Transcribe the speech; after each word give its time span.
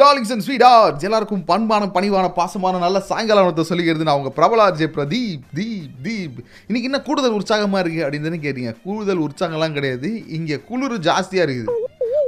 Darlings 0.00 0.32
and 0.34 0.44
sweet 0.44 0.64
arts 0.74 1.04
எல்லாருக்கும் 1.06 1.42
பண்பான 1.50 1.88
பணிவான 1.96 2.26
பாசமான 2.38 2.78
நல்ல 2.84 2.98
சாயங்காலத்தை 3.08 3.64
சொல்லிக்கிறது 3.70 4.06
நான் 4.08 4.18
உங்கள் 4.20 4.34
பிரபலா 4.38 4.66
ஜே 4.78 4.86
பிரதீப் 4.96 5.42
தீப் 5.58 5.96
தீப். 6.06 6.38
இன்னைக்கு 6.68 6.88
என்ன 6.90 7.00
கூடுதல் 7.08 7.36
உற்சாகமாக 7.38 7.82
இருக்குது 7.82 8.04
அப்படின்னு 8.04 8.28
தானே 8.28 8.40
கேட்டீங்க. 8.46 8.72
கூடுதல் 8.86 9.22
உற்சாகம்லாம் 9.26 9.76
கிடையாது. 9.78 10.10
இங்கே 10.38 10.56
குளிர் 10.68 10.96
ஜாஸ்தியாக 11.08 11.46
இருக்குது. 11.46 11.74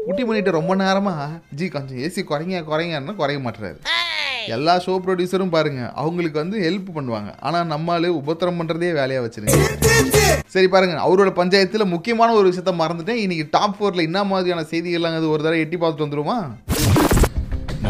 குட்டி 0.06 0.22
பண்ணிட்டு 0.26 0.56
ரொம்ப 0.58 0.72
நேரமாக 0.82 1.24
ஜி 1.58 1.68
கொஞ்சம் 1.76 2.00
ஏசி 2.06 2.22
குறைங்க 2.30 2.60
குறைங்கன்னு 2.70 3.14
குறைய 3.20 3.40
மாட்டுறாரு. 3.46 3.78
எல்லா 4.56 4.74
ஷோ 4.84 4.94
ப்ரொடியூசரும் 5.04 5.54
பாருங்க 5.54 5.80
அவங்களுக்கு 6.00 6.38
வந்து 6.42 6.58
ஹெல்ப் 6.66 6.90
பண்ணுவாங்க. 6.98 7.30
ஆனால் 7.46 7.66
நம்மளே 7.72 8.10
உபத்திரம் 8.20 8.58
பண்ணுறதே 8.60 8.90
வேலையாக 9.00 9.24
வச்சிருங்க 9.24 9.58
சரி 10.54 10.68
பாருங்க 10.74 11.00
அவரோட 11.06 11.30
பஞ்சாயத்தில் 11.40 11.92
முக்கியமான 11.94 12.36
ஒரு 12.40 12.46
விஷயத்த 12.50 12.74
மறந்துட்டேன். 12.82 13.22
இன்னைக்கு 13.24 13.46
டாப் 13.56 13.76
ஃபோரில் 13.78 14.06
என்ன 14.08 14.22
மாதிரியான 14.32 14.66
செய்திகள்லாம் 14.72 15.18
அது 15.20 15.34
ஒரு 15.34 15.44
தடவை 15.46 15.64
எட்டி 15.64 15.78
பார்த்துட்டு 15.80 16.06
வந்துருமா? 16.06 16.38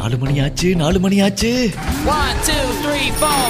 நாலு 0.06 0.18
மணி 0.20 0.34
ஆச்சு 0.42 0.68
நாலு 0.80 0.98
மணி 1.04 1.16
ஆச்சு 1.22 1.48
One, 2.08 2.36
two, 2.48 2.64
three, 2.82 3.06
four. 3.12 3.40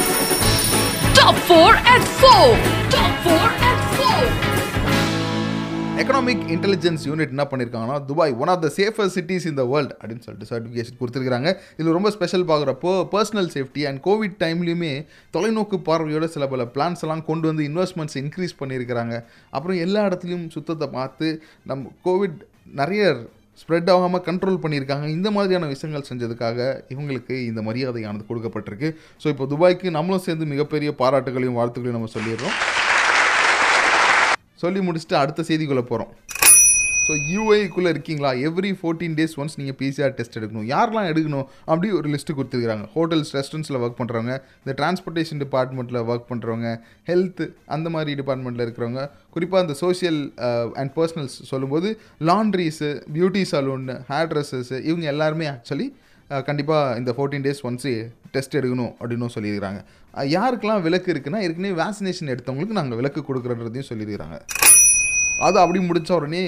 Top 1.19 1.37
4 1.49 1.59
at 1.95 2.05
4. 2.21 2.47
Top 2.95 3.27
4 3.27 3.49
at 3.71 3.81
4. 3.99 4.23
Economic 6.03 6.45
intelligence 6.55 7.05
unit 7.09 7.35
என்ன 7.35 7.47
பண்ணியிருக்காங்கன்னா 7.51 7.99
Dubai 8.09 8.35
one 8.41 8.53
of 8.55 8.63
the 8.65 8.71
safer 8.79 9.13
cities 9.17 9.47
in 9.51 9.59
the 9.61 9.65
world 9.73 9.93
அப்படின்னு 9.95 10.25
சொல்லிட்டு 10.27 10.51
சர்டிஃபிகேஷன் 10.51 10.99
கொடுத்துருக்காங்க 11.01 11.51
இதில் 11.75 11.93
ரொம்ப 11.93 12.13
ஸ்பெஷல் 12.17 12.49
பார்க்குறப்போ 12.51 12.93
பர்சனல் 13.15 13.53
சேஃப்டி 13.57 13.85
அண்ட் 13.91 14.03
கோவிட் 14.07 14.37
டைம்லையுமே 14.45 14.93
தொலைநோக்கு 15.35 15.79
பார்வையோட 15.89 16.29
சில 16.35 16.47
பல 16.49 16.65
பிளான்ஸ் 16.75 17.05
எல்லாம் 17.07 17.25
கொண்டு 17.25 17.49
வந்து 17.53 17.65
இன்வெஸ்ட்மெண்ட்ஸ் 17.71 18.19
இன்க்ரீஸ் 18.23 18.61
பண்ணியிருக்கிறாங்க 18.61 19.17
அப்புறம் 19.53 19.81
எல்லா 19.81 20.03
இடத்துலையும் 20.09 20.47
சுத்தத்தை 20.49 20.89
பார்த்து 20.99 21.29
நம்ம 21.67 21.93
கோவிட் 22.05 22.39
நிறைய 22.75 23.03
ஸ்ப்ரெட் 23.61 23.91
ஆகாமல் 23.95 24.25
கண்ட்ரோல் 24.29 24.63
பண்ணியிருக்காங்க. 24.65 25.07
இந்த 25.17 25.29
மாதிரியான 25.37 25.69
விஷயங்கள் 25.75 26.09
செஞ்சதுக்காக 26.11 26.59
இவங்களுக்கு 26.95 27.37
இந்த 27.51 27.63
மரியாதையானது 27.69 28.25
கொடுக்கப்பட்டிருக்கு. 28.31 28.91
ஸோ 29.23 29.29
இப்போ 29.35 29.47
துபாய்க்கு 29.53 29.97
நம்மளும் 29.99 30.25
சேர்ந்து 30.29 30.53
மிகப்பெரிய 30.55 30.93
பாராட்டுகளையும் 31.03 31.59
வாழ்த்துக்களையும் 31.61 31.99
நம்ம 31.99 32.13
சொல்லிடுறோம். 32.17 32.57
சொல்லி 34.65 34.81
முடிச்சுட்டு 34.89 35.17
அடுத்த 35.23 35.45
செய்திக்குள்ளே 35.49 35.87
போகிறோம் 35.93 36.13
ஸோ 37.07 37.15
யூஏக்குள்ளே 37.33 37.91
இருக்கீங்களா? 37.95 38.31
எவ்ரி 38.47 38.71
ஃபோர்டீன் 38.79 39.13
டேஸ் 39.19 39.35
ஒன்ஸ் 39.41 39.57
நீங்கள் 39.59 39.77
பிசிஆர் 39.81 40.15
டெஸ்ட் 40.19 40.37
எடுக்கணும். 40.39 40.65
யாரெல்லாம் 40.73 41.09
எடுக்கணும்? 41.11 41.45
அப்படி 41.71 41.89
ஒரு 41.99 42.09
லிஸ்ட்டு 42.13 42.35
கொடுத்துருக்காங்க 42.39 42.87
ஹோட்டல்ஸ் 42.95 43.31
ரெஸ்டாரண்ட்ஸில் 43.37 43.79
ஒர்க் 43.83 43.99
பண்ணுறவங்க 44.01 44.35
இந்த 44.63 44.73
டிரான்ஸ்போர்ட்டேஷன் 44.81 45.41
டிபார்ட்மெண்ட்டில் 45.45 46.01
ஒர்க் 46.13 46.27
பண்ணுறவங்க 46.31 46.71
ஹெல்த் 47.11 47.43
அந்த 47.77 47.91
மாதிரி 47.97 48.15
டிபார்ட்மெண்ட்டில் 48.21 48.65
இருக்கிறவங்க 48.67 49.05
குறிப்பாக 49.37 49.65
இந்த 49.67 49.77
சோஷியல் 49.85 50.21
அண்ட் 50.83 50.93
பர்சனல்ஸ் 50.99 51.37
சொல்லும்போது 51.51 51.91
laundries 52.31 52.91
beauty 53.17 53.45
salon 53.53 53.87
hair 54.11 54.31
dressers 54.33 54.81
இவங்க 54.91 55.07
எல்லாருமே 55.15 55.49
ஆக்சுவலி 55.55 55.89
uh, 56.31 56.43
கண்டிப்பாக 56.49 56.97
இந்த 57.03 57.11
ஃபோர்டீன் 57.19 57.47
டேஸ் 57.49 57.63
ஒன்ஸு 57.71 57.93
டெஸ்ட் 58.37 58.59
எடுக்கணும் 58.61 58.93
அப்படின்னு 59.01 59.35
சொல்லியிருக்கிறாங்க. 59.37 59.83
யாருக்கெல்லாம் 60.37 60.83
விலக்கு 60.89 61.13
இருக்குன்னா 61.15 61.43
ஏற்கனவே 61.47 61.77
வேக்சினேஷன் 61.83 62.33
எடுத்தவங்களுக்கு 62.35 62.81
நாங்கள் 62.81 63.01
விலக்கு 63.03 63.23
கொடுக்குறன்றதையும் 63.29 63.91
சொல்லியிருக்கிறாங்க. 63.93 64.39
அது 65.45 65.57
அப்படி 65.63 65.81
முடித்த 65.87 66.11
உடனே 66.17 66.43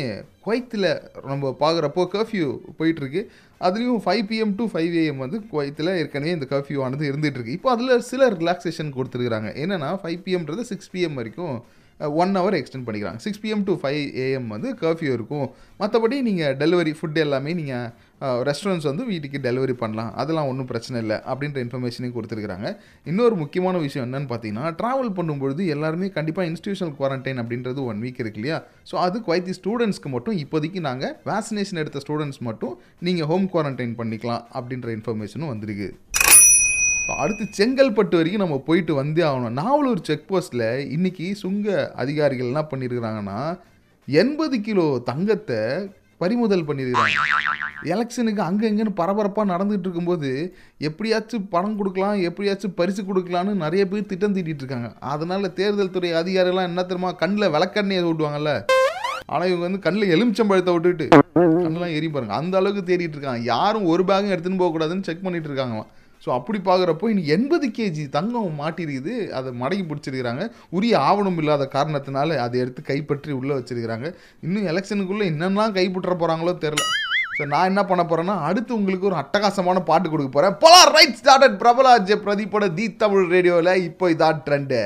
குவைத்தில் 0.45 0.89
நம்ம 1.31 1.51
பார்க்குறப்போ 1.63 2.03
கர்ஃப்யூ 2.15 2.47
போயிட்டுருக்கு. 2.79 3.23
அதுலேயும் 3.67 4.03
five 4.05 4.23
PM 4.31 4.55
to 4.59 4.65
five 4.73 4.95
AM 5.01 5.23
வந்து 5.25 5.39
குவைத்தில் 5.51 5.91
ஏற்கனவே 6.03 6.33
இந்த 6.37 6.47
கர்ஃப்யூ 6.53 6.79
ஆனது 6.87 7.05
இருந்துகிட்ருக்கு 7.11 7.57
இப்போ 7.57 7.71
அதில் 7.75 8.07
சில 8.11 8.29
ரிலாக்ஸேஷன் 8.39 8.95
கொடுத்துருக்குறாங்க. 8.97 9.51
என்னென்னா 9.63 9.91
ஃபைவ் 10.03 10.21
பிஎம்ன்றது 10.27 10.65
சிக்ஸ் 10.71 10.91
பிஎம் 10.95 11.19
வரைக்கும் 11.21 11.55
ஒன் 12.23 12.35
ஹவர் 12.39 12.57
எக்ஸ்டெண்ட் 12.59 12.87
பண்ணிக்கிறாங்க. 12.89 13.21
Six 13.27 13.43
PM 13.45 13.65
to 13.69 13.75
five 13.83 14.03
AM 14.25 14.51
வந்து 14.55 14.69
கர்ஃப்யூ 14.83 15.13
இருக்கும். 15.19 15.47
மற்றபடி 15.81 16.19
நீங்கள் 16.29 16.57
டெலிவரி 16.63 16.95
ஃபுட் 16.99 17.19
எல்லாமே 17.27 17.55
நீங்கள் 17.61 17.89
ரெஸ்டாரண்ட்ஸ் 18.49 18.89
வந்து 18.91 19.05
வீட்டுக்கு 19.11 19.39
டெலிவரி 19.47 19.75
பண்ணலாம். 19.83 20.11
அதெல்லாம் 20.21 20.49
ஒன்றும் 20.51 20.69
பிரச்சனை 20.71 20.97
இல்லை 21.05 21.17
அப்படின்ற 21.31 21.59
இன்ஃபர்மேஷனையும் 21.65 22.15
கொடுத்துருக்காங்க 22.17 22.71
இன்னொரு 23.11 23.35
முக்கியமான 23.43 23.79
விஷயம் 23.87 24.07
என்னென்னு 24.07 24.31
பார்த்தீங்கன்னா 24.33 24.65
ட்ராவல் 24.81 25.13
பண்ணும்பொழுது 25.19 25.65
எல்லாருமே 25.75 26.09
கண்டிப்பாக 26.17 26.51
இன்ஸ்டியூஷனல் 26.53 26.95
குவாரண்டைன் 27.01 27.41
அப்படின்றது 27.43 27.83
ஒன் 27.91 28.03
வீக் 28.05 28.21
இருக்கு 28.25 28.41
இல்லையா? 28.43 28.59
ஸோ 28.91 28.97
அது 29.07 29.19
குவைத்தி 29.29 29.55
ஸ்டூடெண்ட்ஸ்க்கு 29.61 30.11
மட்டும் 30.17 30.39
இப்போதைக்கு 30.45 30.83
நாங்கள் 30.89 31.15
வேக்சினேஷன் 31.31 31.81
எடுத்த 31.85 32.03
ஸ்டூடெண்ட்ஸ் 32.05 32.43
மட்டும் 32.49 32.75
நீங்கள் 33.09 33.31
ஹோம் 33.33 33.49
குவாரண்டைன் 33.55 33.95
பண்ணிக்கலாம் 34.01 34.45
அப்படின்ற 34.59 34.91
இன்ஃபர்மேஷனும் 34.99 35.53
வந்திருக்கு. 35.55 35.91
அடுத்து 37.23 37.45
செங்கல்பட்டு 37.59 38.17
வரைக்கும் 38.19 38.43
நம்ம 38.45 38.57
போயிட்டு 38.67 38.93
வந்தே 38.99 39.23
ஆகணும். 39.29 39.55
நாவலூர் 39.61 40.03
செக் 40.09 40.27
போஸ்ட்டில் 40.31 40.67
இன்றைக்கி 40.97 41.27
சுங்க 41.43 41.69
அதிகாரிகள் 42.03 42.51
என்ன 42.53 42.63
பண்ணியிருக்கிறாங்கன்னா 42.73 43.39
எண்பது 44.09 44.57
கிலோ 44.67 44.85
தங்கத்தை 45.09 45.63
பறிமுதல் 46.21 46.67
பண்ணியிருக்கிறாங்க 46.69 47.25
எலெக்ஷனுக்கு 47.89 48.43
அங்கே 48.47 48.69
இங்கேன்னு 48.71 48.95
பரபரப்பாக 48.95 49.51
நடந்துகிட்டு 49.51 49.87
இருக்கும்போது 49.87 50.31
எப்படியாச்சும் 50.81 51.45
பணம் 51.49 51.77
கொடுக்கலாம் 51.77 52.25
எப்படியாச்சும் 52.29 52.75
பரிசு 52.75 53.03
கொடுக்கலான்னு 53.03 53.53
நிறைய 53.57 53.83
பேர் 53.87 54.09
திட்டம் 54.09 54.35
தீட்டிட்டு 54.37 54.65
இருக்காங்க 54.65 54.91
அதனால் 55.11 55.55
தேர்தல் 55.55 55.93
துறை 55.93 56.11
அதிகாரிலாம் 56.21 56.69
என்ன 56.71 56.85
தெரியுமா 56.85 57.13
கண்ணில் 57.17 57.53
விளக்கண்ணையை 57.55 58.03
விடுவாங்கல்ல 58.05 58.53
ஆனால் 59.29 59.49
இவங்க 59.49 59.65
வந்து 59.67 59.81
கண்ணில் 59.81 60.13
எலுமிச்சம்பழத்தை 60.15 60.73
விட்டுட்டு 60.75 61.07
கண்ணெல்லாம் 61.63 61.95
எரி 61.97 62.09
பாருங்க. 62.09 62.35
அந்த 62.41 62.55
அளவுக்கு 62.61 62.83
தேடிட்டு 62.85 63.17
இருக்காங்க 63.17 63.43
யாரும் 63.49 63.89
ஒரு 63.89 64.03
பேகும் 64.05 64.33
எடுத்துன்னு 64.35 64.61
போகக்கூடாதுன்னு 64.63 65.07
செக் 65.09 65.25
பண்ணிட்டு 65.25 65.51
இருக்காங்க 65.51 65.79
ஸோ 66.29 66.33
அப்படி 66.39 66.59
பார்க்குறப்போ 66.65 67.07
இனி 67.11 67.23
எண்பது 67.35 67.67
கேஜி 67.77 68.03
தங்கம் 68.17 68.59
மாட்டிருக்குது. 68.63 69.13
அதை 69.37 69.51
மடங்கி 69.61 69.85
பிடிச்சிருக்கிறாங்க. 69.91 70.43
உரிய 70.77 70.95
ஆவணம் 71.11 71.39
இல்லாத 71.43 71.65
காரணத்தினால 71.77 72.37
அதை 72.47 72.57
எடுத்து 72.65 72.81
கைப்பற்றி 72.91 73.31
உள்ளே 73.39 73.55
வச்சிருக்கிறாங்க. 73.59 74.09
இன்னும் 74.47 74.69
எலெக்ஷனுக்குள்ளே 74.73 75.29
என்னென்னலாம் 75.33 75.77
கைப்பற்ற 75.79 76.15
போகிறாங்களோ 76.23 76.55
தெரில 76.65 76.85
ஸோ 77.39 77.45
நான் 77.53 77.69
என்ன 77.71 77.83
பண்ண 77.89 78.03
போகிறேன்னா 78.05 78.37
அடுத்து 78.49 78.73
உங்களுக்கு 78.79 79.09
ஒரு 79.11 79.17
அட்டகாசமான 79.23 79.83
பாட்டு 79.91 80.09
கொடுக்க 80.13 80.31
போகிறேன் 80.31 80.57
பலா 80.65 80.81
ரைட் 80.97 81.21
ஸ்டார்டட் 81.21 81.61
பிரபலாஜ் 81.63 82.13
பிரதீப்போட 82.25 82.67
தி 82.79 82.87
தமிழ் 83.03 83.31
ரேடியோவில் 83.35 83.73
இப்போ 83.89 84.11
இதான் 84.15 84.43
ட்ரெண்டு 84.49 84.81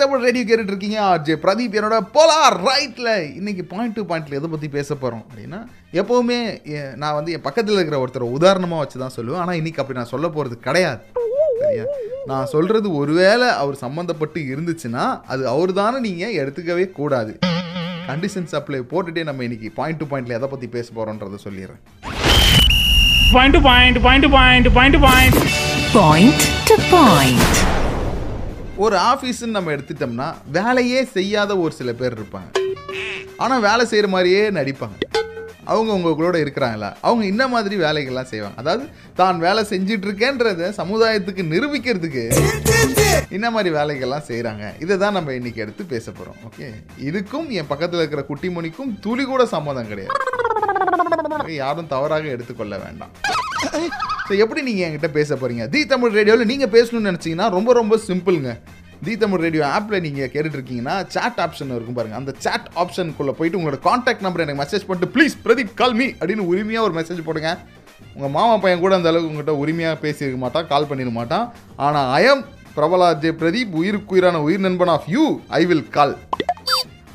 தமிழ் 0.00 0.24
ரேடியோ 0.26 0.44
கேட்டுட்டு 0.48 0.72
இருக்கீங்க 0.72 0.98
ஆர்ஜே. 1.08 1.34
பிரதீப் 1.44 1.76
என்னோட 1.78 1.96
போலார் 2.16 2.56
ரைட்ல 2.68 3.10
இன்னைக்கு 3.38 3.64
பாயிண்ட் 3.72 3.96
டு 3.98 4.02
பாயிண்ட்ல 4.10 4.38
எதை 4.40 4.48
பத்தி 4.54 4.68
பேச 4.76 4.94
போறோம் 4.94 5.22
அப்படின்னா 5.26 5.60
எப்பவுமே 6.00 6.40
நான் 7.02 7.16
வந்து 7.18 7.32
என் 7.36 7.46
பக்கத்தில் 7.46 7.78
இருக்கிற 7.78 7.98
ஒருத்தரை 8.04 8.26
உதாரணமா 8.38 8.78
வச்சு 8.82 8.98
தான் 9.04 9.16
சொல்லுவேன். 9.18 9.42
ஆனா 9.44 9.54
இன்னைக்கு 9.60 9.82
அப்படி 9.82 9.98
நான் 10.00 10.12
சொல்ல 10.14 10.28
போறது 10.36 10.58
கிடையாது. 10.68 11.00
சரியா? 11.60 11.84
நான் 12.30 12.50
சொல்றது 12.54 12.88
ஒருவேளை 13.02 13.48
அவர் 13.62 13.82
சம்மந்தப்பட்டு 13.84 14.40
இருந்துச்சுன்னா 14.52 15.04
அது 15.34 15.42
அவர் 15.54 15.72
தானே 15.80 15.98
நீங்க 16.08 16.26
எடுத்துக்கவே 16.42 16.86
கூடாது. 16.98 17.32
கண்டிஷன்ஸ் 18.10 18.54
அப்ளை 18.58 18.80
போட்டுட்டே 18.92 19.22
நம்ம 19.30 19.42
இன்னைக்கு 19.48 19.70
பாயிண்ட் 19.80 20.00
டு 20.02 20.06
பாயிண்ட்ல 20.12 20.38
எதை 20.40 20.48
பத்தி 20.54 20.68
பேச 20.76 20.88
போறோன்றதை 20.98 21.38
சொல்லிடுறேன். 21.46 21.82
Point 23.32 23.54
to 23.54 23.60
point, 23.68 23.96
point 24.04 24.22
to 24.24 24.30
point, 24.36 24.66
point 24.76 24.94
to 24.96 25.00
point. 25.08 25.34
Point 25.96 26.40
to 26.68 26.76
point. 26.92 27.56
ஒரு 28.84 28.96
ஆஃபீஸ்ன்னு 29.10 29.56
நம்ம 29.56 29.72
எடுத்துட்டோம்னா 29.76 30.26
வேலையே 30.56 31.00
செய்யாத 31.14 31.52
ஒரு 31.62 31.72
சில 31.78 31.92
பேர் 32.00 32.14
இருப்பாங்க. 32.18 32.50
ஆனால் 33.44 33.64
வேலை 33.66 33.84
செய்கிற 33.90 34.08
மாதிரியே 34.14 34.42
நடிப்பாங்க. 34.58 34.98
அவங்க 35.72 35.90
உங்களுக்குள்ளோட 35.96 36.36
இருக்கிறாங்களா 36.42 36.90
அவங்க 37.06 37.24
இந்த 37.30 37.44
மாதிரி 37.54 37.76
வேலைகள்லாம் 37.84 38.28
செய்வாங்க. 38.32 38.56
அதாவது 38.62 38.84
தான் 39.20 39.42
வேலை 39.46 39.62
செஞ்சிட்டு 39.72 40.06
இருக்கேன்றத 40.08 40.70
சமுதாயத்துக்கு 40.80 41.44
நிரூபிக்கிறதுக்கு 41.52 42.24
இந்த 43.36 43.48
மாதிரி 43.56 43.72
வேலைகள்லாம் 43.78 44.28
செய்கிறாங்க 44.30 44.70
இதை 44.84 44.96
தான் 45.04 45.16
நம்ம 45.18 45.34
இன்றைக்கி 45.38 45.62
எடுத்து 45.64 45.84
பேச 45.94 46.06
போகிறோம் 46.10 46.38
ஓகே? 46.48 46.68
இதுக்கும் 47.08 47.48
என் 47.58 47.70
பக்கத்தில் 47.72 48.02
இருக்கிற 48.02 48.24
குட்டிமணிக்கும் 48.30 48.94
துளி 49.06 49.26
கூட 49.32 49.44
சம்மதம் 49.56 49.90
கிடையாது. 49.92 50.14
யாரும் 51.62 51.92
தவறாக 51.94 52.34
எடுத்துக்கொள்ள 52.36 52.76
வேண்டாம். 52.86 53.14
ஸோ 54.28 54.32
எப்படி 54.44 54.60
நீங்கள் 54.68 54.86
என்கிட்ட 54.86 55.08
பேச 55.18 55.30
போகிறீங்க 55.34 55.64
தி 55.74 55.80
தமிழ் 55.92 56.16
ரேடியோவில் 56.18 56.50
நீங்கள் 56.50 56.72
பேசணும்னு 56.74 57.10
நினச்சிங்கன்னா 57.10 57.46
ரொம்ப 57.56 57.70
ரொம்ப 57.78 57.94
சிம்பிளுங்க. 58.08 58.50
தி 59.06 59.12
தமிழ் 59.22 59.42
ரேடியோ 59.44 59.62
ஆப்பில் 59.76 60.02
நீங்கள் 60.06 60.30
கேட்டுட்டு 60.32 60.58
இருக்கீங்கன்னா 60.58 60.94
சாட் 61.14 61.40
ஆப்ஷன் 61.44 61.74
இருக்கும் 61.76 61.98
பாருங்கள் 61.98 62.20
அந்த 62.20 62.32
சாட் 62.44 62.68
ஆப்ஷனுக்குள்ளே 62.82 63.34
போயிட்டு 63.38 63.58
உங்களோட 63.58 63.78
காண்டாக்ட் 63.88 64.24
நம்பர் 64.26 64.42
எனக்கு 64.44 64.62
மெசேஜ் 64.62 64.86
பண்ணிட்டு 64.88 65.12
ப்ளீஸ் 65.16 65.36
பிரதீப் 65.44 65.72
கால் 65.80 65.96
மீ 66.00 66.06
அப்படின்னு 66.18 66.46
உரிமையாக 66.52 66.86
ஒரு 66.88 66.96
மெசேஜ் 66.98 67.26
போடுங்க. 67.28 67.50
உங்கள் 68.16 68.32
மாமா 68.36 68.54
பையன் 68.64 68.82
கூட 68.84 68.94
அந்த 68.98 69.10
அளவுக்கு 69.12 69.30
உங்கள்கிட்ட 69.32 69.56
உரிமையாக 69.62 69.98
பேசியிருக்க 70.04 70.40
மாட்டான் 70.44 70.68
கால் 70.72 70.88
பண்ணிட 70.90 71.12
மாட்டான். 71.20 71.46
ஆனால் 71.86 72.10
ஐஎம் 72.20 72.44
பிரபலா 72.76 73.08
ஜே 73.24 73.32
பிரதீப் 73.42 73.72
உயிருக்குயிரான 73.80 74.42
உயிர் 74.48 74.64
நண்பன் 74.66 74.92
of 74.96 75.08
you 75.16 75.24
I 75.60 75.62
will 75.70 75.86
call 75.96 76.14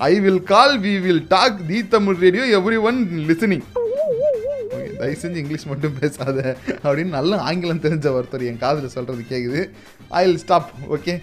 I 0.09 0.13
will 0.25 0.43
call 0.53 0.75
we 0.85 0.95
will 1.05 1.23
talk 1.35 1.59
the 1.71 1.79
Tamil 1.95 2.19
radio 2.25 2.45
everyone 2.89 2.99
listening 3.29 3.65
தயவு 5.03 5.21
செஞ்சு 5.23 5.41
இங்கிலீஷ் 5.43 5.69
மட்டும் 5.73 5.97
பேசாத 6.01 6.39
அப்படின்னு 6.83 7.17
நல்ல 7.19 7.41
ஆங்கிலம் 7.49 7.85
தெரிஞ்ச 7.87 8.07
ஒருத்தர் 8.19 8.49
என் 8.51 8.63
காதில் 8.65 8.95
சொல்கிறது 8.97 9.23
கேட்குது 9.33 9.63
I 10.19 10.23
will 10.27 10.43
stop 10.45 10.69
okay 10.97 11.15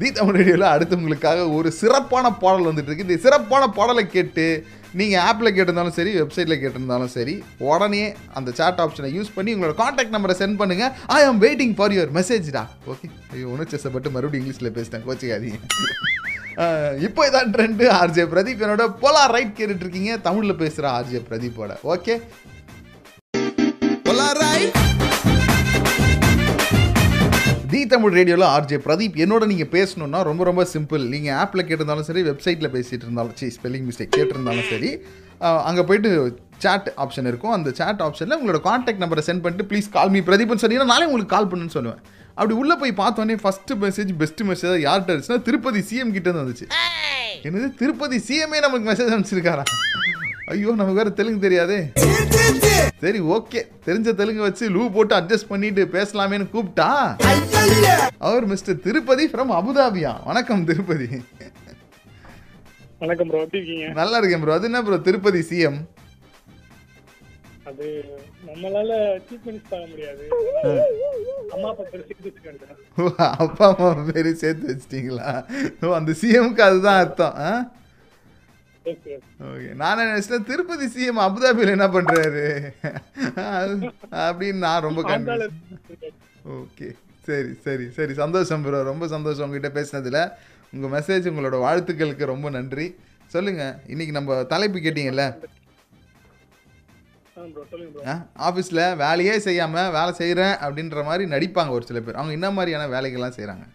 the 0.00 0.08
Tamil 0.18 0.38
ரேடியோவில் 0.40 0.72
அடுத்து 0.74 0.98
உங்களுக்காக 1.00 1.46
ஒரு 1.58 1.68
சிறப்பான 1.82 2.26
பாடல் 2.42 2.68
வந்துட்டுருக்கு 2.68 3.06
இந்த 3.06 3.16
சிறப்பான 3.26 3.64
பாடலை 3.78 4.04
கேட்டு 4.16 4.46
நீங்கள் 4.98 5.22
ஆப்பில் 5.28 5.54
கேட்டிருந்தாலும் 5.56 5.96
சரி 5.96 6.12
வெப்சைட்டில் 6.20 6.60
கேட்டிருந்தாலும் 6.60 7.12
சரி 7.16 7.34
உடனே 7.70 8.04
அந்த 8.38 8.50
சாட் 8.58 8.80
ஆப்ஷனை 8.84 9.10
யூஸ் 9.16 9.34
பண்ணி 9.34 9.50
உங்களோட 9.56 9.74
காண்டாக்ட் 9.82 10.14
நம்பரை 10.16 10.36
சென்ட் 10.40 10.58
பண்ணுங்கள் 10.60 10.92
I 11.16 11.20
am 11.30 11.40
waiting 11.44 11.74
for 11.78 11.94
your 11.96 12.14
மெசேஜ்டா 12.18 12.62
okay 12.92 13.08
ஐயோ 13.32 13.48
உணர்ச்சப்பட்டு 13.56 14.14
மறுபடியும் 14.16 14.42
இங்கிலீஷில் 14.42 14.74
பேசிட்டேன். 14.78 15.04
கோச்சிக்காதீங்க. 15.08 15.60
இப்போ 17.06 17.20
இதான் 17.28 17.52
ட்ரெண்டு 17.54 17.84
ஆர்ஜே 17.98 18.24
பிரதீப் 18.32 18.62
என்னோட 18.66 18.84
போலா 19.02 19.24
ரைட் 19.34 19.52
கேட்டுட்ருக்கீங்க 19.58 20.12
தமிழில் 20.28 20.60
பேசுகிற 20.62 20.86
ஆர்ஜே 20.98 21.20
பிரதீப்போட. 21.28 21.72
ஓகே 21.94 22.14
தி 27.72 27.80
தமிழ் 27.92 28.14
ரேடியோவில் 28.18 28.46
ஆர்ஜே 28.54 28.78
பிரதீப். 28.86 29.16
என்னோட 29.24 29.44
நீங்கள் 29.50 29.70
பேசணுன்னா 29.74 30.18
ரொம்ப 30.28 30.42
ரொம்ப 30.48 30.62
சிம்பிள் 30.72 31.02
நீங்கள் 31.14 31.36
ஆப்பில் 31.42 31.64
கேட்டிருந்தாலும் 31.68 32.06
சரி 32.08 32.22
வெப்சைட்டில் 32.28 32.72
பேசிகிட்டு 32.74 33.04
இருந்தாலும் 33.06 33.36
சரி 33.40 33.52
ஸ்பெல்லிங் 33.56 33.86
மிஸ்டேக் 33.88 34.12
கேட்டிருந்தாலும் 34.16 34.68
சரி 34.72 34.90
அங்கே 35.68 35.82
போயிட்டு 35.88 36.10
சாட் 36.64 36.88
ஆப்ஷன் 37.04 37.28
இருக்கும். 37.30 37.54
அந்த 37.56 37.68
சாட் 37.80 38.02
ஆப்ஷனில் 38.06 38.36
உங்களோட 38.38 38.60
காண்டாக்ட் 38.68 39.02
நம்பரை 39.04 39.22
சென்ட் 39.28 39.42
பண்ணிட்டு 39.44 39.68
ப்ளீஸ் 39.72 39.88
கால் 39.96 40.12
மீ 40.14 40.22
பிரதீப்னு 40.28 40.62
சொன்னீங்கன்னா 40.62 40.92
நானே 40.94 41.06
உங்களுக்கு 41.10 41.34
கால் 41.34 41.50
பண்ணுன்னு 41.52 41.76
சொல்லுவேன். 41.76 42.00
அப்படி 42.38 42.54
உள்ளே 42.62 42.76
போய் 42.80 42.94
பார்த்தோன்னே 43.02 43.36
ஃபஸ்ட்டு 43.44 43.78
மெசேஜ் 43.84 44.10
பெஸ்ட் 44.22 44.42
மெசேஜ் 44.50 44.74
யார்கிட்ட 44.86 45.12
இருந்துச்சுன்னா 45.12 45.46
திருப்பதி 45.48 45.82
சிஎம் 45.90 46.14
கிட்ட 46.16 46.26
இருந்து 46.28 46.44
வந்துச்சு. 46.44 46.66
என்னது? 47.48 47.68
திருப்பதி 47.82 48.18
சிஎம்ஏ 48.28 48.60
நமக்கு 48.66 48.88
மெசேஜ் 48.90 49.12
அனுப்பிச்சிருக்காரா? 49.14 49.64
ஐயோ 50.52 50.70
நமக்கு 50.78 50.98
வேறு 51.00 51.10
தெலுங்கு 51.18 51.44
தெரியாதே. 51.46 51.78
சரி 53.02 53.20
ஓகே. 53.36 53.60
தெரிஞ்ச 53.86 54.08
தெலுங்கு 54.20 54.42
வச்சு 54.46 54.64
லூ 54.76 54.82
போட்டு 54.94 55.14
அட்ஜஸ்ட் 55.18 55.50
பண்ணிட்டு 55.52 55.82
பேசலாமேன்னு 55.96 56.46
கூப்பிட்டா? 56.54 56.88
அவர் 58.28 58.44
மிஸ்டர் 58.52 58.82
திருப்பதி 58.86 59.24
ஃப்ரம் 59.32 59.52
அபுதாபியா. 59.58 60.12
வணக்கம் 60.30 60.64
திருப்பதி. 60.70 61.08
வணக்கம் 63.02 63.28
ப்ரோ 63.30 63.40
எப்படி 63.44 63.58
இருக்கீங்க? 63.60 63.88
நல்லா 64.00 64.18
இருக்கேன் 64.20 64.42
ப்ரோ 64.44 64.54
அது 64.58 64.68
என்ன 64.70 64.80
ப்ரோ 64.86 64.98
திருப்பதி 65.08 65.42
சிஎம் 65.50 65.78
அது 67.70 67.86
நம்மளால 68.48 68.90
மினிஸ்டர் 69.46 69.78
ஆக 69.78 69.86
முடியாது. 69.92 70.22
அம்மா 71.54 71.68
அப்பா 71.72 71.84
பேர் 71.92 72.06
சேர்த்து 72.08 72.30
அப்பா 73.44 73.66
அம்மா 73.72 73.90
பேரு 74.08 74.30
சேர்த்து 74.42 74.70
வச்சிட்டீங்களா? 74.70 75.30
ஓ 75.82 75.92
அந்த 76.00 76.12
சிஎம்க்கு 76.22 76.64
அதுதான் 76.68 77.00
அர்த்தம். 77.02 77.36
ஆ? 77.48 77.50
ஓகே 79.48 79.70
நான் 79.82 80.00
நினைச்சேன் 80.00 80.46
திருப்பதி 80.50 80.86
சிஎம் 80.94 81.20
அபுதாபியில் 81.26 81.74
என்ன 81.76 81.88
பண்றாரு? 81.96 82.44
அப்படின்னு 84.26 84.64
நான் 84.66 84.84
ரொம்ப 84.86 85.02
கன்ஃபியூஸ் 85.10 85.56
ஓகே 86.58 86.88
சரி 87.28 87.50
சரி 87.64 87.86
சரி. 87.96 88.12
சந்தோஷம் 88.22 88.62
ப்ரோ 88.64 88.82
ரொம்ப 88.90 89.08
சந்தோஷம் 89.14 89.46
உங்ககிட்ட 89.46 89.70
பேசினதுல. 89.78 90.20
உங்கள் 90.74 90.92
மெசேஜ் 90.96 91.28
உங்களோட 91.30 91.56
வாழ்த்துக்களுக்கு 91.66 92.32
ரொம்ப 92.34 92.50
நன்றி. 92.56 92.86
சொல்லுங்க. 93.34 93.62
இன்னைக்கு 93.92 94.16
நம்ம 94.18 94.42
தலைப்பு 94.52 94.78
கேட்டீங்கல்ல? 94.84 95.24
ஆஃபீஸில் 98.46 98.84
வேலையே 99.02 99.34
செய்யாமல் 99.46 99.92
வேலை 99.96 100.12
செய்கிறேன் 100.20 100.54
அப்படின்ற 100.66 101.04
மாதிரி 101.08 101.24
நடிப்பாங்க 101.34 101.76
ஒரு 101.78 101.84
சில 101.90 102.00
பேர். 102.00 102.18
அவங்க 102.20 102.34
என்ன 102.38 102.50
மாதிரியான 102.56 102.88
வேலைகள்லாம் 102.94 103.36
செய்கிறாங்க 103.38 103.66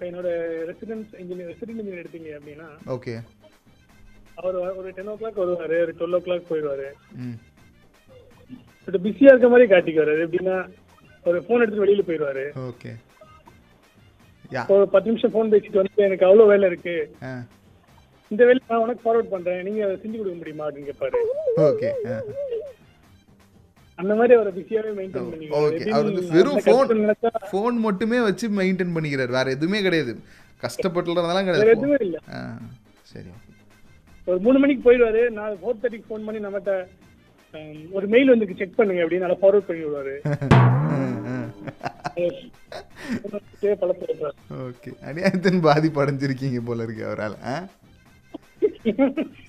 இப்போ 0.00 0.10
என்னோட 0.10 0.30
ரெசிடென்ஸ் 0.68 1.08
இன்ஜினியர் 1.22 1.48
ரெசிடென்ட் 1.50 1.80
இன்ஜினியர் 1.80 2.02
எடுத்தீங்க 2.02 2.28
அப்படின்னா 2.36 2.68
ஓகே 2.94 3.14
அவர் 4.38 4.56
ஒரு 4.80 4.90
டென் 4.98 5.10
ஓ 5.12 5.14
கிளாக் 5.20 5.40
வருவாரு 5.40 5.76
ஒரு 5.84 5.92
டுவெல் 5.98 6.16
ஓ 6.18 6.20
கிளாக் 6.26 6.46
போயிடுவாரு 6.50 6.86
பட் 8.84 8.96
பிஸியா 9.06 9.32
இருக்க 9.32 9.48
மாதிரி 9.54 9.66
காட்டிக்குவாரு 9.72 10.14
எப்படின்னா 10.26 10.56
ஒரு 11.26 11.38
ஃபோன் 11.44 11.62
எடுத்துட்டு 11.62 11.84
வெளியில 11.84 12.06
போயிடுவாரு. 12.06 12.44
ஓகே 12.70 12.92
ஒரு 14.76 14.86
பத்து 14.94 15.10
நிமிஷம் 15.10 15.34
ஃபோன் 15.34 15.52
பேசிட்டு 15.54 15.80
வந்து 15.80 16.06
எனக்கு 16.08 16.28
அவ்வளோ 16.28 16.46
வேலை 16.52 16.70
இருக்கு. 16.72 16.96
இந்த 18.30 18.42
வேலை 18.50 18.60
நான் 18.70 18.84
உனக்கு 18.86 19.04
ஃபார்வர்ட் 19.04 19.32
பண்றேன். 19.34 19.62
நீங்க 19.68 19.84
அதை 19.88 19.96
செஞ்சு 20.04 20.16
கொடுக்க 20.18 20.38
முடியுமா? 20.40 20.66
அப்படின்னு 20.68 20.90
கேட்பாரு 20.90 21.20
ஓகே 21.68 21.90
அந்த 24.00 24.12
மாதிரி 24.18 24.32
அவரை 24.36 24.52
பிஸியாவே 24.58 24.92
மெயின்டைன் 24.98 25.28
ஓகே 25.60 25.82
அவர் 25.94 26.06
வந்து 26.08 26.22
வெறும் 26.36 26.62
ஃபோன் 26.66 26.90
ஃபோன் 27.50 27.76
மட்டுமே 27.86 28.18
வச்சு 28.28 28.46
மெயின்டைன் 28.60 28.94
பண்ணிக்கிறார். 28.96 29.36
வேற 29.38 29.46
எதுவுமே 29.56 29.80
கிடையாது. 29.86 30.14
கஷ்டப்பட்டுறதெல்லாம் 30.64 31.36
வேற 31.38 31.44
கிடையாது 31.48 31.76
எதுவுமே 31.76 31.98
இல்ல. 32.06 32.18
சரி 33.12 33.30
ஒரு 34.26 34.38
மூணு 34.46 34.58
மணிக்கு 34.62 34.82
போயிடுவாரு. 34.86 35.22
நான் 35.38 35.60
ஃபோர் 35.60 35.80
தேர்ட்டிக்கு 35.82 36.08
ஃபோன் 36.10 36.26
பண்ணி 36.26 36.42
நம்மகிட்ட 36.46 36.74
ஒரு 37.98 38.06
மெயில் 38.14 38.32
வந்து 38.32 38.58
செக் 38.58 38.76
பண்ணுங்க 38.78 39.02
அப்படின்னு 39.04 39.24
நல்லா 39.24 39.40
ஃபார்வர்ட் 39.42 39.68
பண்ணி 39.68 39.84
விடுவாரு 39.86 40.14
ஓகே 44.68 44.90
அநியாயத்தின் 45.08 45.64
பாதிப்பு 45.68 46.02
அடைஞ்சிருக்கீங்க 46.02 46.60
போல 46.68 46.84
இருக்கு 46.86 47.08
அவரால் 47.08 47.36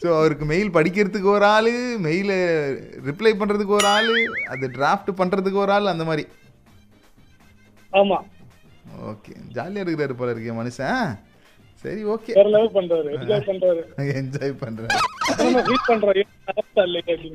ஸோ 0.01 0.07
அவருக்கு 0.18 0.45
மெயில் 0.45 0.71
படிக்கிறதுக்கு 0.71 1.29
ஒரு 1.29 1.45
ஆள் 1.45 1.71
மெயிலை 2.06 2.38
ரிப்ளை 3.06 3.33
பண்ணுறதுக்கு 3.33 3.73
ஒரு 3.73 3.88
ஆள் 3.88 4.12
அது 4.50 4.68
டிராஃப்ட் 4.69 5.12
பண்ணுறதுக்கு 5.18 5.63
ஒரு 5.65 5.71
ஆள் 5.71 5.94
அந்த 5.94 6.03
மாதிரி. 6.03 6.25
ஆமா. 7.91 8.18
ஓகே 9.12 9.33
ஜாலியாக 9.50 9.83
இருக்கிறாரு 9.83 10.15
போல 10.15 10.33
இருக்கே 10.33 10.56
மனுஷன். 10.59 11.12
சரி 11.85 12.01
ஓகே 12.06 12.33
வேற 12.33 12.50
லெவல் 12.50 12.75
பண்றாரு. 12.75 13.09
என்ஜாய் 13.15 13.47
பண்றாரு. 13.47 13.81
என்ஜாய் 14.19 14.59
பண்ணுறேன் 14.62 14.97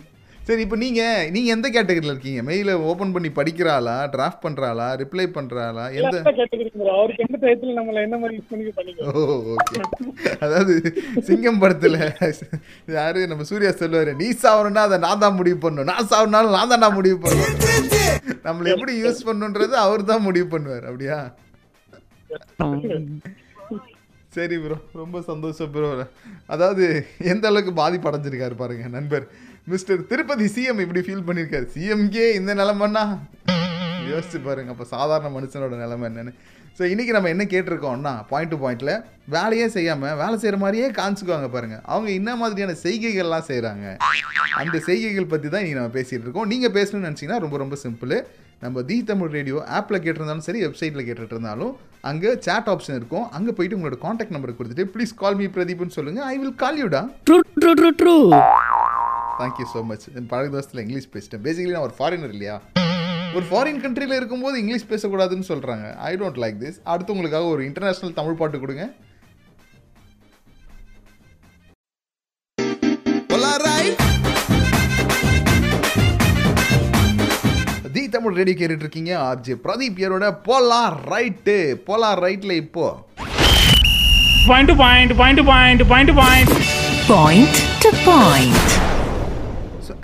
சரி 0.48 0.62
இப்போ 0.64 0.76
நீங்கள் 0.82 1.28
நீங்கள் 1.34 1.54
எந்த 1.54 1.68
கேட்டகரியில் 1.74 2.12
இருக்கீங்க? 2.12 2.40
மெயிலை 2.48 2.74
ஓப்பன் 2.90 3.12
பண்ணி 3.14 3.30
படிக்கிறாளா? 3.38 3.94
டிராஃப்ட் 4.12 4.42
பண்ணுறாளா 4.44 4.86
ரிப்ளை 5.00 5.24
பண்ணுறாளா 5.36 5.84
எந்த 6.00 6.16
அவருக்கு 6.96 7.24
எந்த 7.26 7.36
டயத்துல 7.44 7.74
நம்மள 7.78 8.04
என்ன 8.06 8.16
மாதிரி 8.22 8.36
யூஸ் 8.38 8.50
பண்ணி 8.52 8.72
பண்ணிக்கோ 8.76 9.08
ஓ 9.12 9.36
ஓகே 9.54 9.80
அதாவது 10.46 10.74
சிங்கம் 11.28 11.60
படத்துல 11.62 11.96
யாரு? 12.98 13.22
நம்ம 13.32 13.46
சூர்யா 13.50 13.72
சொல்லுவாரு 13.82 14.12
நீ 14.22 14.28
சாவணும்னா 14.44 14.84
அதை 14.88 14.98
நான் 15.06 15.22
தான் 15.24 15.38
முடிவு 15.40 15.58
பண்ணணும். 15.64 15.90
நான் 15.92 16.10
சாவணும்னாலும் 16.12 16.56
நான் 16.58 16.84
தான் 16.84 16.96
முடிவு 16.98 17.18
பண்ணணும். 17.24 17.56
நம்மளை 18.46 18.70
எப்படி 18.74 18.94
யூஸ் 19.04 19.26
பண்ணுன்றது 19.30 19.76
அவர் 19.86 20.10
தான் 20.12 20.24
முடிவு 20.28 20.48
பண்ணுவார். 20.54 20.86
அப்படியா? 20.90 21.18
சரி 24.36 24.56
ப்ரோ 24.62 24.76
ரொம்ப 25.02 25.16
சந்தோஷம் 25.28 25.70
ப்ரோ 25.74 25.90
அதாவது 26.54 26.84
எந்த 27.32 27.44
அளவுக்கு 27.50 27.72
பாதிப்பு 27.82 28.08
அடைஞ்சிருக்காரு 28.10 28.56
பாருங்க 28.62 28.88
நண்பர். 28.96 29.26
மிஸ்டர் 29.70 30.02
திருப்பதி 30.10 30.44
சிஎம் 30.54 30.80
இப்படி 30.82 31.00
ஃபீல் 31.06 31.24
பண்ணியிருக்காரு 31.28 31.66
சிஎம்கே 31.74 32.26
இந்த 32.38 32.50
நிலமன்னா? 32.58 33.02
யோசிச்சு 34.10 34.38
பாருங்க 34.44 34.70
அப்போ 34.74 34.84
சாதாரண 34.92 35.28
மனுஷனோட 35.36 35.74
நிலைமை 35.80 36.04
என்னென்னு. 36.08 36.32
ஸோ 36.76 36.82
இன்றைக்கி 36.92 37.12
நம்ம 37.16 37.30
என்ன 37.34 37.44
கேட்டிருக்கோம்னா 37.52 38.12
பாயிண்ட் 38.30 38.52
டு 38.52 38.58
பாயிண்ட்டில் 38.62 38.92
வேலையே 39.34 39.66
செய்யாமல் 39.76 40.16
வேலை 40.22 40.36
செய்கிற 40.42 40.58
மாதிரியே 40.64 40.88
காமிச்சுக்குவாங்க 40.98 41.48
பாருங்கள் 41.54 41.82
அவங்க 41.92 42.10
என்ன 42.20 42.30
மாதிரியான 42.42 42.76
செய்கைகள்லாம் 42.84 43.48
செய்கிறாங்க 43.50 43.86
அந்த 44.62 44.76
செய்கைகள் 44.88 45.30
பற்றி 45.32 45.48
தான் 45.54 45.62
இன்றைக்கி 45.62 45.80
நம்ம 45.80 45.94
பேசிகிட்டு 45.98 46.26
இருக்கோம். 46.26 46.48
நீங்கள் 46.52 46.74
பேசணும்னு 46.78 47.08
நினச்சிங்கன்னா 47.08 47.42
ரொம்ப 47.46 47.58
ரொம்ப 47.62 47.78
சிம்பிள் 47.84 48.14
நம்ம 48.64 48.82
தி 48.90 48.98
தமிழ் 49.10 49.34
ரேடியோ 49.38 49.58
ஆப்பில் 49.78 50.02
கேட்டிருந்தாலும் 50.04 50.46
சரி 50.48 50.62
வெப்சைட்டில் 50.66 51.06
கேட்டுகிட்டு 51.08 51.36
இருந்தாலும் 51.36 51.72
அங்கே 52.10 52.30
சேட் 52.46 52.70
ஆப்ஷன் 52.74 52.98
இருக்கும். 53.00 53.26
அங்கே 53.38 53.54
போயிட்டு 53.56 53.78
உங்களோட 53.78 53.98
காண்டாக்ட் 54.06 54.36
நம்பர் 54.36 54.58
கொடுத்துட்டு 54.60 54.86
ப்ளீஸ் 54.94 55.18
கால் 55.22 55.38
மீ 55.40 55.48
பிரதீப்னு 55.56 55.96
சொல்லுங்கள் 55.98 56.28
I 56.32 56.36
will 56.42 56.56
call 56.64 56.80
யூடா 56.84 57.02
true 57.28 57.38
true 57.62 57.72
true 57.80 57.90
true 58.02 58.16
thank you 59.40 59.66
so 59.74 59.80
much 59.90 60.04
பழக 60.32 60.48
தோசத்தில் 60.54 60.82
இங்கிலீஷ் 60.84 61.08
பேசிட்டேன். 61.14 61.42
பேசிக்கலி 61.46 61.74
நான் 61.76 61.86
ஒரு 61.88 61.96
ஃபாரினர் 61.98 62.34
இல்லையா? 62.36 62.56
ஒரு 63.36 63.44
ஃபாரின் 63.48 63.80
கண்ட்ரியில் 63.84 64.18
இருக்கும்போது 64.18 64.56
இங்கிலீஷ் 64.62 64.90
பேசக்கூடாதுன்னு 64.92 65.48
சொல்கிறாங்க 65.52 65.86
ஐ 66.10 66.12
டோன்ட் 66.20 66.40
லைக் 66.44 66.60
திஸ் 66.62 66.78
அடுத்து 66.92 67.14
உங்களுக்காக 67.14 67.48
ஒரு 67.54 67.64
இன்டர்நேஷ்னல் 67.70 68.18
தமிழ் 68.20 68.40
பாட்டு 68.42 68.60
கொடுங்க. 68.64 68.86
தி 77.94 78.02
தமிழ் 78.14 78.36
ரேடியோ 78.38 78.56
கேட்டுட்டு 78.58 78.84
இருக்கீங்க 78.84 79.12
ஆர்ஜே 79.28 79.54
பிரதீப் 79.66 80.00
யாரோட 80.02 80.26
போலார் 80.48 80.96
ரைட்டு 81.12 81.56
போலார் 81.88 82.22
ரைட்டில் 82.26 82.56
இப்போ. 82.64 82.86
Point 84.48 84.68
to 84.70 84.74
point, 84.82 85.12
point 85.20 85.36
to 85.40 85.44
point, 85.52 85.80
point 87.12 87.54
to 87.84 87.90
point. 87.94 88.85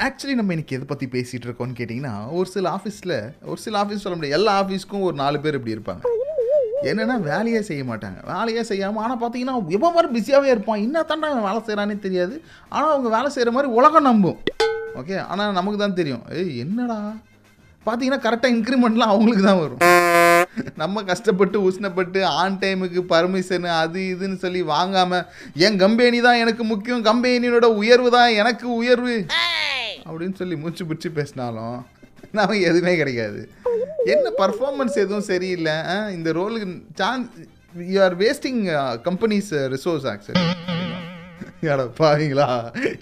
Actually 0.04 0.34
நம்ம 0.38 0.52
இன்றைக்கி 0.54 0.74
எதை 0.76 0.86
பற்றி 0.90 1.06
பேசிகிட்டு 1.14 1.46
இருக்கோம்னு 1.46 1.76
கேட்டிங்கன்னா 1.78 2.12
ஒரு 2.38 2.48
சில 2.52 2.66
ஆஃபீஸில் 2.76 3.12
ஒரு 3.50 3.58
சில 3.64 3.74
ஆஃபீஸ் 3.80 4.02
சொல்ல 4.04 4.16
முடியாது. 4.16 4.36
எல்லா 4.38 4.52
ஆஃபீஸ்க்கும் 4.60 5.04
ஒரு 5.08 5.16
நாலு 5.20 5.36
பேர் 5.44 5.56
இப்படி 5.58 5.74
இருப்பாங்க. 5.74 6.02
என்னென்னா 6.90 7.16
வேலையே 7.28 7.60
செய்ய 7.68 7.82
மாட்டாங்க. 7.90 8.18
வேலையே 8.30 8.62
செய்யாமல் 8.70 9.02
ஆனால் 9.04 9.20
பார்த்தீங்கன்னா 9.22 9.54
எவ்வளோ 9.76 9.90
மாதிரி 9.96 10.08
பிஸியாகவே 10.16 10.48
இருப்பான். 10.54 10.80
என்ன 10.86 11.02
தாண்டா 11.10 11.28
அவன் 11.32 11.46
வேலை 11.48 11.60
செய்கிறானே 11.66 11.96
தெரியாது. 12.06 12.34
ஆனால் 12.74 12.92
அவங்க 12.94 13.10
வேலை 13.16 13.28
செய்கிற 13.34 13.52
மாதிரி 13.56 13.70
உலகம் 13.78 14.08
நம்பும். 14.08 14.40
ஓகே 15.02 15.16
ஆனால் 15.32 15.56
நமக்கு 15.58 15.80
தான் 15.84 15.98
தெரியும். 16.00 16.24
ஏய் 16.38 16.50
என்னடா? 16.64 16.98
பார்த்தீங்கன்னா 17.86 18.20
கரெக்டாக 18.26 18.54
இன்க்ரிமெண்ட்லாம் 18.56 19.12
அவங்களுக்கு 19.14 19.44
தான் 19.50 19.62
வரும். 19.62 19.80
நம்ம 20.82 21.02
கஷ்டப்பட்டு 21.12 21.58
உஷ்ணப்பட்டு 21.68 22.20
ஆன் 22.40 22.60
டைமுக்கு 22.64 23.02
பர்மிஷனு 23.14 23.70
அது 23.82 24.00
இதுன்னு 24.14 24.38
சொல்லி 24.46 24.62
வாங்காமல் 24.74 25.26
என் 25.66 25.80
கம்பெனி 25.84 26.18
தான் 26.28 26.42
எனக்கு 26.42 26.64
முக்கியம். 26.72 27.06
கம்பெனியோட 27.10 27.68
உயர்வு 27.82 28.10
தான் 28.18 28.30
எனக்கு 28.42 28.66
உயர்வு. 28.80 29.16
அப்படின்னு 30.06 30.34
சொல்லி 30.34 30.56
மூச்சு 30.56 30.84
பிடிச்சி 30.84 31.08
பேசினாலும் 31.12 31.76
நமக்கு 32.32 32.62
எதுவுமே 32.62 32.96
கிடைக்காது. 32.96 33.40
என்ன 34.04 34.30
பர்ஃபார்மன்ஸ் 34.38 34.96
எதுவும் 35.04 35.28
சரியில்லை 35.30 35.74
ஆ, 35.92 35.96
இந்த 36.10 36.32
ரோலுக்கு 36.32 36.68
chance 36.94 37.28
you 37.92 37.98
are 38.02 38.16
wasting 38.16 38.62
companies 39.08 39.50
resource 39.74 40.06
actually 40.12 40.44
ஏடா 41.66 41.84
பாவீங்களா? 41.98 42.46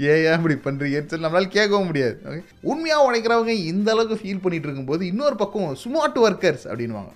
ஏன் 0.08 0.22
ஏன் 0.24 0.38
இப்படி 0.38 0.56
பண்ணுறீங்கன்னு 0.64 1.10
சொல்லி 1.10 1.26
நம்மளால் 1.26 1.54
கேட்கவும் 1.54 1.86
முடியாது. 1.86 2.16
உண்மையாக 2.62 3.06
உழைக்கிறவங்க 3.06 3.52
இந்த 3.70 3.90
அளவுக்கு 3.90 4.20
ஃபீல் 4.22 4.42
பண்ணிட்டு 4.42 4.68
இருக்கும்போது 4.68 5.06
இன்னொரு 5.06 5.36
பக்கம் 5.36 5.76
ஸ்மார்ட் 5.84 6.18
ஒர்க்கர்ஸ் 6.26 6.66
அப்படின்வாங்க 6.70 7.12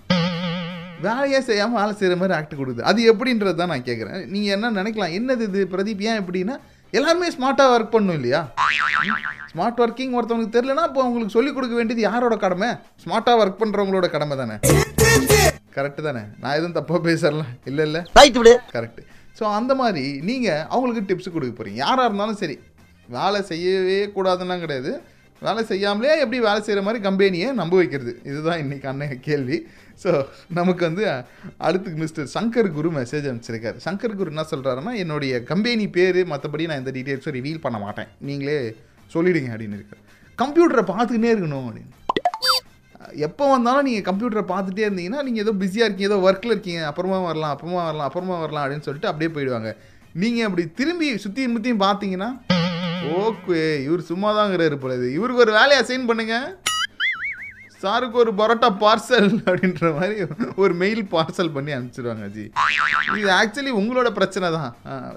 வேலையே 1.01 1.41
செய்யாமல் 1.41 1.79
வேலை 1.79 1.93
செய்கிற 1.95 2.15
மாதிரி 2.19 2.37
ஆக்ட் 2.37 2.55
கொடுக்குது. 2.55 2.87
அது 2.89 3.13
எப்படின்றது 3.13 3.55
தான் 3.55 3.67
நான் 3.67 3.87
கேட்குறேன். 3.89 4.21
நீங்கள் 4.25 4.55
என்ன 4.57 4.71
நினைக்கலாம்? 4.71 5.15
என்னது 5.19 5.43
இது? 5.49 5.61
பிரதீப் 5.71 6.03
ஏன் 6.09 6.19
எப்படின்னா 6.21 6.55
எல்லாருமே 6.93 7.27
ஸ்மார்ட்டாக 7.35 7.73
ஒர்க் 7.75 7.93
பண்ணணும் 7.93 8.17
இல்லையா? 8.19 8.41
ஸ்மார்ட் 9.51 9.79
ஒர்க்கிங் 9.83 10.15
ஒருத்தவங்களுக்கு 10.17 10.55
தெரியலனா 10.57 10.85
அப்போ 10.87 11.01
அவங்களுக்கு 11.03 11.35
சொல்லிக் 11.35 11.55
கொடுக்க 11.57 11.75
வேண்டியது 11.79 12.01
யாரோட 12.07 12.35
கடமை? 12.43 12.69
ஸ்மார்ட்டாக 13.03 13.41
ஒர்க் 13.41 13.61
பண்ணுறவங்களோட 13.61 14.07
கடமை 14.15 14.35
தானே? 14.41 14.55
கரெக்டு 15.77 16.01
தானே? 16.07 16.21
நான் 16.41 16.55
எதுவும் 16.57 16.77
தப்பாக 16.77 17.01
பேசலாம் 17.09 17.51
இல்லை 17.69 17.83
இல்லை. 17.87 18.01
கரெக்ட் 18.75 19.01
ஸோ 19.39 19.43
அந்த 19.59 19.71
மாதிரி 19.81 20.03
நீங்கள் 20.29 20.61
அவங்களுக்கு 20.73 21.07
டிப்ஸ் 21.09 21.33
கொடுக்க 21.33 21.53
போகிறீங்க 21.55 21.79
யாராக 21.85 22.07
இருந்தாலும் 22.09 22.39
சரி. 22.43 22.55
வேலை 23.15 23.39
செய்யவே 23.49 23.97
கூடாதுன்னா 24.17 24.55
கிடையாது. 24.61 24.91
வேலை 25.41 25.61
செய்யாமலே 25.71 26.13
எப்படி 26.21 26.37
வேலை 26.45 26.59
செய்கிற 26.67 26.83
மாதிரி 26.85 26.99
கம்பெனியை 27.07 27.49
நம்ப 27.61 27.75
வைக்கிறது. 27.79 28.13
இதுதான் 28.29 28.61
இன்னைக்கு 28.63 28.87
அண்ணன் 28.91 29.19
கேள்வி. 29.27 29.57
ஸோ 30.03 30.11
நமக்கு 30.59 30.83
வந்து 30.87 31.03
அடுத்து 31.67 31.95
மிஸ்டர் 32.03 32.29
சங்கர் 32.35 32.69
குரு 32.77 32.89
மெசேஜ் 32.97 33.27
அனுப்பிச்சிருக்காரு. 33.29 33.77
சங்கர் 33.87 34.17
குரு 34.19 34.33
என்ன 34.33 34.45
சொல்கிறாருன்னா 34.53 34.93
என்னுடைய 35.03 35.43
கம்பெனி 35.51 35.85
பேர் 35.97 36.19
மற்றபடி 36.33 36.67
நான் 36.71 36.81
இந்த 36.83 36.93
டீட்டெயில்ஸும் 36.97 37.37
ரிவீல் 37.39 37.63
பண்ண 37.65 37.79
மாட்டேன். 37.85 38.09
நீங்களே 38.29 38.57
சொல்லிவிடுங்க 39.13 39.51
அப்படின்னு 39.53 39.79
இருக்காரு. 39.79 40.01
கம்ப்யூட்டரை 40.41 40.83
பார்த்துக்கிட்டே 40.93 41.31
இருக்கணும் 41.35 41.67
அப்படின்னு. 41.67 41.91
எப்போ 43.27 43.43
வந்தாலும் 43.53 43.85
நீங்கள் 43.87 44.05
கம்ப்யூட்டரை 44.07 44.43
பார்த்துட்டே 44.51 44.85
இருந்தீங்கன்னா 44.87 45.21
நீங்கள் 45.25 45.43
ஏதோ 45.45 45.51
பிஸியாக 45.61 45.87
இருக்கீங்க 45.87 46.09
ஏதோ 46.11 46.19
ஒர்க்கில் 46.27 46.53
இருக்கீங்க 46.55 46.81
அப்புறமா 46.91 47.17
வரலாம் 47.27 47.53
அப்புறமா 47.55 47.81
வரலாம் 47.89 48.07
அப்புறமா 48.09 48.37
வரலாம் 48.43 48.63
அப்படின்னு 48.65 48.87
சொல்லிட்டு 48.87 49.09
அப்படியே 49.11 49.31
போயிடுவாங்க. 49.35 49.71
நீங்கள் 50.23 50.47
அப்படி 50.47 50.63
திரும்பி 50.79 51.07
சுற்றியும் 51.25 51.53
முற்றியும் 51.55 51.83
பார்த்தீங்கன்னா 51.87 52.29
ஓகே 53.23 53.59
இவர் 53.87 54.09
சும்மா 54.11 54.29
தாங்கிறாரு 54.37 54.77
போல 54.83 54.95
இது. 54.99 55.07
இவருக்கு 55.17 55.43
ஒரு 55.45 55.53
வேலையை 55.59 55.79
அசைன் 55.83 56.07
பண்ணுங்கள் 56.11 56.47
சாருக்கு 57.85 58.17
ஒரு 58.23 58.31
பரோட்டா 58.39 58.69
பார்சல் 58.83 59.29
அப்படின்ற 59.47 59.89
மாதிரி 59.97 60.15
ஒரு 60.63 60.73
மெயில் 60.83 61.01
பார்சல் 61.15 61.51
பண்ணி 61.55 61.71
அனுப்பிச்சிடுவாங்க 61.77 62.27
ஜி. 62.35 62.45
இது 63.19 63.29
ஆக்சுவலி 63.39 63.71
உங்களோட 63.81 64.09
பிரச்சனை 64.19 64.47
தான். 64.57 64.71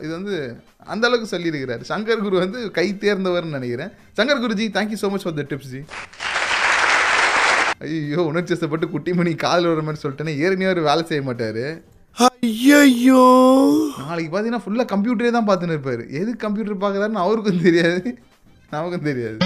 இது 0.05 0.13
வந்து 0.19 0.35
அந்த 0.93 1.05
அளவுக்கு 1.09 1.33
சொல்லியிருக்கிறாரு. 1.35 1.85
சங்கர் 1.93 2.25
குரு 2.25 2.37
வந்து 2.45 2.61
கை 2.79 2.87
தேர்ந்தவர்னு 3.05 3.57
நினைக்கிறேன். 3.59 3.93
Shankar 4.19 4.43
Guruji 4.45 4.67
thank you 4.77 4.99
so 5.03 5.11
much 5.15 5.27
for 5.27 5.39
the 5.41 5.47
tips 5.53 5.73
ji. 5.75 5.83
ஐயோ 7.87 8.21
உணர்ச்சிசப்பட்டு 8.31 8.87
குட்டிமணி 8.95 9.33
காதில் 9.45 9.71
வர 9.73 9.83
மாதிரி 9.89 10.03
சொல்லிட்டேனே. 10.05 10.33
ஏற்கனவே 10.45 10.71
அவர் 10.71 10.89
வேலை 10.91 11.03
செய்ய 11.11 11.23
மாட்டார். 11.29 11.65
ஐயோ 12.17 13.23
நாளைக்கு 14.07 14.31
பார்த்தீங்கன்னா 14.31 14.65
ஃபுல்லாக 14.65 14.89
கம்ப்யூட்டரே 14.95 15.31
தான் 15.37 15.49
பார்த்துன்னு 15.51 15.77
இருப்பார். 15.77 16.03
எது 16.21 16.31
கம்ப்யூட்டர் 16.45 16.83
பார்க்குறாருன்னு 16.85 17.25
அவருக்கும் 17.27 17.63
தெரியாது. 17.69 18.03
நமக்கும் 18.75 19.07
தெரியாது. 19.11 19.39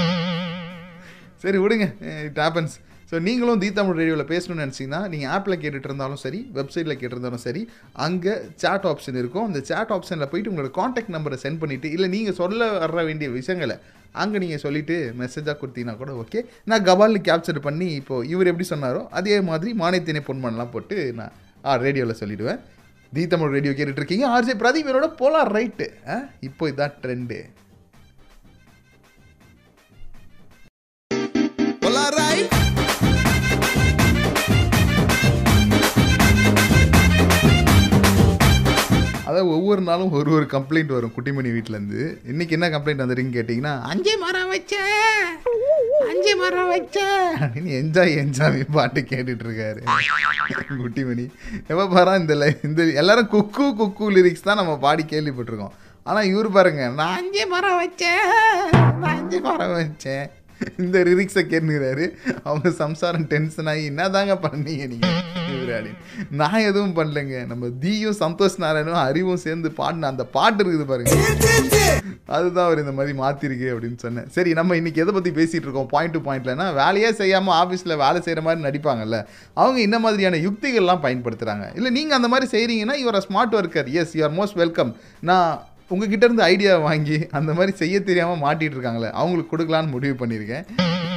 சரி 1.44 1.58
விடுங்க. 1.64 1.86
இட் 2.28 2.40
ஹேப்பன்ஸ் 2.44 2.74
ஸோ 3.12 3.18
நீங்களும் 3.20 3.58
தி 3.58 3.68
தமிழ் 3.72 3.98
ரேடியோவில் 3.98 4.28
பேசணும்னு 4.30 4.62
நினச்சிங்கன்னா 4.62 5.00
நீங்கள் 5.08 5.30
ஆப்பில் 5.32 5.58
கேட்டுட்டு 5.62 5.88
இருந்தாலும் 5.88 6.20
சரி 6.22 6.38
வெப்சைட்டில் 6.54 6.98
கேட்டிருந்தாலும் 7.00 7.42
சரி 7.42 7.62
அங்கே 7.98 8.34
சேட் 8.56 8.86
ஆப்ஷன் 8.90 9.18
இருக்கும். 9.18 9.46
அந்த 9.48 9.60
சேட் 9.62 9.92
ஆப்ஷனில் 9.96 10.30
போயிட்டு 10.30 10.50
உங்களோட 10.52 10.70
காண்டாக்ட் 10.78 11.12
நம்பரை 11.16 11.38
சென்ட் 11.42 11.60
பண்ணிவிட்டு 11.62 11.88
இல்லை 11.92 12.08
நீங்கள் 12.08 12.34
சொல்ல 12.34 12.68
வர 12.76 13.02
வேண்டிய 13.02 13.28
விஷயங்களை 13.30 13.76
அங்கே 14.14 14.38
நீங்கள் 14.38 14.62
சொல்லிவிட்டு 14.64 14.96
மெசேஜாக 15.20 15.56
கொடுத்தீங்கன்னா 15.58 15.96
கூட 15.96 16.12
ஓகே 16.14 16.40
நான் 16.64 16.84
கபாலில் 16.84 17.26
கேப்சர் 17.28 17.60
பண்ணி 17.60 17.88
இப்போது 17.94 18.28
இவர் 18.28 18.46
எப்படி 18.46 18.68
சொன்னாரோ 18.70 19.02
அதே 19.12 19.36
மாதிரி 19.42 19.72
மானியத்தினை 19.74 20.22
பண்ணலாம் 20.26 20.70
போட்டு 20.70 20.98
நான் 21.12 21.34
ஆ 21.64 21.74
ரேடியோவில் 21.76 22.20
சொல்லிவிடுவேன் 22.20 22.60
தி 23.12 23.24
தமிழ் 23.26 23.54
ரேடியோ 23.54 23.72
கேட்டுட்ருக்கீங்க 23.72 24.26
ஆர்ஜே 24.34 24.56
பிரதீப் 24.60 24.86
இவரோட 24.86 25.08
போலார் 25.18 25.52
ரைட்டு 25.56 25.88
இப்போ 26.42 26.70
இதான் 26.70 26.94
ட்ரெண்டு 27.02 27.38
ஒவ்வொரு 39.72 39.84
நாளும் 39.84 40.14
ஒரு 40.18 40.30
ஒரு 40.36 40.46
கம்ப்ளைண்ட் 40.52 40.90
வரும் 40.94 41.12
குட்டிமணி 41.14 41.50
வீட்டிலேருந்து 41.54 42.00
இன்னைக்கு 42.30 42.56
என்ன 42.56 42.66
கம்ப்ளைண்ட் 42.74 43.02
வந்துருக்குன்னு 43.02 43.36
கேட்டிங்கன்னா 43.36 43.72
அஞ்சே 43.90 44.14
மரம் 44.22 44.50
வச்சேன் 44.52 44.90
அஞ்சு 46.08 46.32
மரம் 46.40 46.70
வச்சேன் 46.72 47.22
அப்படின்னு 47.38 47.70
என்ஜாய் 47.78 48.12
என்ஜாய் 48.22 48.58
பாட்டு 48.76 49.00
கேட்டுட்டு 49.10 49.44
இருக்காரு 49.46 49.80
குட்டிமணி. 50.82 51.24
எப்போ 51.70 51.84
பாரா 51.94 52.12
இந்த 52.20 52.34
இந்த 52.68 52.82
எல்லாரும் 53.02 53.30
குக்கு 53.34 53.66
குக்கு 53.80 54.10
லிரிக்ஸ் 54.16 54.46
தான் 54.48 54.60
நம்ம 54.60 54.74
பாடி 54.84 55.04
கேள்விப்பட்டிருக்கோம். 55.12 55.74
ஆனால் 56.06 56.28
இவர் 56.30 56.54
பாருங்க 56.56 56.84
நான் 56.98 57.16
அஞ்சு 57.18 57.44
மரம் 57.46 57.80
வச்சேன் 57.82 58.22
நான் 59.00 59.16
அஞ்சு 59.16 59.40
மரம் 59.40 59.74
வச்சேன் 59.80 60.24
இந்த 60.84 60.98
லிரிக்ஸை 61.08 61.44
கேட்டுக்கிறாரு. 61.52 62.06
அவங்க 62.48 62.70
சம்சாரம் 62.84 63.28
டென்ஷன் 63.34 63.70
ஆகி 63.72 63.84
என்ன 63.92 64.08
தாங்க 64.16 64.36
பண்ணீங்க 64.46 64.86
நீங்கள் 64.94 65.18
அப்படின்னு 65.52 65.92
நான் 66.40 66.64
எதுவும் 66.68 66.94
பண்ணலைங்க. 66.98 67.36
நம்ம 67.50 67.68
தீயும் 67.82 68.16
சந்தோஷ் 68.22 68.56
நாராயணும் 68.64 69.00
அறிவும் 69.08 69.42
சேர்ந்து 69.46 69.68
பாடின 69.80 70.08
அந்த 70.12 70.24
பாட்டு 70.36 70.60
இருக்குது 70.62 70.86
பாருங்க. 70.90 71.14
அதுதான் 72.36 72.66
அவர் 72.68 72.82
இந்த 72.82 72.94
மாதிரி 72.98 73.12
மாற்றிருக்கு 73.22 73.66
அப்படின்னு 73.72 73.98
சொன்னேன். 74.04 74.28
சரி 74.36 74.50
நம்ம 74.58 74.76
இன்னைக்கு 74.80 75.02
எதை 75.04 75.12
பற்றி 75.16 75.30
பேசிகிட்டு 75.38 75.66
இருக்கோம்? 75.68 75.88
பாயிண்ட் 75.94 76.14
டு 76.16 76.20
பாயிண்ட்லனா 76.28 76.66
வேலையே 76.80 77.10
செய்யாமல் 77.20 77.56
ஆஃபீஸில் 77.62 78.00
வேலை 78.04 78.18
செய்கிற 78.26 78.42
மாதிரி 78.46 78.66
நடிப்பாங்கல்ல. 78.68 79.18
அவங்க 79.62 79.80
என்ன 79.86 79.98
மாதிரியான 80.04 80.40
யுக்திகள்லாம் 80.46 81.04
பயன்படுத்துகிறாங்க 81.06 81.66
இல்லை 81.80 81.92
நீங்கள் 81.98 82.18
அந்த 82.18 82.30
மாதிரி 82.34 82.48
செய்கிறீங்கன்னா 82.54 82.96
இவர் 83.02 83.20
smart 83.28 83.56
worker 83.60 83.90
yes 84.02 84.14
you 84.18 84.24
are 84.28 84.36
most 84.40 84.58
welcome 84.62 84.92
நான் 85.30 85.50
உங்ககிட்ட 85.92 86.24
இருந்து 86.26 86.44
ஐடியா 86.52 86.72
வாங்கி 86.88 87.16
அந்த 87.38 87.50
மாதிரி 87.56 87.72
செய்ய 87.80 87.96
தெரியாமல் 88.08 88.42
மாட்டிட்டு 88.44 88.76
இருக்காங்களே 88.76 89.10
அவங்களுக்கு 89.20 89.52
கொடுக்கலான்னு 89.52 89.94
முடிவு 89.94 90.14
பண்ணியிருக்கேன். 90.20 90.64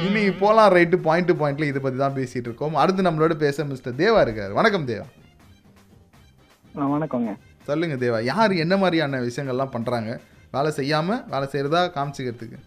இன்னைக்கு 0.06 0.32
போலாம் 0.42 0.72
ரைட்டு 0.76 0.96
பாயிண்ட் 1.06 1.28
டு 1.30 1.34
பாயிண்ட்ல 1.42 1.68
இதை 1.70 1.80
பற்றி 1.84 1.98
தான் 2.02 2.16
பேசிகிட்டு 2.18 2.48
இருக்கோம். 2.48 2.74
அடுத்து 2.82 3.06
நம்மளோட 3.06 3.34
பேச 3.44 3.64
மிஸ்டர் 3.72 4.00
தேவா 4.02 4.20
இருக்கார். 4.26 4.52
வணக்கம் 4.58 4.88
தேவா. 4.92 5.06
வணக்கங்க 6.94 7.32
சொல்லுங்க 7.68 7.94
தேவா 8.02 8.18
யார் 8.32 8.52
என்ன 8.64 8.74
மாதிரியான 8.82 9.20
விஷயங்கள்லாம் 9.28 9.74
பண்ணுறாங்க 9.76 10.10
வேலை 10.56 10.70
செய்யாமல் 10.78 11.22
வேலை 11.34 11.46
செய்கிறதா 11.52 11.80
காமிச்சிக்கிறதுக்கு? 11.94 12.58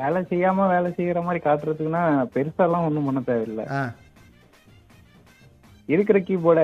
வேலை 0.00 0.20
செய்யாம 0.32 0.66
வேலை 0.74 0.88
செய்யற 0.96 1.22
மாதிரி 1.26 1.42
காட்டுறதுக்குன்னா 1.46 2.02
பெருசாலாம் 2.34 2.86
ஒண்ணும் 2.88 3.06
பண்ண 3.08 3.22
தேவையில்லை. 3.30 3.66
இருக்கிற 5.94 6.18
கீபோர்ட 6.26 6.62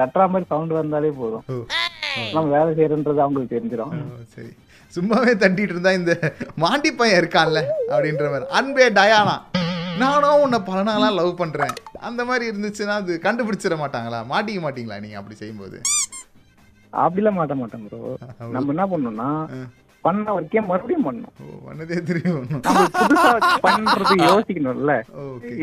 தட்டுற 0.00 0.24
மாதிரி 0.32 0.46
சவுண்ட் 0.50 0.74
வந்தாலே 0.78 1.12
போதும். 1.20 1.44
நம்ம 2.34 2.48
வேலை 2.56 2.70
செய்யறன்றது 2.78 3.22
அவங்களுக்கு 3.24 3.54
தெரிஞ்சிடும் 3.54 3.94
சரி. 4.34 4.50
சும்மாவே 4.92 5.32
தட்டிட்டு 5.42 5.72
இருந்தா 5.74 5.92
இந்த 5.98 6.12
மாண்டி 6.62 6.90
பையன் 6.98 7.20
இருக்கான்ல 7.20 7.60
அப்படின்ற 7.92 8.26
மாதிரி. 8.32 8.46
அன்பே 8.58 8.86
டயானா 8.98 9.36
நானும் 10.02 10.42
உன்னை 10.44 10.58
பல 10.68 10.80
நாளா 10.88 11.08
லவ் 11.18 11.32
பண்றேன். 11.40 11.74
அந்த 12.08 12.22
மாதிரி 12.28 12.44
இருந்துச்சுன்னா 12.50 12.96
அது 13.02 13.12
கண்டுபிடிச்சிட 13.24 13.76
மாட்டாங்களா? 13.80 14.20
மாட்டிக்க 14.32 14.60
மாட்டீங்களா 14.64 15.00
நீங்க 15.04 15.18
அப்படி 15.20 15.36
செய்யும்போது? 15.40 15.78
அப்படிலாம் 16.92 17.38
மாட்ட 17.38 17.54
மாட்டோம் 17.60 17.84
ப்ரோ 17.86 17.98
நம்ம 18.54 18.72
என்ன 18.74 18.84
பண்ணணும்னா 18.92 19.28
பண்ண 20.04 20.34
ஒர்க்கே 20.36 20.60
மறுபடியும் 20.68 21.06
பண்ணணும். 21.06 21.34
ஓ 21.42 21.66
வந்ததே 21.68 21.98
தெரியும். 22.10 22.44
பண்றது 23.64 24.14
யோசிக்கணும்ல. 24.28 24.94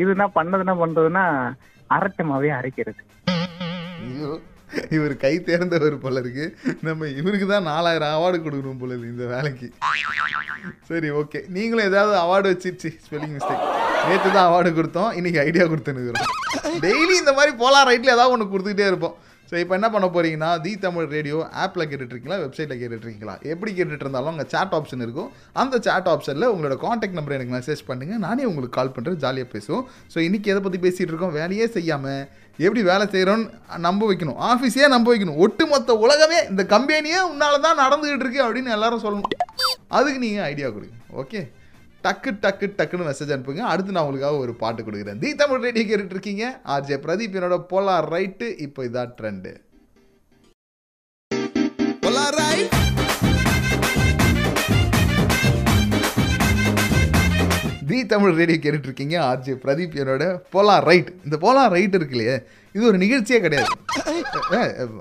இதுனா 0.01 0.25
பண்ணது 0.37 0.63
என்ன 0.65 0.75
பண்றதுன்னா 0.83 1.23
அரைச்சமாவே 1.89 2.51
அரைக்கிறது. 2.59 3.01
இவர் 4.97 5.15
கை 5.25 5.33
தேர்ந்தவர் 5.49 5.97
போல 6.05 6.23
இருக்கு. 6.23 6.45
நம்ம 6.87 7.09
இவருக்கு 7.19 7.47
தான் 7.53 7.69
நாலாயிரம் 7.71 8.15
அவார்டு 8.17 8.39
கொடுக்கணும் 8.45 8.81
போல 8.83 8.93
இருக்கு 8.95 9.13
இந்த 9.15 9.27
வேலைக்கு. 9.33 9.69
சரி 10.91 11.11
ஓகே 11.19 11.41
நீங்களும் 11.57 11.89
ஏதாவது 11.91 12.15
அவார்டு 12.23 12.53
வச்சிருச்சு. 12.53 12.91
ஸ்பெல்லிங் 13.05 13.35
மிஸ்டேக் 13.37 13.67
நேற்று 14.07 14.29
தான் 14.37 14.47
அவார்டு 14.49 14.71
கொடுத்தோம். 14.79 15.11
இன்னைக்கு 15.19 15.43
ஐடியா 15.47 15.67
கொடுத்துனுக்குறோம் 15.73 16.33
டெய்லி 16.87 17.13
இந்த 17.21 17.31
மாதிரி 17.37 17.53
போலாம் 17.61 17.87
ரைட்டில் 17.91 18.15
ஏதாவது 18.17 18.33
ஒன்று 18.35 18.51
கொடுத்துக்கிட்டே 18.51 18.89
இருப்போம். 18.91 19.15
ஸோ 19.49 19.55
இப்போ 19.61 19.73
என்ன 19.77 19.87
பண்ண 19.93 20.05
போகிறீங்கன்னா 20.13 20.47
தி 20.61 20.71
தமிழ் 20.83 21.09
ரேடியோ 21.15 21.39
ஆப்பில் 21.63 21.87
கேட்டுட்ருக்கீங்களா 21.89 22.37
வெப்சைட்டில் 22.43 22.79
கேட்டுட்ருக்கீங்களா? 22.81 23.35
எப்படி 23.51 23.71
கேட்டுட்டு 23.77 24.05
இருந்தாலும் 24.05 24.31
அங்கே 24.31 24.45
சாட் 24.53 24.73
ஆப்ஷன் 24.77 25.03
இருக்கும். 25.05 25.29
அந்த 25.61 25.75
சாட் 25.87 26.09
ஆப்ஷனில் 26.13 26.47
உங்களோட 26.53 26.75
காண்டாக்ட் 26.85 27.17
நம்பர் 27.17 27.35
எனக்கு 27.37 27.55
மெசேஜ் 27.57 27.83
பண்ணுங்கள் 27.89 28.23
நானே 28.25 28.45
உங்களுக்கு 28.51 28.77
கால் 28.77 28.93
பண்ணுறேன் 28.95 29.19
ஜாலியாக 29.25 29.49
பேசுவோம். 29.55 29.83
ஸோ 30.13 30.17
இன்றைக்கி 30.27 30.51
எதை 30.53 30.61
பற்றி 30.67 30.79
பேசிகிட்டு 30.85 31.13
இருக்கோம்? 31.13 31.35
வேலையே 31.39 31.67
செய்யாமல் 31.77 32.23
எப்படி 32.57 32.81
வேலை 32.83 33.05
செய்கிறோன்னு 33.07 33.77
நம்ப 33.85 34.13
வைக்கணும். 34.13 34.39
ஆஃபீஸே 34.49 34.87
நம்ப 34.93 35.15
வைக்கணும். 35.15 35.39
ஒட்டுமொத்த 35.45 35.95
உலகமே 36.05 36.39
இந்த 36.49 36.63
கம்பெனியே 36.73 37.19
உன்னால 37.31 37.59
தான் 37.67 37.81
நடந்துகிட்டு 37.83 38.23
இருக்கு 38.25 38.41
அப்படின்னு 38.45 38.75
எல்லாரும் 38.77 39.03
சொல்லணும். 39.05 39.35
அதுக்கு 39.87 40.19
நீங்கள் 40.19 40.47
ஐடியா 40.51 40.69
கொடுங்க 40.69 40.95
ஓகே 41.21 41.41
டக்கு 42.05 42.31
டக்கு 42.45 42.65
டக்குன்னு 42.79 43.09
மெசேஜ் 43.09 43.35
அனுப்புங்க. 43.35 43.63
அடுத்து 43.73 43.95
நான் 43.95 44.03
உங்களுக்காக 44.03 44.37
ஒரு 44.37 44.53
பாட்டு 44.63 44.81
கொடுக்குறேன். 44.83 45.19
தி 45.19 45.35
தமிழ் 45.35 45.63
ரேடியோ 45.67 45.85
கேட்டுட்டு 45.89 46.15
இருக்கீங்க. 46.17 46.61
ஆர்ஜே 46.73 46.97
பிரதீப் 47.05 47.37
என்னோட 47.39 47.57
போலார் 47.71 48.09
ரைட்டு 48.15 48.47
இப்போ 48.65 48.83
இதான் 48.85 49.13
ட்ரெண்டு 49.19 49.51
தி 57.89 57.97
தமிழ் 58.11 58.37
ரேடியோ 58.39 58.57
கேட்டுட்டு 58.63 58.87
இருக்கீங்க 58.89 59.15
ஆர்ஜே 59.29 59.53
பிரதீப் 59.63 59.95
என்னோட 60.01 60.25
போலார் 60.55 60.85
ரைட் 60.89 61.09
இந்த 61.25 61.37
போலார் 61.45 61.73
ரைட் 61.77 61.97
இருக்கு 61.97 62.15
இல்லையே 62.17 62.35
இது 62.75 62.83
ஒரு 62.89 62.97
நிகழ்ச்சியே 63.03 63.39
கிடையாது. 63.45 63.71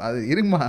அது 0.07 0.19
இருங்கம்மா 0.33 0.64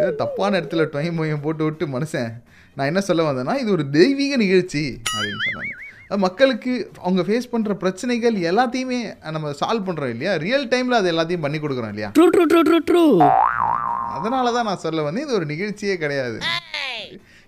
ஏதோ 0.00 0.10
தப்பான 0.22 0.58
இடத்துல 0.60 0.84
டொயம் 0.94 1.18
மொயம் 1.20 1.44
போட்டு 1.44 1.62
விட்டு 1.66 1.84
மனுஷன். 1.94 2.30
நான் 2.76 2.90
என்ன 2.90 3.00
சொல்ல 3.08 3.26
வந்தேன்னா 3.28 3.54
இது 3.62 3.70
ஒரு 3.76 3.84
தெய்வீக 3.98 4.36
நிகழ்ச்சி 4.44 4.82
அப்படின்னு 5.14 5.42
சொன்னாங்க. 5.46 5.74
மக்களுக்கு 6.26 6.72
அவங்க 7.04 7.22
ஃபேஸ் 7.26 7.50
பண்ணுற 7.52 7.72
பிரச்சனைகள் 7.82 8.36
எல்லாத்தையுமே 8.50 9.00
நம்ம 9.36 9.52
சால்வ் 9.60 9.86
பண்ணுறோம் 9.88 10.12
இல்லையா? 10.14 10.32
ரியல் 10.44 10.66
டைமில் 10.72 10.98
அது 11.00 11.10
எல்லாத்தையும் 11.12 11.44
பண்ணி 11.46 11.58
கொடுக்குறோம் 11.64 11.92
இல்லையா? 11.94 12.10
True 12.18 12.26
true 12.34 12.44
true 12.52 12.62
true 12.68 12.80
true 12.90 13.04
அதனால 14.16 14.52
தான் 14.56 14.68
நான் 14.70 14.84
சொல்ல 14.86 15.02
வந்தேன் 15.06 15.26
இது 15.26 15.38
ஒரு 15.40 15.46
நிகழ்ச்சியே 15.52 15.96
கிடையாது. 16.04 16.38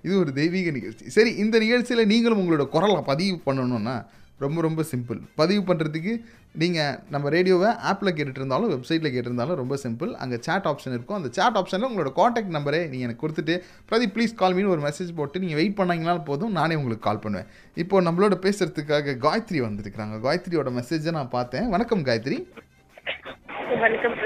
இது 0.07 0.15
ஒரு 0.23 0.31
தெய்வீக 0.41 0.71
நிகழ்ச்சி. 0.79 1.05
சரி 1.17 1.31
இந்த 1.45 1.57
நிகழ்ச்சியில் 1.65 2.11
நீங்களும் 2.13 2.43
உங்களோட 2.43 2.67
குரலை 2.75 3.01
பதிவு 3.13 3.39
பண்ணணும்னா 3.47 3.97
ரொம்ப 4.45 4.61
ரொம்ப 4.67 4.83
சிம்பிள் 4.91 5.19
பதிவு 5.41 5.61
பண்ணுறதுக்கு 5.67 6.13
நீங்கள் 6.61 6.95
நம்ம 7.15 7.27
ரேடியோவை 7.35 7.69
ஆப்பில் 7.91 8.13
கேட்டுட்டு 8.17 8.41
இருந்தாலும் 8.41 8.71
வெப்சைட்டில் 8.73 9.13
கேட்டிருந்தாலும் 9.15 9.59
ரொம்ப 9.61 9.75
சிம்பிள் 9.83 10.11
அங்கே 10.23 10.39
chat 10.47 10.65
ஆப்ஷன் 10.71 10.95
இருக்கும். 10.97 11.19
அந்த 11.19 11.29
chat 11.37 11.53
ஆப்ஷனில் 11.61 11.89
உங்களோட 11.91 12.11
காண்டாக்ட் 12.19 12.55
நம்பரை 12.57 12.81
நீங்கள் 12.93 13.07
எனக்கு 13.09 13.23
கொடுத்துட்டு 13.25 13.55
பிரதீப் 13.91 14.15
ப்ளீஸ் 14.17 14.35
கால் 14.41 14.57
மீன் 14.57 14.71
ஒரு 14.75 14.83
மெசேஜ் 14.87 15.13
போட்டு 15.19 15.43
நீங்கள் 15.45 15.59
வெயிட் 15.61 15.77
பண்ணீங்கனாலும் 15.81 16.27
போதும் 16.31 16.57
நானே 16.59 16.79
உங்களுக்கு 16.81 17.07
கால் 17.09 17.23
பண்ணுவேன். 17.27 17.49
இப்போ 17.83 18.03
நம்மளோட 18.09 18.37
பேசுகிறதுக்காக 18.47 19.17
காயத்ரி 19.27 19.61
வந்திருக்கிறாங்க. 19.67 20.19
காயத்ரியோட 20.27 20.73
மெசேஜை 20.81 21.13
நான் 21.19 21.33
பார்த்தேன். 21.39 21.69
வணக்கம் 21.75 22.05
காயத்ரி. 22.09 22.39
வணக்கம் 23.85 24.17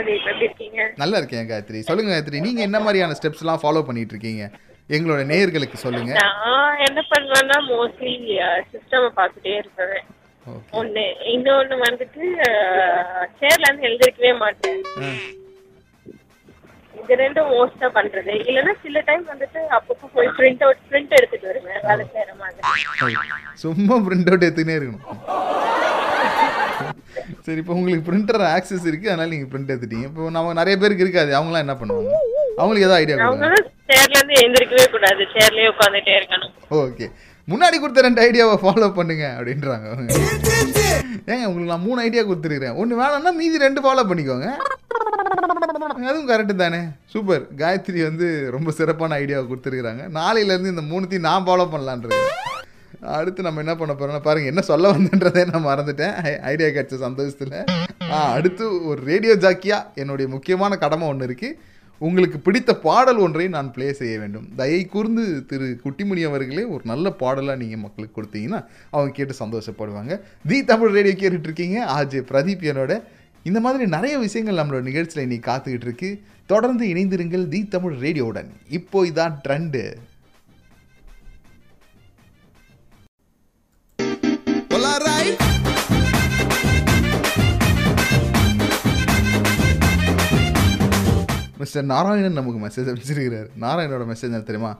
நல்லா 1.03 1.19
இருக்கேன் 1.23 1.51
காயத்ரி. 1.51 1.83
சொல்லுங்க 1.91 2.13
காயத்ரி. 2.15 2.41
நீங்க 2.47 2.63
என்ன 2.69 2.81
மாதிரியான 2.87 3.19
ஸ்டெப்ஸ்லாம் 3.21 3.63
ஃபாலோ 3.65 3.83
பண்ணிட்டு 3.91 4.15
இருக்கீங்க? 4.17 4.47
எங்களோட 4.95 5.21
நேயர்களுக்கு 5.31 5.77
சொல்லுங்க. 5.85 6.13
நான் 6.25 6.83
என்ன 6.89 7.01
பண்ணுவேன்னா 7.13 7.57
மோஸ்ட்லி 7.71 8.13
சிஸ்டம் 8.73 9.07
பார்த்துட்டே 9.19 9.55
இருப்பேன். 9.63 9.97
ஒண்ணு 10.81 11.05
இன்னொன்னு 11.33 11.77
வந்துட்டு 11.87 12.25
சேர்ல 13.41 13.65
இருந்து 13.67 13.87
எழுந்திருக்கவே 13.89 14.33
மாட்டேன். 14.43 14.79
இது 17.01 17.17
ரெண்டும் 17.23 17.51
மோஸ்டா 17.55 17.89
பண்றது. 17.97 18.35
இல்லைன்னா 18.49 18.75
சில 18.85 19.03
டைம் 19.09 19.25
வந்துட்டு 19.33 19.61
அப்பப்போ 19.79 20.07
போய் 20.15 20.31
பிரிண்ட் 20.39 20.63
அவுட் 20.67 20.85
பிரிண்ட் 20.91 21.17
எடுத்துட்டு 21.19 21.51
வருவேன். 21.51 21.83
வேலை 21.89 22.07
செய்யற 22.15 22.33
மாதிரி. 22.43 22.63
சும்மா 23.65 23.97
பிரிண்ட் 24.07 24.31
அவுட் 24.31 24.47
எடுத்துக்கினே 24.47 24.79
இருக்கணும். 24.79 25.05
சரி 27.47 27.61
இப்போ 27.63 27.75
உங்களுக்கு 27.79 28.07
பிரிண்டர் 28.09 28.43
ஆக்சஸ் 28.55 28.89
இருக்கு. 28.91 29.11
அதனால 29.11 29.31
நீங்க 29.35 29.49
பிரிண்ட் 29.53 29.73
எடுத்துட்டீங்க. 29.75 30.09
இப்போ 30.11 30.31
நம்ம 30.37 30.55
நிறைய 30.61 30.77
பேருக்கு 30.83 31.07
இருக்காது. 31.07 31.31
அவங்களாம் 31.39 31.65
என்ன 31.67 31.77
பண்ணுவாங்க? 31.83 32.15
அவங்களுக்கு 32.59 32.87
ஏதாவது 32.89 33.01
ஐடியா 33.03 33.17
கொடுங்க. 33.19 33.49
சேர்ல 33.91 34.15
இருந்து 34.19 34.37
எழுந்திருக்கவே 34.43 34.87
கூடாது. 34.95 35.23
சேர்லயே 35.35 35.67
உட்காந்துட்டே 35.73 36.13
இருக்கணும். 36.19 36.53
ஓகே 36.83 37.07
முன்னாடி 37.53 37.77
கொடுத்த 37.81 38.05
ரெண்டு 38.07 38.23
ஐடியாவை 38.27 38.55
ஃபாலோ 38.63 38.87
பண்ணுங்க 38.99 39.25
அப்படின்றாங்க. 39.39 39.87
அவங்க 39.93 40.15
ஏங்க 41.33 41.45
உங்களுக்கு 41.49 41.73
நான் 41.73 41.87
மூணு 41.87 41.99
ஐடியா 42.07 42.23
கொடுத்துருக்கிறேன். 42.29 42.79
ஒன்று 42.81 43.01
வேணும்னா 43.01 43.33
மீதி 43.41 43.63
ரெண்டு 43.67 43.81
ஃபாலோ 43.85 44.05
பண்ணிக்கோங்க. 44.11 44.49
அதுவும் 46.09 46.31
கரெக்டு 46.31 46.55
தானே. 46.63 46.81
சூப்பர் 47.13 47.45
காயத்ரி 47.61 48.01
வந்து 48.09 48.27
ரொம்ப 48.57 48.73
சிறப்பான 48.79 49.17
ஐடியாவை 49.23 49.47
கொடுத்துருக்குறாங்க. 49.51 50.03
நாளையிலேருந்து 50.19 50.73
இந்த 50.75 50.85
மூணுத்தையும் 50.91 51.29
நான் 51.29 51.47
ஃபாலோ 51.47 51.67
பண்ணலான்றது. 51.75 52.19
அடுத்து 53.17 53.47
நம்ம 53.47 53.63
என்ன 53.65 53.75
பண்ண 53.79 53.93
போறோம்னா 53.95 54.23
பாருங்க 54.27 54.53
என்ன 54.53 54.63
சொல்ல 54.71 54.91
வந்தேன்றதே 54.95 55.43
நான் 55.53 55.69
மறந்துட்டேன். 55.71 56.15
ஐடியா 56.53 56.69
கிடைச்ச 56.77 56.99
சந்தோஷத்தில். 57.07 57.57
அடுத்து 58.35 58.65
ஒரு 58.91 59.01
ரேடியோ 59.11 59.35
ஜாக்கியா 59.47 59.79
என்னுடைய 60.03 60.27
முக்கியமான 60.35 60.77
கடமை 60.85 61.07
ஒன்று 61.13 61.29
இருக்குது 61.29 61.57
உங்களுக்கு 61.99 62.39
பிடித்த 62.39 62.77
பாடல் 62.77 63.17
ஒன்றை 63.17 63.49
நான் 63.49 63.73
ப்ளே 63.73 63.93
செய்ய 63.93 64.19
வேண்டும். 64.19 64.49
தயை 64.57 64.87
கூர்ந்து 64.87 65.47
திரு 65.47 65.81
குட்டிமணி 65.85 66.23
அவர்களே 66.27 66.65
ஒரு 66.65 66.83
நல்ல 66.85 67.11
பாடலாக 67.11 67.59
நீங்கள் 67.63 67.85
மக்களுக்கு 67.85 68.17
கொடுத்தீங்கன்னா 68.19 68.61
அவங்க 68.91 69.13
கேட்டு 69.19 69.35
சந்தோஷப்படுவாங்க. 69.45 70.21
தி 70.47 70.65
தமிழ் 70.65 70.95
ரேடியோ 70.97 71.15
கேட்டுட்டு 71.15 71.49
இருக்கீங்க 71.51 71.79
ஆஜே 71.97 72.23
பிரதீப் 72.33 72.67
என்னோட. 72.73 73.03
இந்த 73.43 73.61
மாதிரி 73.61 73.87
நிறைய 73.87 74.19
விஷயங்கள் 74.19 74.61
நம்மளோட 74.61 74.83
நிகழ்ச்சியில் 74.83 75.27
இன்னைக்கு 75.27 75.51
காத்துக்கிட்டு 75.51 75.89
இருக்கு 75.91 76.23
தொடர்ந்து 76.47 76.87
இணைந்திருங்கள் 76.87 77.49
தி 77.49 77.65
தமிழ் 77.65 77.97
ரேடியோவுடன். 78.05 78.51
இப்போ 78.69 79.05
இதான் 79.05 79.37
ட்ரெண்டு. 79.49 79.83
மிஸ்டர் 91.67 91.87
நாராயணன் 91.93 92.37
நமக்கு 92.39 92.59
மெசேஜ் 92.65 92.89
அனுப்பிச்சிருக்கிறார். 92.91 93.47
நாராயணோட 93.63 94.05
மெசேஜ் 94.11 94.29
என்ன 94.31 94.47
தெரியுமா? 94.51 94.71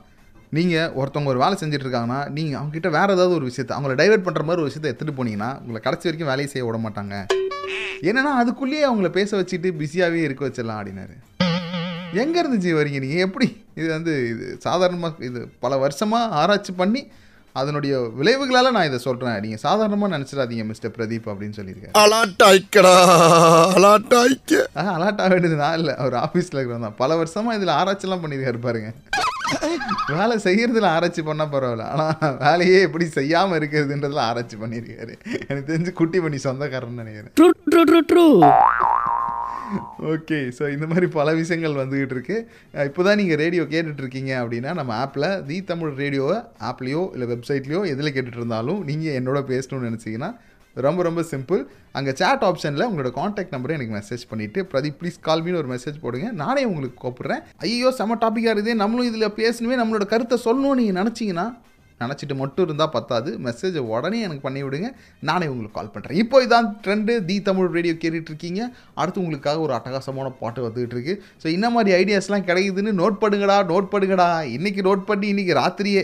நீங்கள் 0.57 0.91
ஒருத்தவங்க 0.99 1.31
ஒரு 1.33 1.41
வேலை 1.41 1.55
செஞ்சிட்ருக்காங்கன்னா 1.61 2.19
நீங்கள் 2.35 2.57
அவங்ககிட்ட 2.59 2.89
வேறு 2.97 3.13
ஏதாவது 3.15 3.33
ஒரு 3.37 3.45
விஷயத்தை 3.49 3.73
அவங்கள 3.77 3.95
டைவர்ட் 4.01 4.23
பண்ணுற 4.27 4.43
மாதிரி 4.47 4.61
ஒரு 4.63 4.69
விஷயத்தை 4.69 4.89
எடுத்துகிட்டு 4.91 5.17
போனீங்கன்னா 5.17 5.49
உங்களை 5.61 5.79
கடைசி 5.87 6.07
வரைக்கும் 6.07 6.29
வேலையை 6.31 6.49
செய்ய 6.51 6.65
விட 6.67 6.77
மாட்டாங்க. 6.85 7.15
என்னன்னா 8.09 8.31
அதுக்குள்ளேயே 8.41 8.85
அவங்கள 8.89 9.09
பேச 9.17 9.29
வச்சுட்டு 9.39 9.71
பிஸியாகவே 9.81 10.21
இருக்க 10.27 10.43
வச்சிடலாம் 10.47 10.79
அப்படின்னாரு. 10.79 11.15
எங்கே 12.23 12.39
இருந்துச்சு 12.43 12.77
வரீங்க 12.79 13.01
நீங்கள் 13.05 13.25
எப்படி? 13.27 13.47
இது 13.79 13.87
வந்து 13.97 14.13
இது 14.33 14.45
சாதாரணமாக 14.67 15.25
இது 15.29 15.41
பல 15.65 15.77
வருஷமாக 15.85 16.33
ஆராய்ச்சி 16.41 16.75
பண்ணி 16.83 17.03
அதனுடைய 17.61 17.93
விளைவுகளால் 18.19 18.75
நான் 18.77 18.89
இதை 18.89 18.99
சொல்கிறேன் 19.07 19.39
நீங்கள் 19.45 19.63
சாதாரணமாக 19.67 20.11
நினச்சிடாதீங்க 20.15 20.65
மிஸ்டர் 20.71 20.95
பிரதீப் 20.97 21.29
அப்படின்னு 21.31 21.57
சொல்லியிருக்காரு. 21.59 21.95
அலாட்டாய்க்கடா 22.03 22.95
அலாட்டாய்க்க. 23.77 24.63
ஆ 24.79 24.83
அலாட் 24.97 25.23
ஆக 25.25 25.31
வேண்டியது 25.35 25.61
நான் 25.63 25.79
இல்லை. 25.81 25.95
அவர் 26.03 26.17
ஆஃபீஸில் 26.25 26.59
இருக்கிறவன் 26.59 26.87
தான் 26.89 26.99
பல 27.03 27.15
வருஷமாக 27.21 27.57
இதில் 27.59 27.77
ஆராய்ச்சிலாம் 27.79 28.23
பண்ணியிருக்காரு 28.25 28.61
பாருங்க. 28.67 28.91
வேலை 30.15 30.35
செய்யறதுல 30.45 30.87
ஆராய்ச்சி 30.95 31.21
பண்ணால் 31.27 31.51
பரவாயில்ல. 31.53 31.85
ஆனால் 31.93 32.35
வேலையே 32.45 32.79
எப்படி 32.87 33.05
செய்யாமல் 33.17 33.57
இருக்கிறதுன்றதுல 33.59 34.23
ஆராய்ச்சி 34.29 34.57
பண்ணியிருக்காரு. 34.63 35.13
எனக்கு 35.47 35.69
தெரிஞ்சு 35.71 35.91
குட்டி 35.99 36.19
பண்ணி 36.23 36.39
சொந்தக்காரன்னு 36.47 37.01
நினைக்கிறேன். 37.03 37.33
True 37.39 37.47
true 37.71 37.83
true 37.89 38.01
true. 38.11 38.25
Okay 40.11 40.37
so 40.57 40.63
இந்த 40.73 40.85
மாதிரி 40.89 41.07
பல 41.15 41.29
விஷயங்கள் 41.39 41.79
வந்துக்கிட்டு 41.79 42.15
இருக்கு. 42.15 42.37
இப்போ 42.89 43.01
தான் 43.07 43.19
நீங்கள் 43.21 43.39
ரேடியோ 43.41 43.63
கேட்டுட்ருக்கீங்க 43.73 44.31
அப்படின்னா 44.41 44.71
நம்ம 44.79 44.91
ஆப்பில் 45.03 45.27
தி 45.47 45.57
தமிழ் 45.71 45.91
ரேடியோவை 46.01 46.37
ஆப்லேயோ 46.69 47.01
இல்லை 47.15 47.27
வெப்சைட்லேயோ 47.33 47.81
எதில் 47.93 48.13
கேட்டுட்டு 48.15 48.39
இருந்தாலும் 48.41 48.79
நீங்கள் 48.89 49.17
என்னோட 49.19 49.41
பேசணும்னு 49.51 49.89
நினச்சிங்கன்னா 49.89 50.29
ரொம்ப 50.75 51.01
ரொம்ப 51.07 51.21
சிம்பிள் 51.31 51.61
அங்கே 51.97 52.11
சேட் 52.21 52.43
ஆப்ஷனில் 52.49 52.87
உங்களோட 52.89 53.11
காண்டாக்ட் 53.19 53.53
நம்பரை 53.55 53.75
எனக்கு 53.77 53.95
மெசேஜ் 53.99 54.25
பண்ணிவிட்டு 54.31 54.59
பிரதீப் 54.71 54.99
ப்ளீஸ் 54.99 55.17
கால்மின்னு 55.27 55.61
ஒரு 55.61 55.69
மெசேஜ் 55.75 56.03
போடுங்க. 56.03 56.27
நானே 56.43 56.63
உங்களுக்கு 56.71 56.97
கூப்பிட்றேன். 57.05 57.41
ஐயோ 57.67 57.91
செம 57.99 58.17
டாப்பிக்காக 58.23 58.53
இருக்குது. 58.55 58.81
நம்மளும் 58.83 59.09
இதில் 59.11 59.35
பேசணுமே 59.41 59.77
நம்மளோட 59.81 60.07
கருத்தை 60.13 60.37
சொல்லணும்னு 60.45 60.79
நீங்கள் 60.81 60.99
நினச்சிங்கன்னா 61.01 61.47
நினச்சிட்டு 62.03 62.35
மட்டும் 62.41 62.65
இருந்தால் 62.67 62.91
பத்தாது. 62.95 63.29
மெசேஜை 63.45 63.81
உடனே 63.93 64.19
எனக்கு 64.27 64.45
பண்ணி 64.47 64.61
விடுங்க. 64.65 64.89
நானே 65.29 65.45
உங்களுக்கு 65.53 65.77
கால் 65.77 65.91
பண்ணுறேன் 65.95 66.19
இப்போ 66.23 66.41
இதான் 66.45 66.67
ட்ரெண்டு 66.85 67.13
தி 67.29 67.37
தமிழ் 67.49 67.71
ரேடியோ 67.77 67.95
கேட்டுட்டு 68.03 68.31
இருக்கீங்க. 68.33 68.61
அடுத்து 69.01 69.21
உங்களுக்காக 69.23 69.61
ஒரு 69.67 69.75
அட்டகாசமான 69.77 70.33
பாட்டு 70.41 70.65
வந்துகிட்டு 70.67 70.97
இருக்கு. 70.97 71.15
ஸோ 71.43 71.47
இந்த 71.57 71.69
மாதிரி 71.75 71.91
ஐடியாஸ்லாம் 72.01 72.47
கிடைக்குதுன்னு 72.49 72.93
நோட் 73.01 73.21
பண்ணுங்கடா 73.23 73.57
நோட் 73.73 73.91
பண்ணுங்கடா. 73.93 74.29
இன்னைக்கு 74.57 74.83
நோட் 74.89 75.07
பண்ணி 75.11 75.27
இன்னைக்கு 75.33 75.55
ராத்திரியே. 75.61 76.03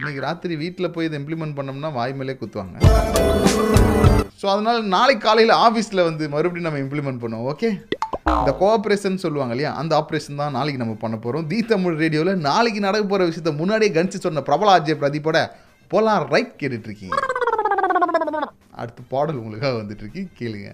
இன்னைக்கு 0.00 0.20
ராத்திரி 0.28 0.56
வீட்டில் 0.64 0.92
போய் 0.96 1.08
இதை 1.08 1.16
இம்ப்ளிமெண்ட் 1.20 1.56
பண்ணோம்னா 1.58 1.92
வாய் 1.98 2.18
மேலே 2.20 2.36
குத்துவாங்க. 2.42 2.76
ஸோ 4.40 4.46
அதனால் 4.54 4.80
நாளைக்கு 4.96 5.22
காலையில் 5.28 5.54
ஆஃபீஸில் 5.66 6.06
வந்து 6.08 6.24
மறுபடியும் 6.34 6.68
நம்ம 6.68 6.82
இம்ப்ளிமெண்ட் 6.84 7.22
பண்ணுவோம். 7.24 7.48
ஓகே 7.54 7.70
இந்த 8.32 8.52
கோஆப்ரேஷன் 8.60 9.22
சொல்லுவாங்க 9.22 9.54
இல்லையா? 9.54 9.70
அந்த 9.80 9.92
ஆப்ரேஷன் 10.00 10.40
தான் 10.42 10.56
நாளைக்கு 10.56 10.82
நம்ம 10.82 10.96
பண்ண 11.02 11.16
போகிறோம் 11.18 11.46
தீ 11.50 11.58
தமிழ் 11.70 11.98
ரேடியோவில் 12.02 12.44
நாளைக்கு 12.48 12.80
நடக்க 12.86 13.04
போகிற 13.06 13.26
விஷயத்த 13.28 13.52
முன்னாடியே 13.60 13.90
கணிச்சு 13.96 14.18
சொன்ன 14.18 14.44
பிரபல 14.48 14.76
அஜய் 14.76 15.00
பிரதீப்போட 15.02 15.40
போலாம் 15.90 16.28
ரைட் 16.32 16.54
கேட்டுட்டு 16.60 16.88
இருக்கீங்க 16.90 17.16
அடுத்த 18.74 19.00
பாடல் 19.12 19.40
உங்களுக்காக 19.40 19.74
வந்துட்டு 19.78 20.04
இருக்கு 20.04 20.22
கேளுங்க 20.40 20.70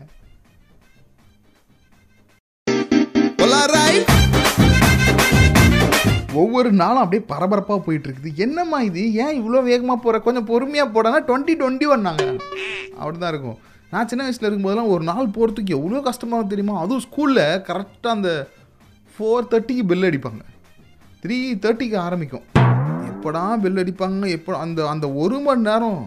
ஒவ்வொரு 6.41 6.71
நாளும் 6.79 7.03
அப்படியே 7.03 7.23
பரபரப்பாக 7.31 7.81
போயிட்டு 7.81 8.09
இருக்குது 8.09 8.41
என்னம்மா 8.45 8.79
இது? 8.89 9.03
ஏன் 9.25 9.37
இவ்வளோ 9.41 9.59
வேகமாக 9.69 9.99
போகிற 9.99 10.19
கொஞ்சம் 10.21 10.49
பொறுமையாக 10.49 10.89
போடனா? 10.95 11.19
டுவெண்ட்டி 11.29 11.55
டுவெண்ட்டி 11.61 11.87
ஒன்னாங்க 11.95 12.25
அப்படி 12.99 13.17
தான் 13.19 13.33
இருக்கும். 13.35 13.59
நான் 13.95 14.09
சின்ன 14.11 14.23
வயசில் 14.27 14.47
இருக்கும்போதெல்லாம் 14.47 14.93
ஒரு 14.93 15.05
நாள் 15.09 15.35
போகிறதுக்கு 15.35 15.75
எவ்வளோ 15.79 16.01
கஷ்டமாக 16.07 16.45
தெரியுமா? 16.53 16.75
அதுவும் 16.83 17.03
ஸ்கூலில் 17.05 17.43
கரெக்டாக 17.69 18.15
அந்த 18.17 18.31
ஃபோர் 19.15 19.49
தேர்ட்டிக்கு 19.53 19.85
பெல் 19.91 20.07
அடிப்பாங்க. 20.09 20.43
த்ரீ 21.25 21.37
தேர்ட்டிக்கு 21.65 21.97
ஆரம்பிக்கும். 22.07 22.47
எப்படா 23.11 23.43
பெல் 23.65 23.81
அடிப்பாங்க? 23.83 24.31
எப்போ 24.37 24.57
அந்த 24.65 24.81
அந்த 24.95 25.07
ஒரு 25.25 25.37
மணி 25.45 25.67
நேரம். 25.69 26.01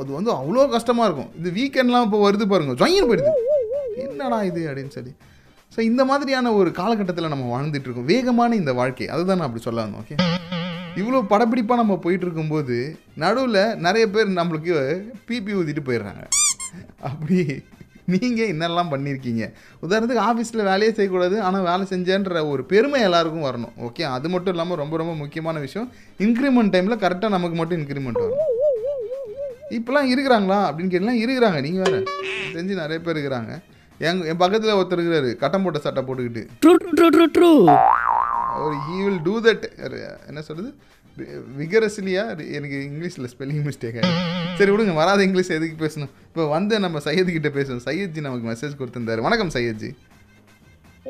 அது 0.00 0.10
வந்து 0.18 0.32
அவ்வளோ 0.38 0.66
கஷ்டமாக 0.74 1.06
இருக்கும். 1.08 1.30
இது 1.40 1.50
வீக்கெண்ட்லாம் 1.58 2.06
இப்போ 2.08 2.20
வருது 2.26 2.46
பாருங்கள் 2.52 2.80
ஜொயின் 2.82 3.08
போயிடுது. 3.10 3.32
என்னடா 4.06 4.40
இது 4.50 4.62
அப்படின்னு 4.70 4.94
சொல்லி. 4.98 5.14
ஸோ 5.74 5.80
இந்த 5.90 6.02
மாதிரியான 6.10 6.52
ஒரு 6.60 6.72
காலகட்டத்தில் 6.80 7.32
நம்ம 7.34 7.46
வாழ்ந்துட்டு 7.54 7.88
இருக்கோம். 7.88 8.10
வேகமான 8.12 8.56
இந்த 8.62 8.74
வாழ்க்கை. 8.80 9.08
அதுதான் 9.16 9.40
நான் 9.40 9.50
அப்படி 9.50 9.66
சொல்ல 9.68 9.84
வந்தோம் 9.84 10.02
ஓகே 10.04 10.18
இவ்வளோ 11.00 11.18
படப்பிடிப்பாக 11.32 11.80
நம்ம 11.80 11.94
போயிட்டு 12.04 12.24
இருக்கும்போது 12.26 12.76
நடுவில் 13.22 13.62
நிறைய 13.84 14.04
பேர் 14.14 14.38
நம்மளுக்கு 14.38 14.72
பிபி 15.28 15.52
ஊதிட்டு 15.60 15.82
போயிடுறாங்க. 15.86 16.24
அப்படி 17.08 17.38
நீங்கள் 18.12 18.50
என்னெல்லாம் 18.52 18.90
பண்ணியிருக்கீங்க? 18.92 19.44
உதாரணத்துக்கு 19.84 20.26
ஆஃபீஸில் 20.28 20.66
வேலையே 20.70 20.90
செய்யக்கூடாது 20.96 21.36
ஆனால் 21.46 21.66
வேலை 21.70 21.84
செஞ்சேன்ற 21.92 22.42
ஒரு 22.52 22.62
பெருமை 22.72 23.00
எல்லாருக்கும் 23.08 23.48
வரணும். 23.48 23.74
ஓகே 23.86 24.04
அது 24.16 24.28
மட்டும் 24.34 24.54
இல்லாமல் 24.54 24.80
ரொம்ப 24.82 24.96
ரொம்ப 25.02 25.14
முக்கியமான 25.22 25.58
விஷயம் 25.66 25.88
இன்க்ரிமெண்ட் 26.26 26.74
டைமில் 26.76 27.02
கரெக்டாக 27.04 27.34
நமக்கு 27.36 27.58
மட்டும் 27.60 27.80
இன்க்ரிமெண்ட் 27.80 28.22
வரும் 28.24 28.48
இப்போலாம் 29.78 30.10
இருக்கிறாங்களா? 30.14 30.60
அப்படின்னு 30.68 30.94
கேட்டால் 30.94 31.22
இருக்கிறாங்க. 31.24 31.60
நீங்கள் 31.66 31.84
வேறு 31.84 32.00
செஞ்சு 32.56 32.82
நிறைய 32.82 32.98
பேர் 33.04 33.16
இருக்கிறாங்க. 33.16 33.52
என் 34.08 34.20
என் 34.30 34.40
பக்கத்தில் 34.42 34.78
ஒருத்தர் 34.78 35.00
இருக்கிறாரு 35.00 35.30
கட்டம் 35.42 35.64
போட்ட 35.64 35.78
சட்டை 35.86 36.02
போட்டுக்கிட்டு. 36.06 36.42
அவர் 38.54 38.74
ஈ 38.94 38.98
வில் 39.04 39.22
டூ 39.28 39.34
தட் 39.46 39.64
என்ன 40.30 40.40
சொல்கிறது 40.48 40.70
விகரஸ்லியா 41.60 42.22
எனக்கு 42.56 42.76
இங்கிலீஷில் 42.90 43.30
ஸ்பெல்லிங் 43.32 43.64
மிஸ்டேக் 43.68 43.98
சரி 44.58 44.70
விடுங்க 44.72 44.94
வராத 45.00 45.20
இங்கிலீஷ் 45.26 45.50
எதுக்கு 45.56 45.76
பேசணும்? 45.84 46.12
இப்போ 46.28 46.42
வந்து 46.54 46.74
நம்ம 46.84 47.00
சையது 47.06 47.30
கிட்ட 47.34 47.50
பேசணும் 47.58 47.84
சையத்ஜி 47.88 48.20
நமக்கு 48.26 48.46
மெசேஜ் 48.52 48.78
கொடுத்துருந்தாரு. 48.80 49.20
வணக்கம் 49.26 49.52
சையத்ஜி 49.56 49.90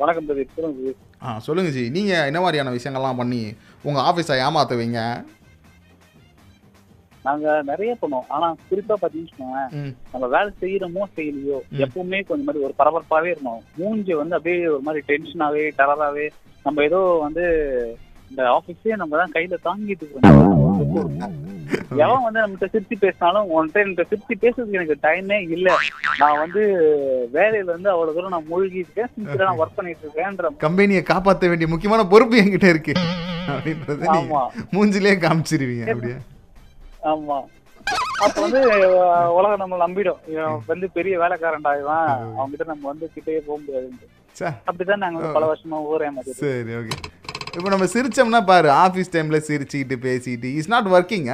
வணக்கம் 0.01 0.27
பிரதீப் 0.27 0.55
சொல்லுங்க. 0.57 0.91
ஆ 1.25 1.31
சொல்லுங்க 1.47 1.71
ஜி. 1.77 1.83
நீங்கள் 1.97 2.27
என்ன 2.29 2.39
மாதிரியான 2.43 2.73
விஷயங்கள்லாம் 2.77 3.19
பண்ணி 3.21 3.41
உங்கள் 3.87 4.05
ஆஃபீஸை 4.09 4.37
ஏமாத்துவீங்க 4.45 4.99
நாங்க 7.27 7.47
நிறைய 7.71 7.91
பண்ணுவோம். 7.99 8.29
ஆனா 8.35 8.47
குறிப்பா 8.69 8.95
பாத்தீங்கன்னு 9.01 9.91
நம்ம 10.13 10.25
வேலை 10.35 10.49
செய்யறோமோ 10.63 11.03
செய்யலையோ 11.17 11.59
எப்பவுமே 11.83 12.19
கொஞ்சம் 12.29 12.47
மாதிரி 12.47 12.65
ஒரு 12.67 12.73
பரபரப்பாவே 12.79 13.29
இருந்தோம். 13.33 13.61
மூஞ்சி 13.79 14.15
வந்து 14.21 14.37
அப்படியே 14.37 14.65
ஒரு 14.75 14.83
மாதிரி 14.87 15.03
டென்ஷனாவே 15.11 15.63
டெரராவே 15.79 16.27
நம்ம 16.65 16.83
ஏதோ 16.89 16.99
வந்து 17.25 17.43
இந்த 18.31 18.43
ஆபீஸே 18.55 18.95
நம்ம 19.01 19.17
தான் 19.21 19.33
கையில 19.35 19.57
தாங்கிட்டு 19.65 20.07
எவன் 22.03 22.23
வந்து 22.25 22.41
நம்மகிட்ட 22.41 22.67
சிரிச்சு 22.73 22.95
பேசினாலும் 23.03 23.49
உன்கிட்ட 23.53 23.81
என்கிட்ட 23.81 24.05
சிரிச்சு 24.11 24.35
பேசுறதுக்கு 24.43 24.77
எனக்கு 24.79 24.95
டைமே 25.05 25.37
இல்ல. 25.55 25.67
நான் 26.21 26.39
வந்து 26.43 26.61
வேலையில 27.35 27.73
வந்து 27.75 27.89
அவ்வளவு 27.93 28.15
தூரம் 28.17 28.35
நான் 28.35 28.49
மூழ்கி 28.51 28.81
இருக்கேன். 28.83 29.11
சின்சியரா 29.15 29.47
நான் 29.49 29.61
ஒர்க் 29.63 29.77
பண்ணிட்டு 29.79 30.05
இருக்கேன்ற 30.05 30.51
கம்பெனியை 30.65 31.01
காப்பாற்ற 31.11 31.49
வேண்டிய 31.51 31.69
முக்கியமான 31.73 32.05
பொறுப்பு 32.13 32.41
என்கிட்ட 32.43 32.69
இருக்கு. 32.73 32.95
அப்படின்றது. 33.53 34.07
மூஞ்சிலே 34.75 35.13
காமிச்சிருவீங்க 35.25 35.85
அப்படியே. 35.95 36.17
ஆமா. 37.11 37.37
அப்ப 38.25 38.35
வந்து 38.45 38.59
உலகம் 39.37 39.61
நம்ம 39.63 39.77
நம்பிடும். 39.85 40.19
வந்து 40.71 40.87
பெரிய 40.97 41.13
வேலைக்காரன்டா 41.23 41.73
இவன். 41.81 42.09
அவங்ககிட்ட 42.37 42.67
நம்ம 42.73 42.87
வந்து 42.91 43.07
கிட்டே 43.15 43.39
போக 43.47 43.57
முடியாதுன்ட்டு. 43.63 44.07
சே 44.09 44.22
அப்படிதான் 44.67 45.03
நாங்க 45.03 45.33
பல 45.35 45.45
வருஷமா 45.49 45.79
ஊரே 45.87 46.09
மாதிரி 46.11 46.37
சரி 46.39 46.73
ஓகே 46.77 46.97
இப்போ 47.55 47.69
நம்ம 47.69 47.85
சிரிச்சோம்னா 47.91 48.39
பாரு 48.45 48.69
ஆஃபீஸ் 48.79 49.11
டைமில் 49.13 49.45
சிரிச்சுக்கிட்டு 49.47 49.97
பேசிக்கிட்டு 50.05 50.49
is 50.59 50.71
not 50.71 50.87
working 50.93 51.27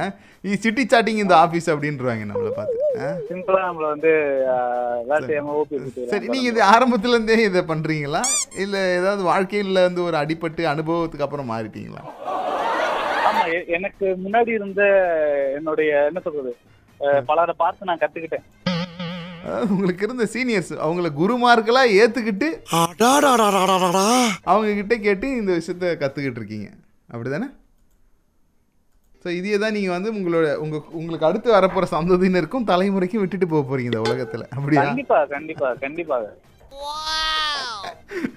E 0.44 0.56
city 0.62 0.82
chatting 0.88 1.20
இந்த 1.22 1.34
ஆஃபீஸ் 1.40 1.68
அப்படின்றவாங்க 1.72 2.24
நம்மளை 2.28 2.50
பார்த்து 2.52 2.76
ஆ? 3.00 3.08
சிம்பிளா 3.28 3.60
நம்மள 3.66 3.86
வந்து 3.88 4.12
சரி. 6.10 6.26
நீங்கள் 6.26 6.50
இது 6.50 6.60
ஆரம்பத்துல 6.70 7.14
இருந்தே 7.14 7.36
இதை 7.44 7.62
பண்ணுறீங்களா 7.68 8.22
இல்லை 8.58 8.80
ஏதாவது 8.96 9.22
வாழ்க்கையில் 9.28 9.80
வந்து 9.80 10.02
ஒரு 10.02 10.16
அடிபட்டு 10.16 10.62
அனுபவத்துக்கு 10.70 11.26
அப்புறம் 11.26 11.50
மாறிட்டீங்களா? 11.50 12.02
ஆமா 13.26 13.42
எ- 13.54 13.66
எனக்கு 13.76 14.06
முன்னாடி 14.24 14.50
இருந்த 14.50 14.82
என்னுடைய 15.58 15.90
என்ன 16.08 16.20
சொல்றது 16.20 16.52
பலரை 17.28 17.54
பார்த்து 17.56 17.88
நான் 17.88 18.00
கத்துக்கிட்டேன். 18.00 18.44
உங்களுக்கு 19.70 20.04
இருந்த 20.06 20.24
சீனியர்ஸ் 20.34 20.72
அவங்கள 20.84 21.08
குருமார்களாக 21.20 21.94
ஏற்றுக்கிட்டு 22.00 22.48
அடாடாடாடாடாடா. 22.80 24.04
அவங்க 24.50 24.74
கிட்ட 24.80 24.96
கேட்டு 25.06 25.28
இந்த 25.40 25.52
விஷயத்த 25.58 25.94
கற்றுக்கிட்டு 26.02 26.40
இருக்கீங்க. 26.40 26.68
அப்படிதானே? 27.12 27.48
ஸோ 29.24 29.28
இதையே 29.38 29.56
தான் 29.62 29.74
நீங்கள் 29.76 29.94
வந்து 29.96 30.10
உங்களோட 30.18 30.46
உங்க 30.64 30.76
உங்களுக்கு 31.00 31.26
அடுத்து 31.28 31.48
வரப்போகிற 31.56 31.88
சந்ததியினருக்கும் 31.96 32.68
தலைமுறைக்கும் 32.70 33.22
விட்டுட்டு 33.22 33.48
போக 33.48 33.62
போறீங்க 33.70 33.90
இந்த 33.92 34.00
உலகத்தில். 34.06 34.46
அப்படியா? 34.56 34.84
கண்டிப்பா 34.84 35.18
கண்டிப்பா 35.34 35.70
கண்டிப்பாக. 35.84 36.24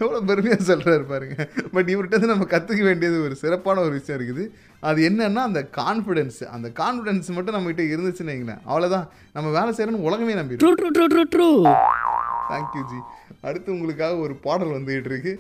எவ்வளோ 0.02 0.20
பெருமையாக 0.30 0.64
சொல்கிறாரு 0.70 1.06
பாருங்க. 1.12 1.36
பட் 1.76 1.90
இவர்கிட்ட 1.94 2.32
நம்ம 2.34 2.48
கற்றுக்க 2.54 2.82
வேண்டியது 2.90 3.18
ஒரு 3.28 3.36
சிறப்பான 3.44 3.82
ஒரு 3.88 3.94
விஷயம் 4.00 4.18
இருக்குது. 4.20 4.44
அது 4.90 5.00
என்னன்னா 5.10 5.44
அந்த 5.50 5.62
கான்ஃபிடென்ஸ் 5.80 6.40
அந்த 6.56 6.68
கான்ஃபிடென்ஸ் 6.82 7.30
மட்டும் 7.38 7.58
நம்மகிட்ட 7.58 7.86
இருந்துச்சுன்னு 7.94 8.34
வைங்களேன். 8.34 8.62
அவ்வளோதான் 8.70 9.08
நம்ம 9.38 9.52
வேலை 9.58 9.72
செய்யறோம்னு 9.78 10.08
உலகமே 10.10 10.36
நம்பிடும். 10.42 10.64
True 10.64 10.74
true 10.82 10.92
true 10.98 11.08
true 11.14 11.24
true 11.36 11.50
thank you 12.52 12.84
G 12.92 13.00
அடுத்து 13.48 13.70
உங்களுக்காக 13.76 14.14
ஒரு 14.26 14.36
பாடல் 14.46 14.76
வந்துகிட்டு 14.78 15.12
இருக்கு. 15.14 15.34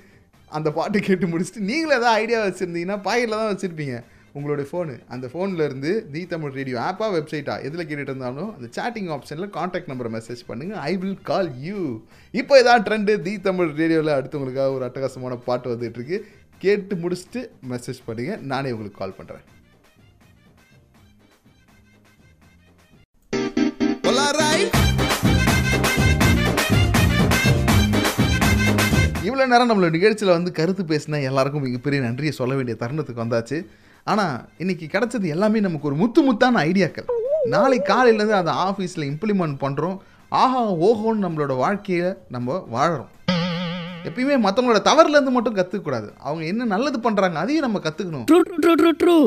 அந்த 0.57 0.69
பாட்டு 0.77 0.97
கேட்டு 1.07 1.25
முடிச்சுட்டு 1.31 1.67
நீங்களும் 1.69 1.97
ஏதாவது 1.99 2.17
ஐடியா 2.21 2.39
வச்சுருந்தீங்கன்னா 2.47 2.97
பாக்கெட்டில் 3.07 3.41
தான் 3.41 3.51
வச்சுருப்பீங்க. 3.53 3.95
உங்களுடைய 4.37 4.65
ஃபோனு 4.69 4.93
அந்த 5.13 5.25
ஃபோனில் 5.31 5.63
இருந்து 5.67 5.91
தி 6.13 6.21
தமிழ் 6.31 6.55
ரேடியோ 6.59 6.77
ஆப்பா 6.87 7.07
வெப்சைட்டா 7.15 7.55
எதில் 7.67 7.85
கேட்டுட்டு 7.89 8.11
இருந்தாலும் 8.11 8.51
அந்த 8.57 8.67
சேட்டிங் 8.77 9.09
ஆப்ஷனில் 9.15 9.51
காண்டாக்ட் 9.57 9.91
நம்பரை 9.91 10.11
மெசேஜ் 10.15 10.41
பண்ணுங்கள் 10.49 10.79
ஐ 10.89 10.93
வில் 11.01 11.19
கால் 11.31 11.49
யூ 11.67 11.81
இப்போ 12.41 12.53
ஏதாவது 12.63 12.85
ட்ரெண்டு 12.87 13.15
தி 13.27 13.33
தமிழ் 13.47 13.73
ரேடியோவில் 13.81 14.15
அடுத்து 14.17 14.39
உங்களுக்காக 14.39 14.77
ஒரு 14.77 14.85
அட்டகாசமான 14.89 15.37
பாட்டு 15.49 15.73
வந்துட்டு 15.73 15.99
இருக்கு. 16.01 16.19
கேட்டு 16.63 16.95
முடிச்சுட்டு 17.03 17.41
மெசேஜ் 17.73 17.99
பண்ணுங்க. 18.07 18.33
நானே 18.53 18.73
உங்களுக்கு 18.77 19.01
கால் 19.01 19.17
பண்ணுறேன் 19.19 19.45
இவ்வளோ 29.27 29.45
நேரம் 29.51 29.69
நம்மளோட 29.69 29.91
நிகழ்ச்சியில் 29.95 30.35
வந்து 30.37 30.51
கருத்து 30.57 30.83
பேசின 30.89 31.19
எல்லாருக்கும் 31.29 31.63
மிகப்பெரிய 31.65 31.99
நன்றியை 32.05 32.33
சொல்ல 32.39 32.53
வேண்டிய 32.57 32.75
தருணத்துக்கு 32.81 33.23
வந்தாச்சு. 33.23 33.57
ஆனால் 34.11 34.37
இன்னைக்கு 34.57 34.85
கிடைச்சது 34.93 35.27
எல்லாமே 35.33 35.59
நமக்கு 35.65 35.87
ஒரு 35.89 35.97
முத்து 35.99 36.21
முத்தான 36.25 36.59
ஐடியாக்கள். 36.69 37.05
நாளை 37.53 37.77
காலையிலேருந்து 37.89 38.39
அதை 38.39 38.53
ஆஃபீஸில் 38.67 39.05
இம்ப்ளிமெண்ட் 39.11 39.55
பண்ணுறோம் 39.61 39.97
ஆஹா 40.39 40.61
ஓஹோன்னு 40.87 41.23
நம்மளோட 41.25 41.53
வாழ்க்கையை 41.57 42.09
நம்ம 42.35 42.57
வாழறோம். 42.75 43.11
எப்பயுமே 44.07 44.35
மற்றவங்களோட 44.45 44.79
தவறுலேருந்து 44.89 45.33
மட்டும் 45.35 45.57
கற்றுக்கூடாது 45.59 46.09
அவங்க 46.27 46.43
என்ன 46.45 46.65
நல்லது 46.73 46.99
பண்ணுறாங்க 47.05 47.37
அதையும் 47.43 47.65
நம்ம 47.67 47.79
கற்றுக்கணும் 47.85 48.25
true 48.31 48.39
true 48.47 48.57
true 48.63 48.73
true 48.81 48.91
true 49.03 49.17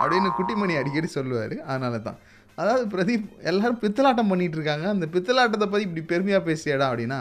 அப்படின்னு 0.00 0.30
குட்டிமணி 0.38 0.76
அடிக்கடி 0.80 1.06
சொல்லுவார். 1.06 1.56
அதனால 1.70 1.98
தான். 1.98 2.18
அதாவது 2.60 2.84
பிரதீப் 2.94 3.26
எல்லாரும் 3.50 3.82
பித்தலாட்டம் 3.82 4.30
பண்ணிட்டு 4.30 4.56
இருக்காங்க. 4.58 4.86
அந்த 4.94 5.06
பித்தலாட்டத்தை 5.14 5.66
பற்றி 5.66 5.86
இப்படி 5.88 6.04
பெருமையாக 6.12 6.42
பேசியடா 6.48 6.86
அப்படின்னா 6.90 7.20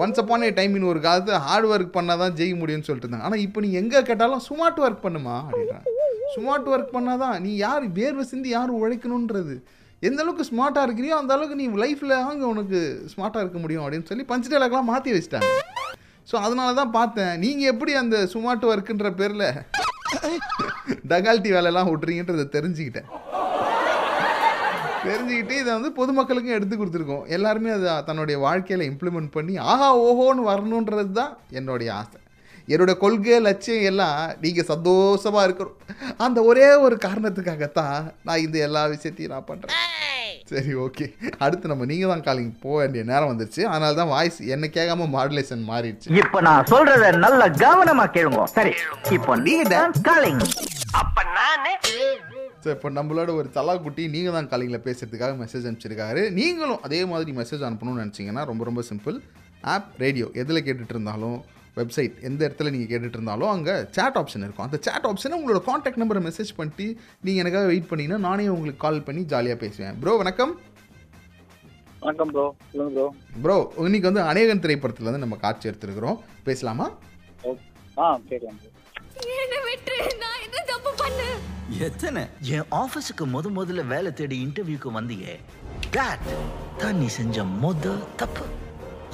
ஒன்ஸ் 0.00 0.20
அப்பான் 0.22 0.44
ஏ 0.48 0.50
டைம் 0.58 0.74
ஒரு 0.92 1.00
காலத்து 1.06 1.32
ஹார்ட் 1.46 1.68
ஒர்க் 1.72 1.96
பண்ணால் 1.96 2.20
தான் 2.22 2.34
ஜெயிக்க 2.38 2.56
முடியும்னு 2.60 2.86
சொல்லிட்டு 2.88 3.06
இருந்தாங்க. 3.06 3.26
ஆனால் 3.28 3.42
இப்போ 3.46 3.58
நீ 3.64 3.70
எங்கே 3.80 4.00
கேட்டாலும் 4.10 4.42
ஸ்மார்ட் 4.48 4.80
ஒர்க் 4.86 5.04
பண்ணுமா 5.06 5.36
அப்படின்றாங்க. 5.46 5.86
ஸ்மார்ட் 6.34 6.68
ஒர்க் 6.74 6.94
பண்ணால் 6.96 7.22
தான் 7.24 7.36
நீ 7.44 7.52
யார் 7.66 7.84
வேர்வை 7.98 8.24
சிந்தி 8.32 8.50
யார் 8.56 8.72
உழைக்கணுன்றது 8.80 9.54
எந்த 10.08 10.20
அளவுக்கு 10.22 10.44
ஸ்மார்ட்டாக 10.50 10.86
இருக்கிறியோ 10.88 11.14
அந்த 11.20 11.32
அளவுக்கு 11.36 11.58
நீ 11.62 11.66
லைஃப்பில் 11.82 12.14
அங்கே 12.28 12.46
உனக்கு 12.52 12.78
ஸ்மார்ட்டாக 13.12 13.42
இருக்க 13.44 13.58
முடியும் 13.64 13.84
அப்படின்னு 13.84 14.08
சொல்லி 14.10 14.24
பஞ்சு 14.30 14.50
டைலாக்லாம் 14.52 14.90
மாற்றி 14.92 15.10
வச்சிட்டாங்க. 15.16 15.50
ஸோ 16.30 16.36
அதனால 16.46 16.70
தான் 16.80 16.94
பார்த்தேன். 16.98 17.34
நீங்கள் 17.44 17.70
எப்படி 17.72 17.92
அந்த 18.02 18.16
ஸ்மார்ட் 18.34 18.68
ஒர்க்குன்ற 18.72 19.10
பேரில் 19.20 19.48
டகால்ட்டி 21.12 21.50
வேலையெல்லாம் 21.56 21.90
விட்றீங்கன்றதை 21.92 22.46
தெரிஞ்சுக்கிட்டேன். 22.56 23.10
தெரிஞ்சுக்கிட்டு 25.04 25.54
இதை 25.60 25.70
வந்து 25.76 25.90
பொதுமக்களுக்கும் 25.98 26.56
எடுத்து 26.56 26.74
கொடுத்துருக்கோம். 26.76 27.22
எல்லாருமே 27.36 27.70
அதை 27.76 27.92
தன்னுடைய 28.08 28.38
வாழ்க்கையில் 28.46 28.88
இம்ப்ளிமெண்ட் 28.90 29.30
பண்ணி 29.36 29.54
ஆஹா 29.72 29.88
ஓஹோன்னு 30.08 30.48
வரணுன்றது 30.50 31.12
தான் 31.20 31.32
என்னுடைய 31.60 31.90
ஆசை. 32.00 32.18
என்னோட 32.72 32.92
கொள்கை 33.02 33.38
லட்சியம் 33.46 33.86
எல்லாம் 33.90 34.18
நீங்கள் 34.42 34.68
சந்தோஷமாக 34.72 35.46
இருக்கணும். 35.46 35.78
அந்த 36.24 36.38
ஒரே 36.50 36.66
ஒரு 36.86 36.96
காரணத்துக்காகத்தான் 37.06 37.96
நான் 38.28 38.42
இந்த 38.46 38.58
எல்லா 38.66 38.82
விஷயத்தையும் 38.94 39.34
நான் 39.34 39.48
பண்ணுறேன் 39.50 39.78
சரி 40.50 40.72
ஓகே. 40.84 41.06
அடுத்து 41.44 41.70
நம்ம 41.72 41.86
நீங்கள் 41.90 42.12
தான் 42.12 42.24
காலிங் 42.28 42.54
போக 42.64 42.76
வேண்டிய 42.82 43.02
நேரம் 43.10 43.30
வந்துருச்சு. 43.32 43.62
அதனால 43.72 43.98
தான் 44.00 44.12
வாய்ஸ் 44.14 44.38
என்ன 44.54 44.70
கேட்காம 44.76 45.08
மாடுலேஷன் 45.16 45.62
மாறிடுச்சு. 45.72 46.08
இப்போ 46.22 46.40
நான் 46.48 46.68
சொல்றத 46.72 47.12
நல்ல 47.26 47.48
கவனமா 47.64 48.06
கேளுங்க. 48.16 48.44
சரி 48.58 48.74
இப்போ 49.18 49.34
நீங்க 49.46 49.64
தான் 49.76 49.94
காலிங் 50.08 50.42
ஸோ 52.64 52.68
இப்போ 52.76 52.88
நம்மளோட 52.96 53.30
ஒரு 53.40 53.48
தலாக்குட்டி 53.58 54.02
நீங்கள் 54.14 54.34
தான் 54.36 54.48
காலிங்கில் 54.52 54.84
பேசுறதுக்காக 54.86 55.34
மெசேஜ் 55.42 55.66
அனுப்பிச்சிருக்காரு. 55.68 56.22
நீங்களும் 56.38 56.82
அதே 56.86 56.98
மாதிரி 57.12 57.32
மெசேஜ் 57.38 57.62
அனுப்பணும்னு 57.68 58.02
நினச்சிங்கன்னா 58.04 58.42
ரொம்ப 58.50 58.64
ரொம்ப 58.68 58.82
சிம்பிள் 58.90 59.16
ஆப் 59.74 59.88
ரேடியோ 60.02 60.26
எதில் 60.42 60.64
கேட்டுட்டு 60.66 60.94
இருந்தாலும் 60.96 61.38
வெப்சைட் 61.78 62.14
எந்த 62.28 62.40
இடத்துல 62.46 62.70
நீங்கள் 62.74 62.90
கேட்டுட்டு 62.92 63.18
இருந்தாலும் 63.18 63.50
அங்கே 63.54 63.74
சேட் 63.96 64.16
ஆப்ஷன் 64.20 64.44
இருக்கும். 64.46 64.66
அந்த 64.68 64.78
சேட் 64.86 65.06
ஆப்ஷனை 65.10 65.36
உங்களோட 65.38 65.60
காண்டாக்ட் 65.68 66.00
நம்பரை 66.02 66.22
மெசேஜ் 66.28 66.50
பண்ணிட்டு 66.58 66.86
நீங்கள் 67.26 67.42
எனக்காக 67.44 67.68
வெயிட் 67.72 67.88
பண்ணிங்கன்னா 67.90 68.20
நானே 68.28 68.48
உங்களுக்கு 68.56 68.82
கால் 68.86 69.06
பண்ணி 69.08 69.22
ஜாலியாக 69.32 69.58
பேசுவேன். 69.64 69.96
ப்ரோ 70.02 70.14
வணக்கம். 70.22 70.52
வணக்கம் 72.04 72.32
ப்ரோ 72.34 72.46
ப்ரோ 72.74 73.06
ப்ரோ 73.44 73.56
இன்னைக்கு 73.86 74.10
வந்து 74.10 74.24
அநேகன் 74.32 74.62
திரைப்படத்தில் 74.66 75.10
வந்து 75.10 75.24
நம்ம 75.24 75.38
காட்சி 75.46 75.70
எடுத்துருக்குறோம். 75.70 76.18
பேசலாமா? 76.48 76.88
ஆ 78.02 78.06
கேட்கலாம் 78.30 78.60
தப்பு 80.90 81.02
பண்ணேன் 81.02 81.38
எத்தனை? 81.86 82.22
என் 82.54 82.68
ஆபீஸுக்கு 82.82 83.24
முத 83.34 83.46
முதல்ல 83.58 83.82
வேலை 83.86 84.10
தேடி 84.12 84.36
இன்டர்வியூக்கு 84.46 84.90
வந்தியே 84.96 85.34
that 85.96 86.22
தான் 86.80 86.96
நீ 87.00 87.06
செஞ்ச 87.16 87.44
முத 87.62 87.92
தப்பு. 88.20 88.44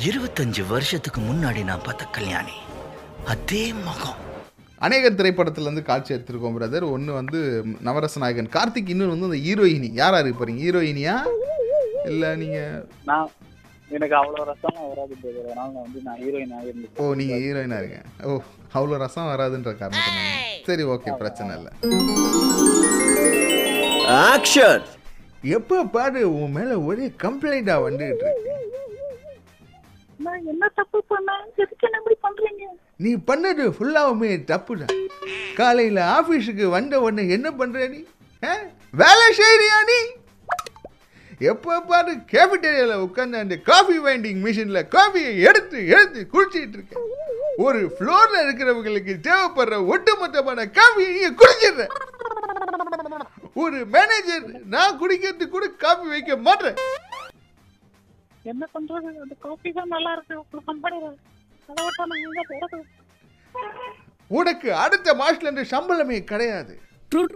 இருபத்தஞ்சு 0.09 0.63
வருஷத்துக்கு 0.69 1.21
முன்னாடி 1.21 1.61
நான் 1.65 1.85
பார்த்த 1.85 2.05
கல்யாணி. 2.17 2.57
அதே 3.33 3.63
முகம். 3.87 4.21
அநேகன் 4.81 5.19
திரைப்படத்துலேருந்து 5.19 5.83
காட்சி 5.83 6.15
எடுத்திருக்கோம் 6.15 6.57
பிரதர் 6.57 6.87
ஒன்று 6.95 7.13
வந்து 7.13 7.41
நவரச 7.89 8.21
நாயகன். 8.25 8.53
கார்த்திக் 8.57 8.93
இன்னொன்று 8.95 9.15
வந்து 9.15 9.31
அந்த 9.31 9.41
ஹீரோயினி 9.47 9.91
யாரா 10.03 10.19
இருக்க 10.19 10.37
போறீங்க 10.41 10.65
ஹீரோயினியா 10.67 11.17
இல்லை 12.11 12.31
நீங்கள் 12.37 12.85
நான் 13.11 13.31
எனக்கு 13.95 14.15
அவ்வளவு 14.21 14.47
ரசமா 14.51 14.83
வராது. 14.91 15.15
அதனால 15.41 15.69
நான் 15.75 15.85
வந்து 15.87 16.01
நான் 16.07 16.19
ஹீரோயின் 16.23 16.55
ஆகிருந்து 16.59 16.89
ஓ 17.03 17.13
நீங்கள் 17.21 17.41
ஹீரோயினாக 17.45 17.81
இருங்க 17.83 17.99
ஓ 18.29 18.41
அவ்வளோ 18.77 18.97
ரசம் 19.05 19.31
வராதுன்ற 19.33 19.73
காரணத்தினால. 19.81 20.33
சரி 20.69 20.85
ஓகே 20.95 21.11
பிரச்சனை 21.23 21.51
இல்லை. 21.59 21.73
ஆக்ஷன் 24.33 24.85
எப்போ 25.57 25.79
பாரு 25.95 26.21
உன் 26.41 26.55
மேலே 26.59 26.75
ஒரே 26.89 27.07
கம்ப்ளைண்ட்டாக 27.25 27.85
வந்துகிட்டு 27.87 28.27
இருக்கு. 28.27 28.53
நான் 30.27 30.45
என்ன 30.53 30.71
தப்பு 30.79 30.99
பண்ணேன்? 31.13 31.47
எதுக்கு 31.63 31.87
என்ன 31.89 31.99
இப்படி 32.03 32.17
பண்றீங்க? 32.27 32.67
நீ 33.05 33.11
பண்ணது 33.31 33.65
ஃபுல்லாவுமே 33.77 34.31
தப்புதான். 34.53 34.95
காலையில் 35.59 36.03
ஆஃபீஸுக்கு 36.19 36.67
வந்த 36.77 37.01
உடனே 37.07 37.25
என்ன 37.37 37.49
பண்ணுற 37.61 37.89
நீ? 37.95 38.01
வேலை 39.03 39.27
செய்றியா 39.41 39.79
நீ? 39.91 40.01
எப்போ 41.41 41.81
பாரு 41.81 42.13
கேபிட்டேரியாவில் 42.33 43.03
உட்காந்து 43.07 43.41
அந்த 43.45 43.57
காஃபி 43.71 43.97
வைண்டிங் 43.99 44.41
மிஷினில் 44.47 44.89
காஃபியை 44.95 45.33
எடுத்து 45.49 45.79
எடுத்து 45.87 46.21
குடிச்சிட்டு 46.35 46.77
இருக்க 46.79 47.03
ஒரு 47.57 47.81
ஃப்ளோரில் 47.97 48.43
இருக்கிறவங்களுக்கு 48.45 49.15
தேவைப்படுற 49.27 49.77
ஒட்டுமொத்தமான 49.93 50.67
காஃபியை 50.79 51.11
நீ 51.17 51.29
குடிச்சிடுற 51.43 51.87
ஒரு 53.55 53.79
மேனேஜர் 53.95 54.47
நான் 54.75 54.99
குடிக்கிறதுக்கு 55.03 55.55
கூட 55.57 55.67
காஃபி 55.85 56.07
வைக்க 56.09 56.37
மாட்டேன். 56.37 56.79
என்ன 58.43 58.65
பண்றது? 58.75 59.09
அந்த 59.23 59.35
காஃபி 59.47 59.73
தான் 59.73 59.93
நல்லா 59.95 60.11
இருக்கு. 60.13 60.35
உங்க 60.43 60.61
கம்பெனில 60.67 61.07
அதை 61.69 61.81
விட்டா 61.87 62.05
நான் 62.11 62.25
எங்க 62.27 62.43
போறது. 62.51 62.81
உனக்கு 64.31 64.69
அடுத்த 64.75 65.15
மாசத்துல 65.15 65.49
இருந்து 65.49 65.65
சம்பளமே 65.75 66.19
கிடையாது. 66.33 66.75
True, 67.13 67.27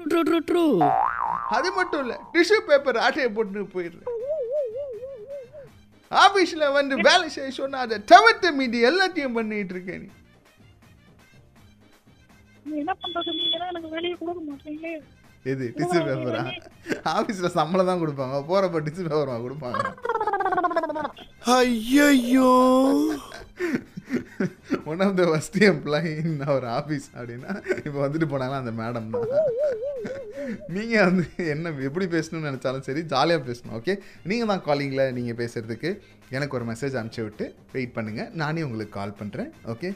true. 0.50 0.70
அது 1.56 1.68
மட்டும் 1.78 2.02
இல்ல 2.04 2.14
டிஷ்யூ 2.34 2.58
பேப்பர் 2.70 3.02
ஆட்டையை 3.06 3.28
போட்டு 3.36 3.60
போயிடுறேன். 3.74 4.08
ஆபீஸ்ல 6.10 6.64
வந்து 6.76 6.94
வேலை 7.08 7.26
செய்ய 7.34 7.50
சொன்னா 7.58 7.78
அதை 7.86 7.96
தவிர்த்து 8.12 8.48
மீதி 8.60 8.78
எல்லாத்தையும் 8.90 9.36
பண்ணிட்டு 9.38 9.74
இருக்கேன் 9.76 10.02
நீ. 10.02 10.08
நீ 12.68 12.74
என்ன 12.82 12.92
பண்றது? 13.02 13.30
நீங்க 13.40 13.56
தான் 13.60 13.70
எனக்கு 13.72 13.90
வெளியே 13.96 14.14
கொடுக்க 14.20 14.40
மாட்டீங்களே. 14.48 14.92
எது 15.50 15.66
டிஷ்யூ 15.78 16.00
பேப்பரா 16.08 16.42
ஆபீஸ்ல 17.18 17.50
சம்பளம் 17.58 17.90
தான் 17.90 18.02
கொடுப்பாங்க. 18.02 18.38
போறப்ப 18.50 18.82
டிஷ்யூ 18.88 19.04
பேப்பரா 19.10 19.38
கொடுப்பாங்க. 19.46 19.82
ஐயோ 21.58 22.50
one 24.90 25.02
of 25.06 25.16
the 25.20 25.24
first 25.30 25.58
employee 25.70 26.12
in 26.22 26.38
our 26.50 26.66
office 26.78 27.08
அப்படின்னா 27.18 27.52
இப்போ 27.86 27.98
வந்துட்டு 28.04 28.28
போனாங்கன்னா 28.32 28.62
அந்த 28.62 28.74
மேடம் 28.80 29.10
தான். 29.14 29.26
நீங்கள் 30.76 31.04
வந்து 31.08 31.26
என்ன 31.54 31.72
எப்படி 31.88 32.06
பேசணும்னு 32.14 32.48
நினச்சாலும் 32.50 32.86
சரி 32.88 33.02
ஜாலியாக 33.12 33.42
பேசணும் 33.48 33.76
ஓகே 33.80 33.94
நீங்கள் 34.30 34.50
தான் 34.52 34.64
காலிங்கில் 34.68 35.04
நீங்கள் 35.18 35.38
பேசுகிறதுக்கு 35.42 35.90
எனக்கு 36.36 36.56
ஒரு 36.58 36.66
மெசேஜ் 36.72 36.96
அனுப்பிச்சி 37.00 37.22
விட்டு 37.26 37.46
வெயிட் 37.74 37.96
பண்ணுங்கள் 37.98 38.32
நானே 38.42 38.64
உங்களுக்கு 38.68 38.96
கால் 38.98 39.18
பண்ணுறேன் 39.20 39.52
ஓகே 39.74 39.90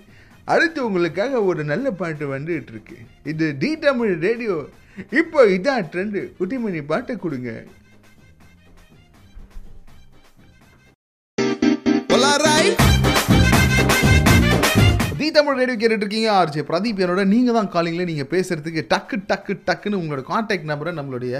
அடுத்து 0.52 0.78
உங்களுக்காக 0.86 1.40
ஒரு 1.50 1.62
நல்ல 1.70 1.86
பாட்டு 2.00 2.24
வந்துட்டு 2.32 2.72
இருக்கு. 2.74 2.96
இது 3.32 3.44
டி 3.60 3.70
தமிழ் 3.84 4.12
ரேடியோ. 4.24 4.56
இப்போ 5.20 5.40
இதான் 5.54 5.86
ட்ரெண்டு 5.92 6.20
குட்டிமணி 6.38 6.80
பாட்டை 6.90 7.14
கொடுங்க. 7.22 7.52
தமிழ் 15.36 15.58
ரேடியோ 15.60 15.76
கேட்டுட்டு 15.80 16.04
இருக்கீங்க 16.04 16.30
ஆர்ஜே. 16.38 16.62
பிரதீப் 16.70 17.00
என்னோட 17.04 17.22
நீங்கள் 17.32 17.56
தான் 17.56 17.70
காலிங்கில் 17.74 18.08
நீங்கள் 18.10 18.28
பேசுகிறதுக்கு 18.32 18.82
டக்கு 18.92 19.16
டக்கு 19.30 19.52
டக்குன்னு 19.68 20.00
உங்களோட 20.00 20.22
காண்டாக்ட் 20.30 20.68
நம்பரை 20.70 20.92
நம்மளுடைய 20.98 21.34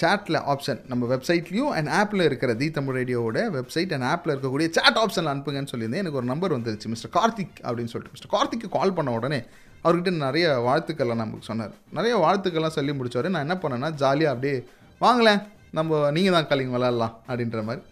சேட்டில் 0.00 0.38
ஆப்ஷன் 0.52 0.80
நம்ம 0.90 1.06
வெப்சைட்லேயும் 1.12 1.72
அண்ட் 1.76 1.90
ஆப்பில் 1.98 2.24
இருக்கிற 2.28 2.54
தி 2.60 2.66
தமிழ் 2.78 2.96
ரேடியோவோட 3.00 3.38
வெப்சைட் 3.56 3.92
அண்ட் 3.96 4.06
ஆப்பில் 4.12 4.32
இருக்கக்கூடிய 4.34 4.68
சேட் 4.78 4.98
ஆப்ஷனில் 5.02 5.30
அனுப்புங்கன்னு 5.32 5.72
சொல்லியிருந்தேன். 5.72 6.02
எனக்கு 6.04 6.20
ஒரு 6.20 6.28
நம்பர் 6.32 6.54
வந்துருச்சு 6.56 6.90
மிஸ்டர் 6.94 7.14
கார்த்திக் 7.18 7.56
அப்படின்னு 7.66 7.92
சொல்லிட்டு. 7.92 8.14
மிஸ்டர் 8.16 8.32
கார்த்திக்கு 8.34 8.68
கால் 8.76 8.96
பண்ண 8.98 9.12
உடனே 9.18 9.40
அவர்கிட்ட 9.84 10.12
நிறைய 10.26 10.46
வாழ்த்துக்கள்லாம் 10.68 11.22
நமக்கு 11.24 11.48
சொன்னார். 11.50 11.72
நிறைய 11.98 12.16
வாழ்த்துக்கள்லாம் 12.24 12.76
சொல்லி 12.78 12.94
முடிச்சவரை 12.98 13.30
நான் 13.36 13.46
என்ன 13.46 13.56
பண்ணேன்னா 13.62 13.90
ஜாலியாக 14.02 14.34
அப்படியே 14.34 14.56
வாங்களேன். 15.04 15.40
நம்ம 15.78 16.10
நீங்கள் 16.16 16.36
தான் 16.36 16.48
காலிங் 16.50 16.74
விளாட்லாம் 16.76 17.14
அப்படின்ற 17.30 17.62
மாதிரி. 17.68 17.82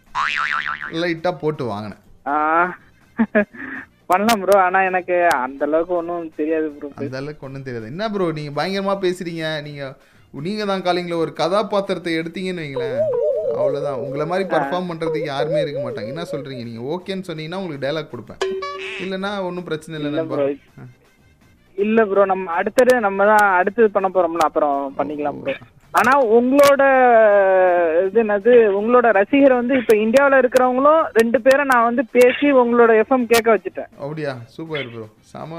லைட்டாக 1.04 1.34
போட்டு 1.44 1.64
வாங்கினேன். 1.72 2.02
பண்ணலாம் 4.10 4.42
ப்ரோ 4.42 4.54
ஆனா 4.66 4.78
எனக்கு 4.90 5.16
அந்த 5.44 5.62
அளவுக்கு 5.68 5.94
ஒன்றும் 6.00 6.28
தெரியாது 6.40 6.68
ப்ரோ 6.76 6.88
அந்த 7.00 7.16
அளவுக்கு 7.20 7.46
ஒன்றும் 7.48 7.66
தெரியாது. 7.66 7.90
என்ன 7.94 8.04
ப்ரோ 8.12 8.26
நீங்கள் 8.38 8.56
பயங்கரமாக 8.58 9.02
பேசுகிறீங்க 9.06 9.46
நீங்கள் 9.66 9.94
நீங்கள் 10.46 10.70
தான் 10.70 10.84
காலிங்கில் 10.86 11.22
ஒரு 11.24 11.32
கதாபாத்திரத்தை 11.40 12.12
எடுத்தீங்கன்னு 12.20 12.64
வைங்களேன். 12.64 13.00
அவ்வளோதான் 13.60 14.00
உங்களை 14.04 14.24
மாதிரி 14.30 14.44
பர்ஃபார்ம் 14.54 14.88
பண்ணுறதுக்கு 14.90 15.32
யாருமே 15.32 15.60
இருக்க 15.64 15.80
மாட்டாங்க. 15.84 16.12
என்ன 16.14 16.24
சொல்கிறீங்க 16.32 16.64
நீங்கள் 16.70 16.88
ஓகேன்னு 16.94 17.28
சொன்னீங்கன்னா 17.28 17.60
உங்களுக்கு 17.62 17.84
டைலாக் 17.86 18.12
கொடுப்பேன். 18.14 18.40
இல்லைன்னா 19.04 19.30
ஒன்றும் 19.48 19.68
பிரச்சனை 19.70 19.96
இல்லை 20.00 20.24
bro. 20.32 20.46
இல்ல 21.78 22.04
ப்ரோ 22.10 22.22
நம்ம 22.32 22.52
அடுத்தது 22.60 22.94
நம்ம 23.06 23.26
தான் 23.32 23.46
அடுத்தது 23.58 23.88
பண்ண 23.96 24.08
போறோம்ல. 24.14 24.46
அப்புறம் 24.50 24.78
பண்ணிக்கலாம் 25.00 25.40
ப்ரோ 25.42 25.54
ஆனா 25.90 26.12
உங்களோட 26.38 26.82
இது 28.06 28.18
என்னது 28.22 28.52
உங்களோட 28.78 29.06
ரசிகர் 29.10 29.52
வந்து 29.52 29.74
இப்ப 29.76 29.94
இந்தியாவுல 29.96 30.38
இருக்கிறவங்களும் 30.42 31.02
ரெண்டு 31.12 31.40
பேரை 31.40 31.64
நான் 31.64 31.84
வந்து 31.84 32.02
பேசி 32.10 32.52
உங்களோட 32.52 32.90
எஃப்எம் 33.02 33.24
கேட்க 33.24 33.48
வச்சுட்டேன். 33.54 33.88
அப்படியா? 33.98 34.32
சூப்பர் 34.56 34.90
ப்ரோ 34.92 35.06
சாமா 35.32 35.58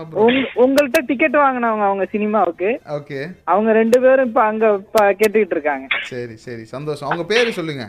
உங்கள்ட்ட 0.63 0.99
டிக்கெட் 1.05 1.37
வாங்கினவங்க 1.37 1.85
அவங்க 1.89 2.05
சினிமாவுக்கு. 2.11 2.69
ஓகே. 2.97 3.19
அவங்க 3.43 3.71
ரெண்டு 3.71 3.99
பேரும் 4.01 4.27
இப்ப 4.27 4.41
அங்க 4.43 4.65
கேட்டுக்கிட்டு 5.21 5.57
இருக்காங்க. 5.57 5.87
சரி 6.03 6.35
சரி. 6.45 6.63
சந்தோஷம். 6.75 7.07
அவங்க 7.09 7.25
பேர் 7.33 7.57
சொல்லுங்க. 7.59 7.87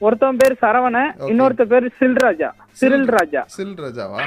ஒருத்தவன் 0.00 0.40
பேர் 0.44 0.60
சரவணன் 0.62 1.10
இன்னொருத்த 1.32 1.64
பேர் 1.64 1.92
சில்ராஜா. 2.00 2.50
சிரில் 2.80 3.08
ராஜா 3.18 3.42
சில் 3.58 3.76
ராஜாவா 3.84 4.22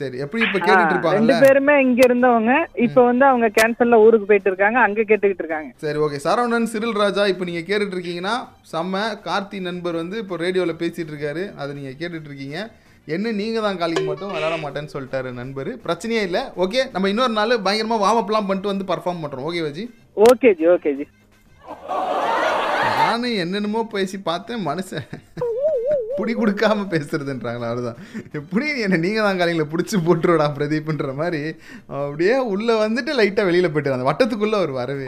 சரி 0.00 0.18
எப்படி 0.24 0.42
இப்போ 0.46 0.58
கேட்டுட்டு 0.58 0.82
ரெண்டு 0.82 0.94
இருப்பாங்கல்ல 0.94 1.38
பேருமே 1.46 1.74
இங்க 1.86 2.00
இருந்தவங்க. 2.08 2.52
இப்ப 2.86 2.98
வந்து 3.08 3.24
அவங்க 3.30 3.48
கேன்சல்ல 3.58 3.96
ஊருக்கு 4.04 4.28
போயிட்டு 4.30 4.50
இருக்காங்க 4.52 4.78
அங்க 4.86 5.00
கேட்டுக்கிட்டு 5.10 5.44
இருக்காங்க 5.44 5.70
சரி 5.84 5.98
ஓகே 6.06 6.20
சரவணன் 6.26 6.70
சிறில் 6.74 7.00
ராஜா 7.02 7.24
இப்போ 7.32 7.46
நீங்கள் 7.50 7.66
கேட்டுட்டு 7.70 7.96
இருக்கீங்கன்னா 7.96 8.36
செம்ம 8.72 9.02
கார்த்தி 9.26 9.60
நண்பர் 9.68 10.00
வந்து 10.02 10.18
இப்போ 10.24 10.36
ரேடியோவில் 10.44 10.80
பேசிட்டு 10.82 11.12
இருக்காரு 11.14 11.44
அதை 11.62 11.70
நீங்கள் 11.80 11.98
கேட்டுட்டு 12.00 12.30
இருக்கீங்க 12.30 12.58
என்ன 13.14 13.30
நீங்கள் 13.40 13.64
தான் 13.66 13.78
காலிங் 13.80 14.08
மட்டும் 14.08 14.32
விளாட 14.34 14.56
மாட்டேன்னு 14.62 14.92
சொல்லிட்டாரு 14.94 15.28
நண்பர். 15.38 15.70
பிரச்சனையே 15.84 16.22
இல்லை. 16.28 16.42
ஓகே 16.64 16.80
நம்ம 16.94 17.08
இன்னொரு 17.12 17.34
நாள் 17.38 17.62
பயங்கரமாக 17.66 18.02
வார்ம் 18.04 18.20
அப்லாம் 18.22 18.48
பண்ணிட்டு 18.48 18.72
வந்து 18.72 18.90
பர்ஃபார்ம் 18.92 19.22
பண்ணுறோம் 19.22 19.46
ஓகே 19.50 19.62
வஜி 19.68 19.84
ஓகே 20.28 20.50
ஜி 20.58 20.66
ஓகே 20.74 20.92
ஜி 20.98 21.06
நானும் 22.98 23.38
என்னென்னமோ 23.44 23.82
பேசி 23.94 24.16
பார்த்தேன் 24.30 24.62
மனுஷன். 24.68 25.06
புடி 26.18 26.32
கொடுக்காம 26.40 26.86
பேசுறதுன்றாங்களா 26.94 27.68
அவ்வளோதான் 27.70 28.00
எப்படி 28.38 28.66
என்ன 28.86 29.00
நீங்கள் 29.04 29.26
தான் 29.26 29.40
காலையில் 29.40 29.70
பிடிச்சி 29.72 29.96
போட்டுருடா 30.06 30.46
பிரதீப்ன்ற 30.56 31.12
மாதிரி 31.20 31.42
அப்படியே 32.00 32.36
உள்ளே 32.54 32.74
வந்துட்டு 32.84 33.12
லைட்டாக 33.20 33.48
வெளியில் 33.48 33.72
போயிட்டு 33.74 33.96
அந்த 33.96 34.08
வட்டத்துக்குள்ளே 34.10 34.58
அவர் 34.60 34.72
வரவே. 34.80 35.06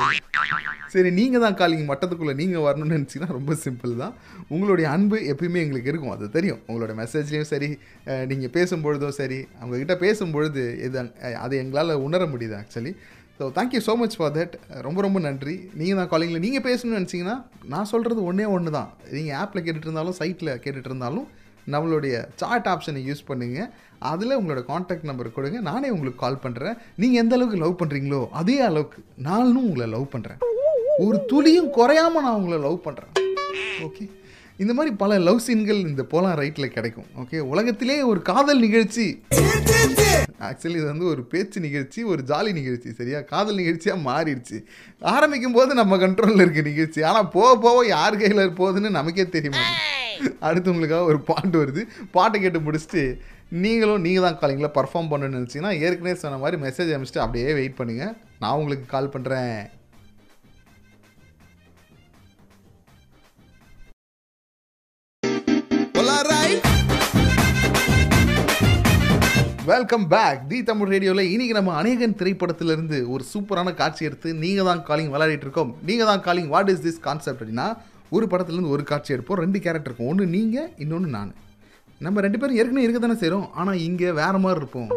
சரி 0.94 1.10
நீங்கள் 1.18 1.42
தான் 1.44 1.56
காலிங் 1.60 1.90
வட்டத்துக்குள்ளே 1.90 2.34
நீங்கள் 2.40 2.64
வரணும்னு 2.66 2.96
நினச்சிங்கன்னா 2.96 3.36
ரொம்ப 3.38 3.52
சிம்பிள் 3.64 3.92
தான். 4.02 4.14
உங்களுடைய 4.54 4.86
அன்பு 4.94 5.18
எப்பயுமே 5.32 5.62
எங்களுக்கு 5.64 5.90
இருக்கும் 5.92 6.14
அது 6.14 6.26
தெரியும். 6.36 6.60
உங்களோட 6.68 6.94
மெசேஜ்லேயும் 7.02 7.50
சரி 7.52 7.70
நீங்கள் 8.32 8.52
பேசும்பொழுதும் 8.56 9.16
சரி 9.20 9.40
அவங்கக்கிட்ட 9.60 9.96
பேசும்பொழுது 10.04 10.64
இது 10.86 11.00
அதை 11.44 11.56
எங்களால் 11.62 12.02
உணர 12.08 12.26
முடியுது 12.34 12.56
actually 12.60 12.92
so 13.38 13.44
thank you 13.56 13.80
so 13.86 13.92
much 14.00 14.16
for 14.18 14.32
that 14.38 14.54
ரொம்ப 14.86 14.98
ரொம்ப 15.06 15.18
நன்றி. 15.26 15.54
நீங்கள் 15.78 15.98
தான் 16.00 16.10
காலிங்கில் 16.12 16.42
நீங்கள் 16.46 16.64
பேசணும்னு 16.66 16.98
நினச்சிங்கன்னா 16.98 17.36
நான் 17.72 17.88
சொல்கிறது 17.92 18.20
ஒன்றே 18.30 18.46
ஒன்று 18.56 18.72
தான் 18.78 18.90
நீங்கள் 19.16 19.38
ஆப்பில் 19.42 19.64
கேட்டுட்டு 19.64 19.88
இருந்தாலும் 19.88 20.18
சைட்டில் 20.20 20.52
கேட்டுட்டு 20.64 20.90
இருந்தாலும் 20.90 21.26
நம்மளுடைய 21.72 22.14
சாட் 22.40 22.68
ஆப்ஷனை 22.72 23.02
யூஸ் 23.08 23.28
பண்ணுங்கள் 23.28 23.68
அதில் 24.10 24.36
உங்களோட 24.38 24.60
காண்டாக்ட் 24.70 25.08
நம்பர் 25.10 25.36
கொடுங்க. 25.36 25.58
நானே 25.70 25.90
உங்களுக்கு 25.96 26.22
கால் 26.22 26.42
பண்ணுறேன் 26.44 26.78
நீங்கள் 27.02 27.20
எந்த 27.22 27.36
அளவுக்கு 27.36 27.60
லவ் 27.64 27.80
பண்ணுறீங்களோ 27.82 28.22
அதே 28.40 28.56
அளவுக்கு 28.68 29.00
நானும் 29.28 29.66
உங்களை 29.68 29.86
லவ் 29.96 30.08
பண்ணுறேன் 30.14 30.40
ஒரு 31.04 31.18
துளியும் 31.32 31.70
குறையாம 31.78 32.22
நான் 32.26 32.38
உங்களை 32.40 32.58
லவ் 32.66 32.80
பண்ணுறேன் 32.86 33.12
ஓகே 33.86 34.04
இந்த 34.62 34.72
மாதிரி 34.78 34.92
பல 35.02 35.18
லவ் 35.28 35.44
சீன்கள் 35.46 35.80
இந்த 35.90 36.02
போலாம் 36.12 36.36
ரைட்டில் 36.40 36.74
கிடைக்கும். 36.76 37.06
ஓகே 37.22 37.38
உலகத்திலே 37.52 37.96
ஒரு 38.10 38.20
காதல் 38.30 38.62
நிகழ்ச்சி. 38.66 39.06
ஆக்சுவலி 40.48 40.78
இது 40.80 40.86
வந்து 40.90 41.06
ஒரு 41.12 41.22
பேச்சு 41.32 41.58
நிகழ்ச்சி 41.66 42.00
ஒரு 42.12 42.22
ஜாலி 42.30 42.52
நிகழ்ச்சி 42.58 42.88
சரியா? 43.00 43.18
காதல் 43.32 43.60
நிகழ்ச்சியாக 43.60 44.04
மாறிடுச்சு. 44.08 44.58
ஆரம்பிக்கும் 45.14 45.56
போது 45.58 45.72
நம்ம 45.80 45.98
கண்ட்ரோலில் 46.04 46.44
இருக்க 46.44 46.62
நிகழ்ச்சி. 46.70 47.00
ஆனால் 47.10 47.28
போக 47.36 47.50
போக 47.66 47.84
யார் 47.96 48.20
கையில் 48.22 48.56
போகுதுன்னு 48.60 48.90
நமக்கே 48.98 49.26
தெரியுமா? 49.36 49.64
அடுத்து 50.48 50.72
உங்களுக்காக 50.72 51.04
ஒரு 51.12 51.20
பாட்டு 51.30 51.56
வருது. 51.62 51.84
பாட்டை 52.16 52.36
கேட்டு 52.40 52.60
முடிச்சுட்டு 52.66 53.04
நீங்களும் 53.62 54.04
நீங்கள் 54.06 54.26
தான் 54.26 54.40
காலிங்கில் 54.40 54.74
பர்ஃபார்ம் 54.78 55.10
பண்ணணும்னு 55.12 55.38
நினச்சிங்கன்னா 55.38 55.72
ஏற்கனவே 55.86 56.16
சொன்ன 56.24 56.40
மாதிரி 56.44 56.58
மெசேஜ் 56.66 56.92
அனுப்பிச்சிட்டு 56.92 57.24
அப்படியே 57.24 57.48
வெயிட் 57.58 57.78
பண்ணுங்கள் 57.80 58.14
நான் 58.42 58.58
உங்களுக்கு 58.60 58.86
கால் 58.94 59.14
பண்ணுறேன் 59.14 59.56
வெல்கம் 69.70 70.04
பேக் 70.12 70.40
தி 70.50 70.58
தமிழ் 70.68 70.88
ரேடியோவில் 70.92 71.28
இன்றைக்கி 71.32 71.54
நம்ம 71.56 71.74
அநேகன் 71.80 72.16
திரைப்படத்திலிருந்து 72.20 72.98
ஒரு 73.14 73.24
சூப்பரான 73.32 73.74
காட்சி 73.80 74.06
எடுத்து 74.08 74.28
நீங்கள் 74.40 74.66
தான் 74.68 74.82
காலிங் 74.88 75.12
விளையாடிட்டு 75.14 75.46
இருக்கோம். 75.46 75.70
நீங்கள் 75.88 76.08
தான் 76.10 76.24
calling 76.24 76.48
what 76.54 76.70
is 76.72 76.82
this 76.86 76.98
concept 77.06 77.42
அப்படின்னா 77.42 77.66
ஒரு 78.16 78.26
படத்துலேருந்து 78.32 78.74
ஒரு 78.76 78.84
காட்சி 78.90 79.14
எடுப்போம். 79.16 79.40
ரெண்டு 79.44 79.60
கேரக்டர் 79.66 79.90
இருக்கும். 79.90 80.10
ஒன்று 80.12 80.26
நீங்கள் 80.36 80.68
இன்னொன்று 80.84 81.10
நான். 81.18 81.32
நம்ம 82.06 82.26
ரெண்டு 82.26 82.40
பேரும் 82.42 82.60
ஏற்கனவே 82.60 82.86
இருக்க 82.86 83.02
தானே 83.06 83.18
செய்கிறோம் 83.22 83.46
ஆனால் 83.60 83.82
இங்கே 83.88 84.10
வேறு 84.20 84.40
மாதிரி 84.46 84.62
இருப்போம். 84.62 84.90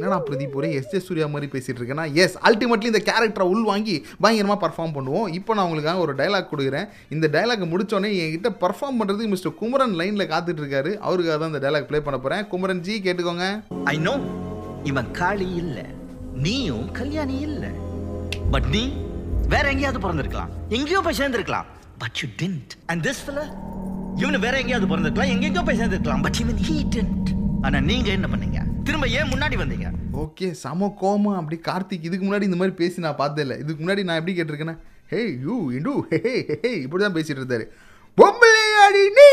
என்னடா 0.00 0.18
பிரதீப் 0.28 0.56
ஒரே 0.60 0.68
எஸ் 0.78 0.90
ஜே 0.92 0.98
சூர்யா 1.06 1.26
மாதிரி 1.34 1.48
பேசிட்டு 1.54 1.80
இருக்கேன்னா? 1.80 2.04
எஸ் 2.22 2.36
அல்டிமேட்லி 2.48 2.90
இந்த 2.92 3.02
கேரக்டரை 3.08 3.46
உள் 3.52 3.64
வாங்கி 3.70 3.96
பயங்கரமாக 4.24 4.60
பர்ஃபார்ம் 4.64 4.94
பண்ணுவோம். 4.96 5.28
இப்போ 5.38 5.54
நான் 5.56 5.66
உங்களுக்காக 5.68 6.04
ஒரு 6.06 6.14
டைலாக் 6.20 6.50
கொடுக்குறேன். 6.52 6.86
இந்த 7.14 7.28
டைலாக் 7.36 7.64
முடித்தோடனே 7.72 8.10
என்கிட்ட 8.24 8.50
பர்ஃபார்ம் 8.64 8.98
பண்ணுறதுக்கு 9.00 9.32
மிஸ்டர் 9.34 9.54
குமரன் 9.62 9.96
லைனில் 10.00 10.30
காத்துட்டு 10.32 10.62
இருக்காரு. 10.64 10.92
அவருக்காக 11.06 11.36
தான் 11.42 11.52
இந்த 11.52 11.62
டைலாக் 11.66 11.88
ப்ளே 11.90 12.00
பண்ண 12.06 12.18
போகிறேன் 12.24 12.46
குமரன் 12.52 12.82
ஜி 12.88 12.96
கேட்டுக்கோங்க. 13.06 13.46
ஐ 13.92 13.96
நோ 14.06 14.14
இவன் 14.90 15.10
காளி 15.20 15.48
இல்லை. 15.62 15.84
நீயும் 16.46 16.86
கல்யாணி 17.00 17.38
இல்லை. 17.48 17.70
பட் 18.54 18.68
நீ 18.74 18.82
வேற 19.54 19.64
எங்கேயாவது 19.74 20.02
பிறந்திருக்கலாம். 20.06 20.52
எங்கேயோ 20.78 21.00
போய் 21.08 21.18
சேர்ந்திருக்கலாம். 21.20 21.68
But 22.04 22.18
you 22.22 22.28
tend 22.42 22.72
and 22.86 23.04
this 23.06 23.22
ஃபில 23.26 23.40
இவனு 24.22 24.38
வேற 24.46 24.54
எங்கேயாவது 24.62 24.90
பிறந்திருக்கலாம். 24.92 25.32
எங்கெங்கயோ 25.34 25.64
போய் 25.68 25.80
சேர்ந்திருக்கலாம். 25.82 26.24
பட் 26.28 26.40
இவன் 26.44 26.60
ஹீ 26.68 26.78
டென்ட் 26.96 27.30
ஆனா 27.66 27.80
நீங்கள் 27.90 28.16
என்ன 28.18 28.28
பண்ணீங்க? 28.34 28.60
திரும்ப 28.86 29.06
ஏன் 29.18 29.30
முன்னாடி 29.32 29.56
வந்தீங்க? 29.60 29.88
ஓகே 30.22 30.46
சம 30.62 30.88
கோமா 31.00 31.32
அப்படி 31.40 31.56
கார்த்திக் 31.68 32.06
இதுக்கு 32.08 32.24
முன்னாடி 32.26 32.48
இந்த 32.48 32.58
மாதிரி 32.60 32.74
பேசி 32.80 33.04
நான் 33.04 33.20
பார்த்தே 33.20 33.42
இல்லை 33.44 33.56
இதுக்கு 33.62 33.80
முன்னாடி 33.82 34.02
நான் 34.08 34.18
எப்படி 34.20 34.34
கேட்டிருக்கேன்னா 34.36 34.76
ஹே 35.12 35.20
யூ 35.44 35.54
இண்டு 35.76 35.92
ஹே 36.10 36.18
ஹே 36.26 36.54
ஹே 36.64 36.70
இப்படி 36.84 37.02
தான் 37.04 37.16
பேசிட்டு 37.16 37.40
இருந்தாரு. 37.42 37.64
பொம்பளையாடி 38.18 39.02
நீ! 39.18 39.26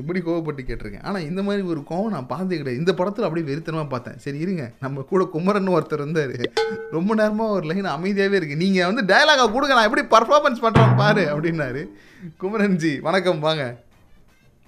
இப்படி 0.00 0.20
கோவப்பட்டு 0.20 0.62
கேட்டிருக்கேன். 0.68 1.04
ஆனால் 1.08 1.26
இந்த 1.28 1.40
மாதிரி 1.46 1.62
ஒரு 1.72 1.80
கோவம் 1.90 2.14
நான் 2.14 2.28
பார்த்தே 2.32 2.58
கிடையாது. 2.58 2.80
இந்த 2.82 2.92
படத்தில் 2.98 3.26
அப்படியே 3.26 3.46
வெறித்தனமாக 3.48 3.88
பார்த்தேன். 3.92 4.18
சரி 4.24 4.38
இருங்க. 4.44 4.64
நம்ம 4.84 5.04
கூட 5.10 5.24
குமரன் 5.34 5.74
ஒருத்தர் 5.74 6.02
இருந்தார். 6.02 6.34
ரொம்ப 6.96 7.14
நேரமாக 7.14 7.56
ஒரு 7.56 7.66
லைன் 7.70 7.92
அமைதியாகவே 7.96 8.38
இருக்குது 8.40 8.62
நீங்கள் 8.64 8.88
வந்து 8.90 9.04
டயலாகை 9.12 9.46
கொடுங்க. 9.56 9.76
நான் 9.78 9.88
எப்படி 9.90 10.06
பர்ஃபார்மன்ஸ் 10.16 10.64
பண்ணுறேன் 10.64 10.96
பாரு 11.02 11.24
அப்படின்னாரு. 11.34 11.82
குமரன்ஜி 12.44 12.94
வணக்கம் 13.08 13.44
வாங்க. 13.48 13.66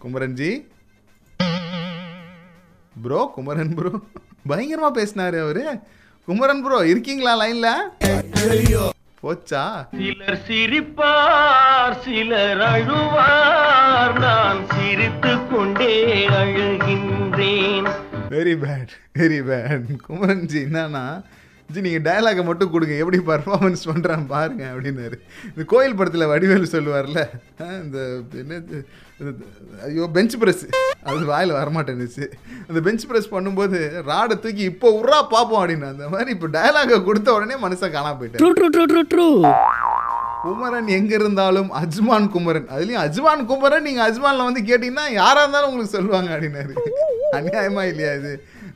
குமரன்ஜி? 0.04 0.50
ப்ரோ 3.02 3.30
குமரன் 3.34 3.74
ப்ரோ 3.74 3.90
பயங்கரமா 4.48 4.96
பேசினாரு 4.96 5.40
அவரு. 5.40 5.78
குமரன் 6.24 6.62
ப்ரோ 6.62 6.86
இருக்கீங்களா 6.86 7.40
லைன்ல 7.40 7.68
போச்சா? 9.22 9.86
சிலர் 9.90 10.40
சிரிப்பார் 10.48 11.98
சிலர் 12.00 12.58
அழுவார். 12.58 14.18
நான் 14.18 14.66
சிரித்துக் 14.68 15.50
கொண்டே 15.50 16.28
அழுகின்றேன். 16.28 17.90
Very 18.30 18.54
bad 18.56 18.88
very 19.18 19.40
bad 19.42 19.96
Kumaran 20.06 20.46
ji 20.46 20.58
என்னன்னா 20.60 21.22
ஜி 21.72 21.80
நீங்கள் 21.80 22.12
டயலாகை 22.12 22.44
மட்டும் 22.44 22.70
கொடுங்க. 22.70 22.94
எப்படி 22.94 23.18
பர்ஃபார்மன்ஸ் 23.18 23.88
பண்ணுறான்னு 23.94 24.26
பாருங்க 24.26 24.64
அப்படின்னாரு. 24.64 25.14
இந்த 25.48 25.64
கோயில் 25.66 25.94
படத்தில் 25.94 26.26
வடிவேலு 26.26 26.68
சொல்லுவார்ல 26.72 27.26
இந்த 27.58 28.20
என்னது? 28.34 28.62
இது- 28.70 28.84
ஐயோ 29.86 30.04
பெஞ்ச் 30.14 30.34
ப்ரெஸ் 30.40 30.62
அது 31.10 31.24
வாயில் 31.30 31.52
வரமாட்டேன்னுச்சு 31.58 32.24
அந்த 32.68 32.78
பெஞ்ச் 32.80 33.04
ப்ரெஸ் 33.08 33.32
பண்ணும்போது 33.34 33.78
ராடை 34.08 34.36
தூக்கி 34.38 34.64
இப்போ 34.70 34.88
உர்றா 34.98 35.18
பார்ப்போம் 35.34 35.60
அப்படின்னு 35.60 35.90
அந்த 35.92 36.06
மாதிரி 36.08 36.30
இப்போ 36.36 36.48
டயலாகை 36.56 36.98
கொடுத்த 37.02 37.28
உடனே 37.36 37.56
மனுஷன் 37.64 37.94
காணா 37.96 38.12
போயிட்டார். 38.18 38.40
True 38.42 38.50
true 38.58 38.68
true 38.70 38.84
true 38.92 39.02
true 39.12 39.28
Kumaran 40.44 40.88
எங்க 40.96 41.12
இருந்தாலும் 41.18 41.68
அஜ்மான் 41.78 42.26
குமரன். 42.32 42.66
அதுலயும் 42.74 43.02
அஜ்மான் 43.04 43.44
குமரன் 43.50 43.86
நீங்க 43.86 44.00
அஜ்மான்ல 44.08 44.48
வந்து 44.48 44.62
கேட்டீங்கன்னா 44.68 45.06
யாரா 45.20 45.42
இருந்தாலும் 45.44 45.70
உங்களுக்கு 45.70 45.96
சொல்லுவாங்க 45.96 46.30
அப்படின்னாரு. 46.34 46.74
அநியாயமா 47.38 47.84
இல்லையா 47.90 48.10
இது? 48.18 48.32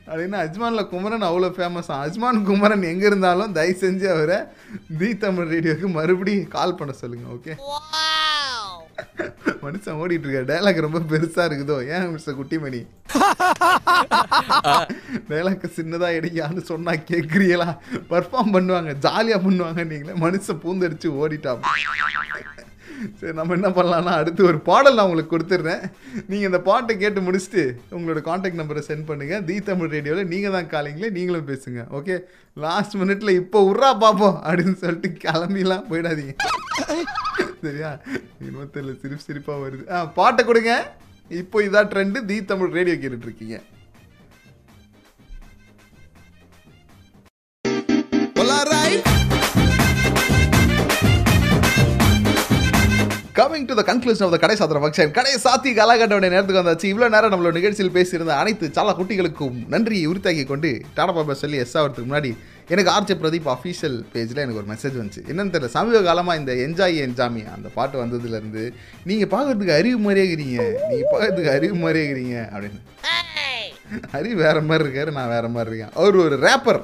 அப்படின்னா 0.07 0.37
அஜ்மான்ல 0.45 0.81
குமரன் 0.91 1.27
அவ்வளோ 1.27 1.49
ஃபேமஸ் 1.57 1.91
அஜ்மான் 1.97 2.39
குமரன் 2.47 2.85
எங்க 2.91 3.03
இருந்தாலும் 3.09 3.53
தயவு 3.57 3.75
செஞ்சு 3.83 4.07
அவரை 4.15 4.39
தி 4.99 5.09
தமிழ் 5.23 5.51
ரேடியோக்கு 5.53 5.89
மறுபடியும் 5.97 6.49
கால் 6.55 6.77
பண்ண 6.79 6.93
சொல்லுங்க 7.01 7.27
ஓகே 7.35 7.53
மனுஷன் 9.63 9.99
ஓடிட்டு 10.01 10.25
இருக்காரு 10.25 10.49
டைலாக் 10.51 10.85
ரொம்ப 10.85 10.99
பெருசா 11.11 11.43
இருக்குதோ? 11.49 11.77
ஏன் 11.95 12.07
மிஸ்டர் 12.13 12.37
குட்டிமணி? 12.39 12.81
டைலாக் 15.31 15.65
சின்னதா 15.79 16.09
எடுக்கியான்னு 16.19 16.63
சொன்னா 16.71 16.93
கேக்குறீங்களா? 17.11 17.69
பர்ஃபார்ம் 18.13 18.55
பண்ணுவாங்க 18.55 18.93
ஜாலியா 19.07 19.39
பண்ணுவாங்க 19.47 19.83
நீங்களே. 19.91 20.15
மனுஷன் 20.25 20.63
பூந்தடிச்சு 20.65 21.11
ஓடிட்டான். 21.21 21.63
சரி 23.19 23.33
நம்ம 23.35 23.55
என்ன 23.57 23.69
பண்ணலாம்னா 23.75 24.13
அடுத்து 24.21 24.41
ஒரு 24.49 24.57
பாடல் 24.69 24.97
நான் 24.97 25.05
உங்களுக்கு 25.09 25.33
கொடுத்துட்றேன். 25.33 25.83
நீங்கள் 26.29 26.49
இந்த 26.49 26.59
பாட்டை 26.69 26.93
கேட்டு 27.03 27.19
முடிச்சுட்டு 27.27 27.63
உங்களோட 27.97 28.21
காண்டாக்ட் 28.25 28.59
நம்பரை 28.61 28.81
சென்ட் 28.87 29.07
பண்ணுங்கள் 29.09 29.45
தி 29.49 29.55
தமிழ் 29.69 29.93
ரேடியோவில் 29.95 30.29
நீங்கள் 30.33 30.55
தான் 30.57 30.69
காலிங்களே 30.73 31.11
நீங்களும் 31.17 31.49
பேசுங்க 31.51 31.85
ஓகே 31.99 32.17
லாஸ்ட் 32.65 32.97
மினிட்ல 33.03 33.37
இப்போ 33.41 33.61
உர்றா 33.71 33.91
பார்ப்போம் 34.03 34.37
அப்படின்னு 34.47 34.77
சொல்லிட்டு 34.83 35.11
கிளம்பிலாம் 35.25 35.89
போயிடாதீங்க. 35.91 36.35
சரியா 37.65 37.91
இருபத்தேழு 38.47 38.99
சிரிப்பு 39.01 39.25
சிரிப்பாக 39.27 39.59
வருது. 39.65 39.83
ஆ 39.95 40.05
பாட்டை 40.19 40.43
கொடுங்க. 40.51 40.73
இப்போ 41.41 41.57
இதான் 41.67 41.91
ட்ரெண்டு 41.93 42.21
தி 42.31 42.39
தமிழ் 42.53 42.77
ரேடியோ 42.79 42.97
கேட்டுட்டு 43.01 43.29
இருக்கீங்க. 43.29 43.57
Coming 53.39 53.67
to 53.67 53.75
the 53.79 53.83
conclusion 53.89 54.23
of 54.25 54.33
the 54.33 54.37
கடை 54.43 54.55
சாத்திர 54.59 54.79
ஃபங்க்ஷன் 54.83 55.11
கடை 55.17 55.33
சாத்தி 55.43 55.69
காலகட்டோட 55.77 56.25
நேரத்துக்கு 56.33 56.61
வந்தாச்சு. 56.61 56.87
இவ்வளோ 56.93 57.07
நேரம் 57.13 57.31
நம்மளோட 57.33 57.53
நிகழ்ச்சியில் 57.57 57.93
பேசியிருந்த 57.97 58.33
அனைத்து 58.41 58.65
சாலா 58.77 58.93
குட்டிகளுக்கும் 58.97 59.57
நன்றி 59.73 59.97
உரித்தாக்கி 60.11 60.43
கொண்டு 60.49 60.71
டாடா 60.97 61.13
பாபா 61.17 61.35
சொல்லி 61.43 61.61
எஸ் 61.63 61.75
ஆகிறதுக்கு 61.81 62.09
முன்னாடி 62.09 62.31
எனக்கு 62.73 62.91
ஆர்ஜே 62.95 63.15
பிரதீப் 63.21 63.47
அஃபீஷியல் 63.53 63.95
பேஜில் 64.13 64.41
எனக்கு 64.43 64.59
ஒரு 64.61 64.69
மெசேஜ் 64.71 64.97
வந்துச்சு. 64.99 65.21
என்னன்னு 65.29 65.53
தெரியல 65.53 65.69
சமீப 65.75 66.01
காலமாக 66.07 66.39
இந்த 66.41 66.53
என்ஜாய் 66.65 66.97
என்ஜாமி 67.05 67.41
அந்த 67.55 67.67
பாட்டு 67.77 67.95
வந்ததுலேருந்து 68.01 68.63
நீங்கள் 69.09 69.31
பார்க்கறதுக்கு 69.33 69.73
அறிவு 69.79 69.99
மாதிரியே 70.05 70.25
இருக்கிறீங்க 70.27 70.59
நீங்கள் 70.89 71.11
பார்க்கறதுக்கு 71.13 71.51
அறிவு 71.57 71.75
மாதிரியே 71.83 72.05
இருக்கிறீங்க 72.07 72.37
அப்படின்னு. 72.53 72.79
அறிவு 74.17 74.35
வேற 74.45 74.57
மாதிரி 74.69 74.85
இருக்காரு 74.85 75.11
நான் 75.17 75.33
வேற 75.35 75.45
மாதிரி 75.55 75.71
இருக்கேன். 75.71 75.95
அவர் 75.99 76.17
ஒரு 76.25 76.37
ரேப்பர் 76.45 76.81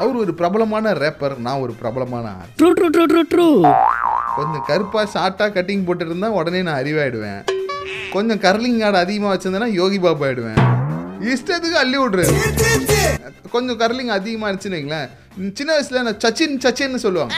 அவர் 0.00 0.16
ஒரு 0.22 0.32
பிரபலமான 0.40 0.92
ரேப்பர் 1.02 1.36
நான் 1.46 1.62
ஒரு 1.64 1.72
பிரபலமான 1.80 2.26
ஆள் 2.38 2.50
true 2.60 2.70
true 2.78 2.88
true 2.94 3.04
true 3.12 3.22
true 3.34 3.48
கொஞ்சம் 4.38 4.66
கருப்பா 4.70 5.02
ஷார்ட்டாக 5.14 5.50
கட்டிங் 5.56 5.86
போட்டுட்டு 5.86 6.12
இருந்தா 6.14 6.30
உடனே 6.40 6.60
நான் 6.68 6.80
அறிவாயிடுவேன். 6.82 7.40
கொஞ்சம் 8.12 8.42
கர்லிங் 8.44 8.80
ஆடு 8.86 8.98
அதிகமாக 9.04 9.32
வச்சிருந்தேன்னா 9.34 9.70
யோகி 9.80 9.98
பாபு 10.04 10.24
ஆயிடுவேன். 10.26 10.60
இஷ்டத்துக்கு 11.26 11.78
அள்ளி 11.82 11.98
விட்றது 12.00 12.34
கொஞ்சம் 13.54 13.78
கர்லிங் 13.82 14.12
அதிகமாக 14.16 14.48
இருந்துச்சுன்னு 14.48 14.78
வைங்களேன். 14.78 15.08
சின்ன 15.58 15.70
வயசுல 15.76 16.02
நான் 16.08 16.20
சச்சின் 16.24 16.58
சச்சின்னு 16.64 17.00
சொல்லுவாங்க. 17.04 17.34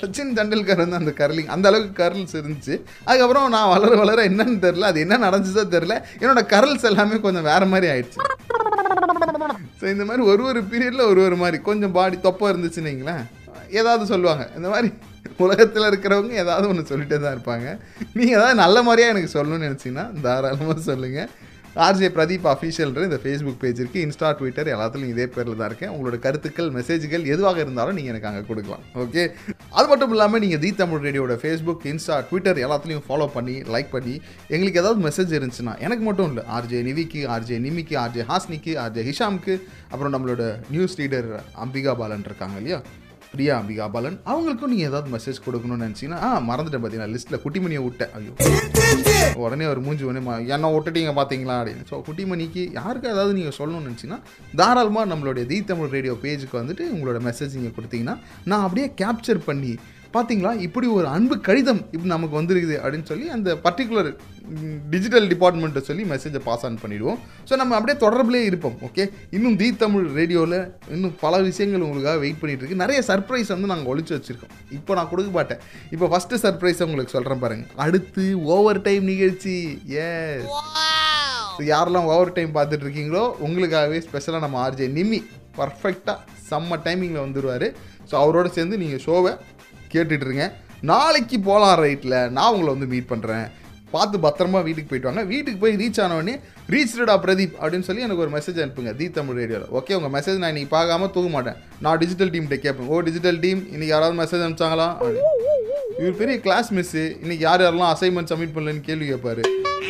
சச்சின் 0.00 0.32
டெண்டுல்கர் 0.38 0.82
வந்து 0.82 0.98
அந்த 1.00 1.12
கர்லிங். 1.20 1.50
அந்த 1.54 1.66
அளவுக்கு 1.70 1.94
கர்ல்ஸ் 2.02 2.34
இருந்துச்சு. 2.40 2.74
அதுக்கப்புறம் 3.08 3.46
நான் 3.56 3.70
வளர 3.74 3.92
வளர 4.02 4.22
என்னன்னு 4.30 4.58
தெரில 4.64 4.88
அது 4.92 5.04
என்ன 5.06 5.18
நடந்துச்சோ 5.26 5.64
தெரில 5.76 5.94
என்னோட 6.22 6.42
கர்ல்ஸ் 6.54 6.88
எல்லாமே 6.90 7.20
கொஞ்சம் 7.26 7.46
வேற 7.50 7.66
மாதிரி 7.74 7.88
ஆயிடுச்சு. 7.92 8.18
ஸோ 9.80 9.86
இந்த 9.94 10.04
மாதிரி 10.08 10.24
ஒரு 10.32 10.42
ஒரு 10.50 10.62
பீரியடில் 10.72 11.08
ஒரு 11.12 11.22
ஒரு 11.28 11.38
மாதிரி. 11.44 11.60
கொஞ்சம் 11.68 11.94
பாடி 11.98 12.18
தொப்பம் 12.26 12.52
இருந்துச்சுன்னு 12.52 12.90
வைங்களேன். 12.90 13.24
ஏதாவது 13.80 14.04
சொல்லுவாங்க. 14.12 14.44
இந்த 14.58 14.68
மாதிரி 14.74 14.90
உலகத்தில் 15.44 15.88
இருக்கிறவங்க 15.90 16.34
ஏதாவது 16.44 16.66
ஒன்று 16.70 16.90
சொல்லிட்டே 16.90 17.16
தான் 17.22 17.34
இருப்பாங்க. 17.36 17.68
நீங்கள் 18.18 18.36
ஏதாவது 18.38 18.56
நல்ல 18.64 18.78
மாதிரியாக 18.88 19.14
எனக்கு 19.14 19.34
சொல்லணும்னு 19.36 19.68
நினச்சிங்கன்னா 19.68 20.06
தாராளமாக 20.26 20.82
சொல்லுங்கள் 20.90 21.30
ஆர்ஜே 21.76 22.08
பிரதீப் 22.16 22.46
அஃபீஷியல்ன்ற 22.50 23.02
இந்த 23.08 23.18
ஃபேஸ்புக் 23.22 23.60
பேஜ் 23.60 23.78
இருக்குது 23.82 24.02
இன்ஸ்டா 24.06 24.28
ட்விட்டர் 24.38 24.68
எல்லாத்துலையும் 24.72 25.12
இதே 25.14 25.26
பேரில் 25.34 25.58
தான் 25.60 25.68
இருக்கேன் 25.70 25.92
உங்களோட 25.94 26.16
கருத்துக்கள் 26.26 26.68
மெசேஜ்கள் 26.74 27.24
எதுவாக 27.34 27.58
இருந்தாலும் 27.64 27.96
நீங்கள் 27.98 28.12
எனக்கு 28.12 28.28
அங்கே 28.30 28.42
கொடுக்கலாம். 28.48 28.82
ஓகே 29.04 29.22
அது 29.78 29.86
மட்டும் 29.92 30.12
இல்லாமல் 30.14 30.42
நீங்கள் 30.44 30.62
தி 30.64 30.70
தமிழ் 30.80 31.04
ரேடியோட 31.06 31.36
ஃபேஸ்புக் 31.42 31.86
இன்ஸ்டா 31.92 32.16
ட்விட்டர் 32.28 32.60
எல்லாத்துலேயும் 32.66 33.04
ஃபாலோ 33.06 33.28
பண்ணி 33.36 33.56
லைக் 33.74 33.90
பண்ணி 33.96 34.14
எங்களுக்கு 34.54 34.80
ஏதாவது 34.82 35.00
மெசேஜ் 35.06 35.32
இருந்துச்சுன்னா 35.38 35.74
எனக்கு 35.86 36.04
மட்டும் 36.08 36.30
இல்லை 36.32 36.44
ஆர்ஜே 36.58 36.80
நிவிக்கு 36.88 37.22
ஆர்ஜே 37.36 37.58
நிமிக்கு 37.66 37.96
ஆர்ஜே 38.04 38.24
ஹாஸ்னிக்கு 38.32 38.74
ஆர்ஜே 38.84 39.04
ஹிஷாம்க்கு 39.08 39.56
அப்புறம் 39.92 40.14
நம்மளோட 40.16 40.42
நியூஸ் 40.74 40.98
ரீடர் 41.02 41.30
அம்பிகா 41.64 41.94
பாலன் 42.02 42.28
இருக்காங்க 42.30 42.58
இல்லையா? 42.62 42.80
பிரியா 43.32 43.54
அம்பிகா 43.60 43.86
பாலன் 43.94 44.18
அவங்களுக்கும் 44.30 44.72
நீங்கள் 44.74 44.90
ஏதாவது 44.90 45.14
மெசேஜ் 45.16 45.44
கொடுக்கணும்னு 45.46 45.86
நினச்சிங்கன்னா 45.86 46.20
ஆ 46.26 46.30
மறந்துட்டேன் 46.50 46.82
பார்த்தீங்கன்னா 46.82 47.14
லிஸ்ட்டில் 47.14 47.42
குட்டிமணியை 47.46 47.82
விட்டேன். 47.86 48.12
ஐயோ. 48.18 48.32
உடனே 49.44 49.66
ஒரு 49.66 49.80
மூஞ்சி 49.80 50.04
உடனே 50.04 50.20
என்ன 50.54 50.70
விட்டுட்டீங்க 50.74 51.12
பார்த்தீங்களா 51.18 51.56
அப்படின்னு. 51.60 51.84
ஸோ 51.90 51.96
குட்டிமணிக்கு 52.08 52.62
யாருக்கு 52.72 53.08
ஏதாவது 53.08 53.32
நீங்கள் 53.32 53.56
சொல்லணும்னு 53.58 53.88
நினச்சிங்கன்னா 53.88 54.20
தாராளமாக 54.56 55.10
நம்மளுடைய 55.14 55.46
தி 55.46 55.58
தமிழ் 55.64 55.92
ரேடியோ 55.96 56.14
பேஜுக்கு 56.22 56.56
வந்துட்டு 56.60 56.86
உங்களோட 56.94 57.20
மெசேஜ் 57.28 57.56
நீங்கள் 57.58 57.76
கொடுத்தீங்கன்னா 57.78 58.16
நான் 58.44 58.62
அப்படியே 58.62 58.88
கேப்சர் 59.02 59.42
பண்ணி 59.48 59.72
பார்த்தீங்களா 60.16 60.50
இப்படி 60.66 60.86
ஒரு 60.98 61.06
அன்பு 61.16 61.34
கடிதம் 61.48 61.80
இப்படி 61.92 62.10
நமக்கு 62.12 62.38
வந்திருக்குது 62.38 62.76
அப்படின்னு 62.82 63.08
சொல்லி 63.10 63.26
அந்த 63.36 63.48
பர்டிகுலர் 63.66 64.08
டிஜிட்டல் 64.92 65.26
டிபார்ட்மெண்ட்டை 65.32 65.82
சொல்லி 65.88 66.04
மெசேஜை 66.12 66.40
பாஸ் 66.46 66.64
ஆன் 66.68 66.78
பண்ணிடுவோம். 66.82 67.18
ஸோ 67.48 67.52
நம்ம 67.60 67.74
அப்படியே 67.78 67.96
தொடர்புலேயே 68.04 68.46
இருப்போம் 68.50 68.76
ஓகே 68.88 69.04
இன்னும் 69.36 69.56
தி 69.60 69.68
தமிழ் 69.82 70.06
ரேடியோவில் 70.18 70.58
இன்னும் 70.94 71.14
பல 71.24 71.40
விஷயங்கள் 71.48 71.84
உங்களுக்காக 71.86 72.18
வெயிட் 72.24 72.40
பண்ணிட்டு 72.40 72.62
இருக்கு. 72.64 72.80
நிறைய 72.84 73.00
சர்ப்ரைஸ் 73.10 73.52
வந்து 73.54 73.70
நாங்கள் 73.72 73.90
ஒழிச்சு 73.92 74.14
வச்சிருக்கோம். 74.16 74.54
இப்போ 74.78 74.94
நான் 74.98 75.10
கொடுக்க 75.12 75.32
மாட்டேன். 75.38 75.62
இப்போ 75.94 76.08
ஃபஸ்ட்டு 76.14 76.40
சர்ப்ரைஸ் 76.46 76.82
உங்களுக்கு 76.88 77.14
சொல்கிறேன் 77.16 77.42
பாருங்க. 77.44 77.66
அடுத்து 77.86 78.26
ஓவர் 78.56 78.82
டைம் 78.88 79.06
நிகழ்ச்சி 79.12 79.56
எஸ் 80.06 80.50
யாரெல்லாம் 81.70 82.10
ஓவர் 82.12 82.36
டைம் 82.36 82.52
பார்த்துட்டு 82.58 82.86
இருக்கீங்களோ 82.86 83.24
உங்களுக்காகவே 83.46 83.98
ஸ்பெஷலாக 84.08 84.44
நம்ம 84.46 84.58
ஆர்ஜே 84.66 84.88
நிம்மி. 84.98 85.22
பர்ஃபெக்டாக 85.56 86.18
செம்ம 86.50 86.76
டைமிங்கில் 86.84 87.24
வந்துடுவார் 87.24 87.66
ஸோ 88.10 88.14
அவரோட 88.20 88.46
சேர்ந்து 88.54 88.76
நீங்கள் 88.82 89.02
ஷோவை 89.04 89.32
கேட்டுட்டு 89.94 90.26
இருங்க 90.28 90.46
நாளைக்கு 90.80 91.40
போகலாம் 91.40 91.80
ரைட்டில் 91.84 92.30
நான் 92.36 92.52
உங்களை 92.52 92.70
வந்து 92.74 92.90
மீட் 92.94 93.10
பண்ணுறேன் 93.10 93.48
பார்த்து 93.94 94.18
பத்திரமா 94.18 94.62
வீட்டுக்கு 94.66 94.90
போயிட்டு 94.90 95.08
வாங்க. 95.08 95.22
வீட்டுக்கு 95.22 95.60
போய் 95.62 95.76
ரீச் 95.80 96.00
ஆனவொடனே 96.04 96.34
ரீச்டா 96.72 97.16
பிரதீப் 97.24 97.56
அப்படின்னு 97.62 97.88
சொல்லி 97.88 98.02
எனக்கு 98.02 98.22
ஒரு 98.24 98.30
மெசேஜ் 98.36 98.60
அனுப்புங்க. 98.64 98.96
தி 98.96 99.10
தமிழ் 99.10 99.36
ரேடியோவில் 99.40 99.68
ஓகே 99.78 99.98
உங்கள் 99.98 100.14
மெசேஜ் 100.14 100.38
நான் 100.42 100.52
இன்னைக்கு 100.52 100.76
பார்க்காம 100.76 101.10
தூங்க 101.10 101.30
மாட்டேன். 101.30 101.58
நான் 101.80 101.98
டிஜிட்டல் 101.98 102.30
டீம்கிட்ட 102.30 102.58
கேட்பேன். 102.66 102.86
ஓ 102.86 103.00
டிஜிட்டல் 103.00 103.40
டீம் 103.40 103.60
இன்னைக்கு 103.64 103.86
யாராவது 103.86 104.20
மெசேஜ் 104.22 104.44
அனுப்பிச்சாங்களா? 104.46 104.88
இவர் 106.00 106.16
பெரிய 106.20 106.36
கிளாஸ் 106.44 106.68
மிஸ்ஸு 106.74 107.02
இன்னைக்கு 107.22 107.44
யார் 107.46 107.60
யாரெல்லாம் 107.60 107.92
அசைன்மெண்ட் 107.94 108.30
சப்மிட் 108.32 108.54
பண்ணலன்னு 108.54 108.82
கேள்வி 108.88 109.06
கேட்பார். 109.06 109.40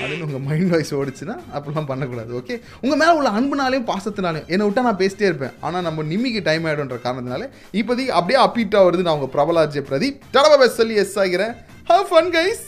அப்படின்னு 0.01 0.25
உங்கள் 0.27 0.45
மைண்ட் 0.47 0.71
வாய்ஸ் 0.73 0.93
ஓடிச்சுன்னா 0.95 1.35
அப்படிலாம் 1.55 1.89
பண்ணக்கூடாது 1.91 2.31
ஓகே 2.39 2.55
உங்கள் 2.81 3.01
மேலே 3.03 3.13
உள்ள 3.19 3.31
அன்புனாலையும் 3.39 3.87
பாசத்தினாலையும் 3.91 4.49
என்னை 4.53 4.67
விட்டா 4.69 4.85
நான் 4.89 5.01
பேசிட்டே 5.03 5.27
இருப்பேன். 5.31 5.55
ஆனால் 5.61 5.87
நம்ம 5.89 6.03
நிம்மிக்கு 6.13 6.43
டைம் 6.49 6.65
ஆகிடும்ன்ற 6.65 6.99
காரணத்தினால 7.07 7.49
இப்போதைக்கு 7.81 8.15
அப்படியே 8.19 8.41
அப்பீட்டாக 8.47 8.87
வருது 8.89 9.07
நான் 9.09 9.19
உங்கள் 9.19 9.35
பிரபலாஜ்ய 9.37 9.85
பிரதீப். 9.91 10.19
தடவை 10.31 10.69
சொல்லி 10.79 10.95
எஸ் 11.05 11.19
ஆகிறேன். 11.19 11.55
Have 11.85 12.09
fun 12.13 12.33
guys 12.39 12.65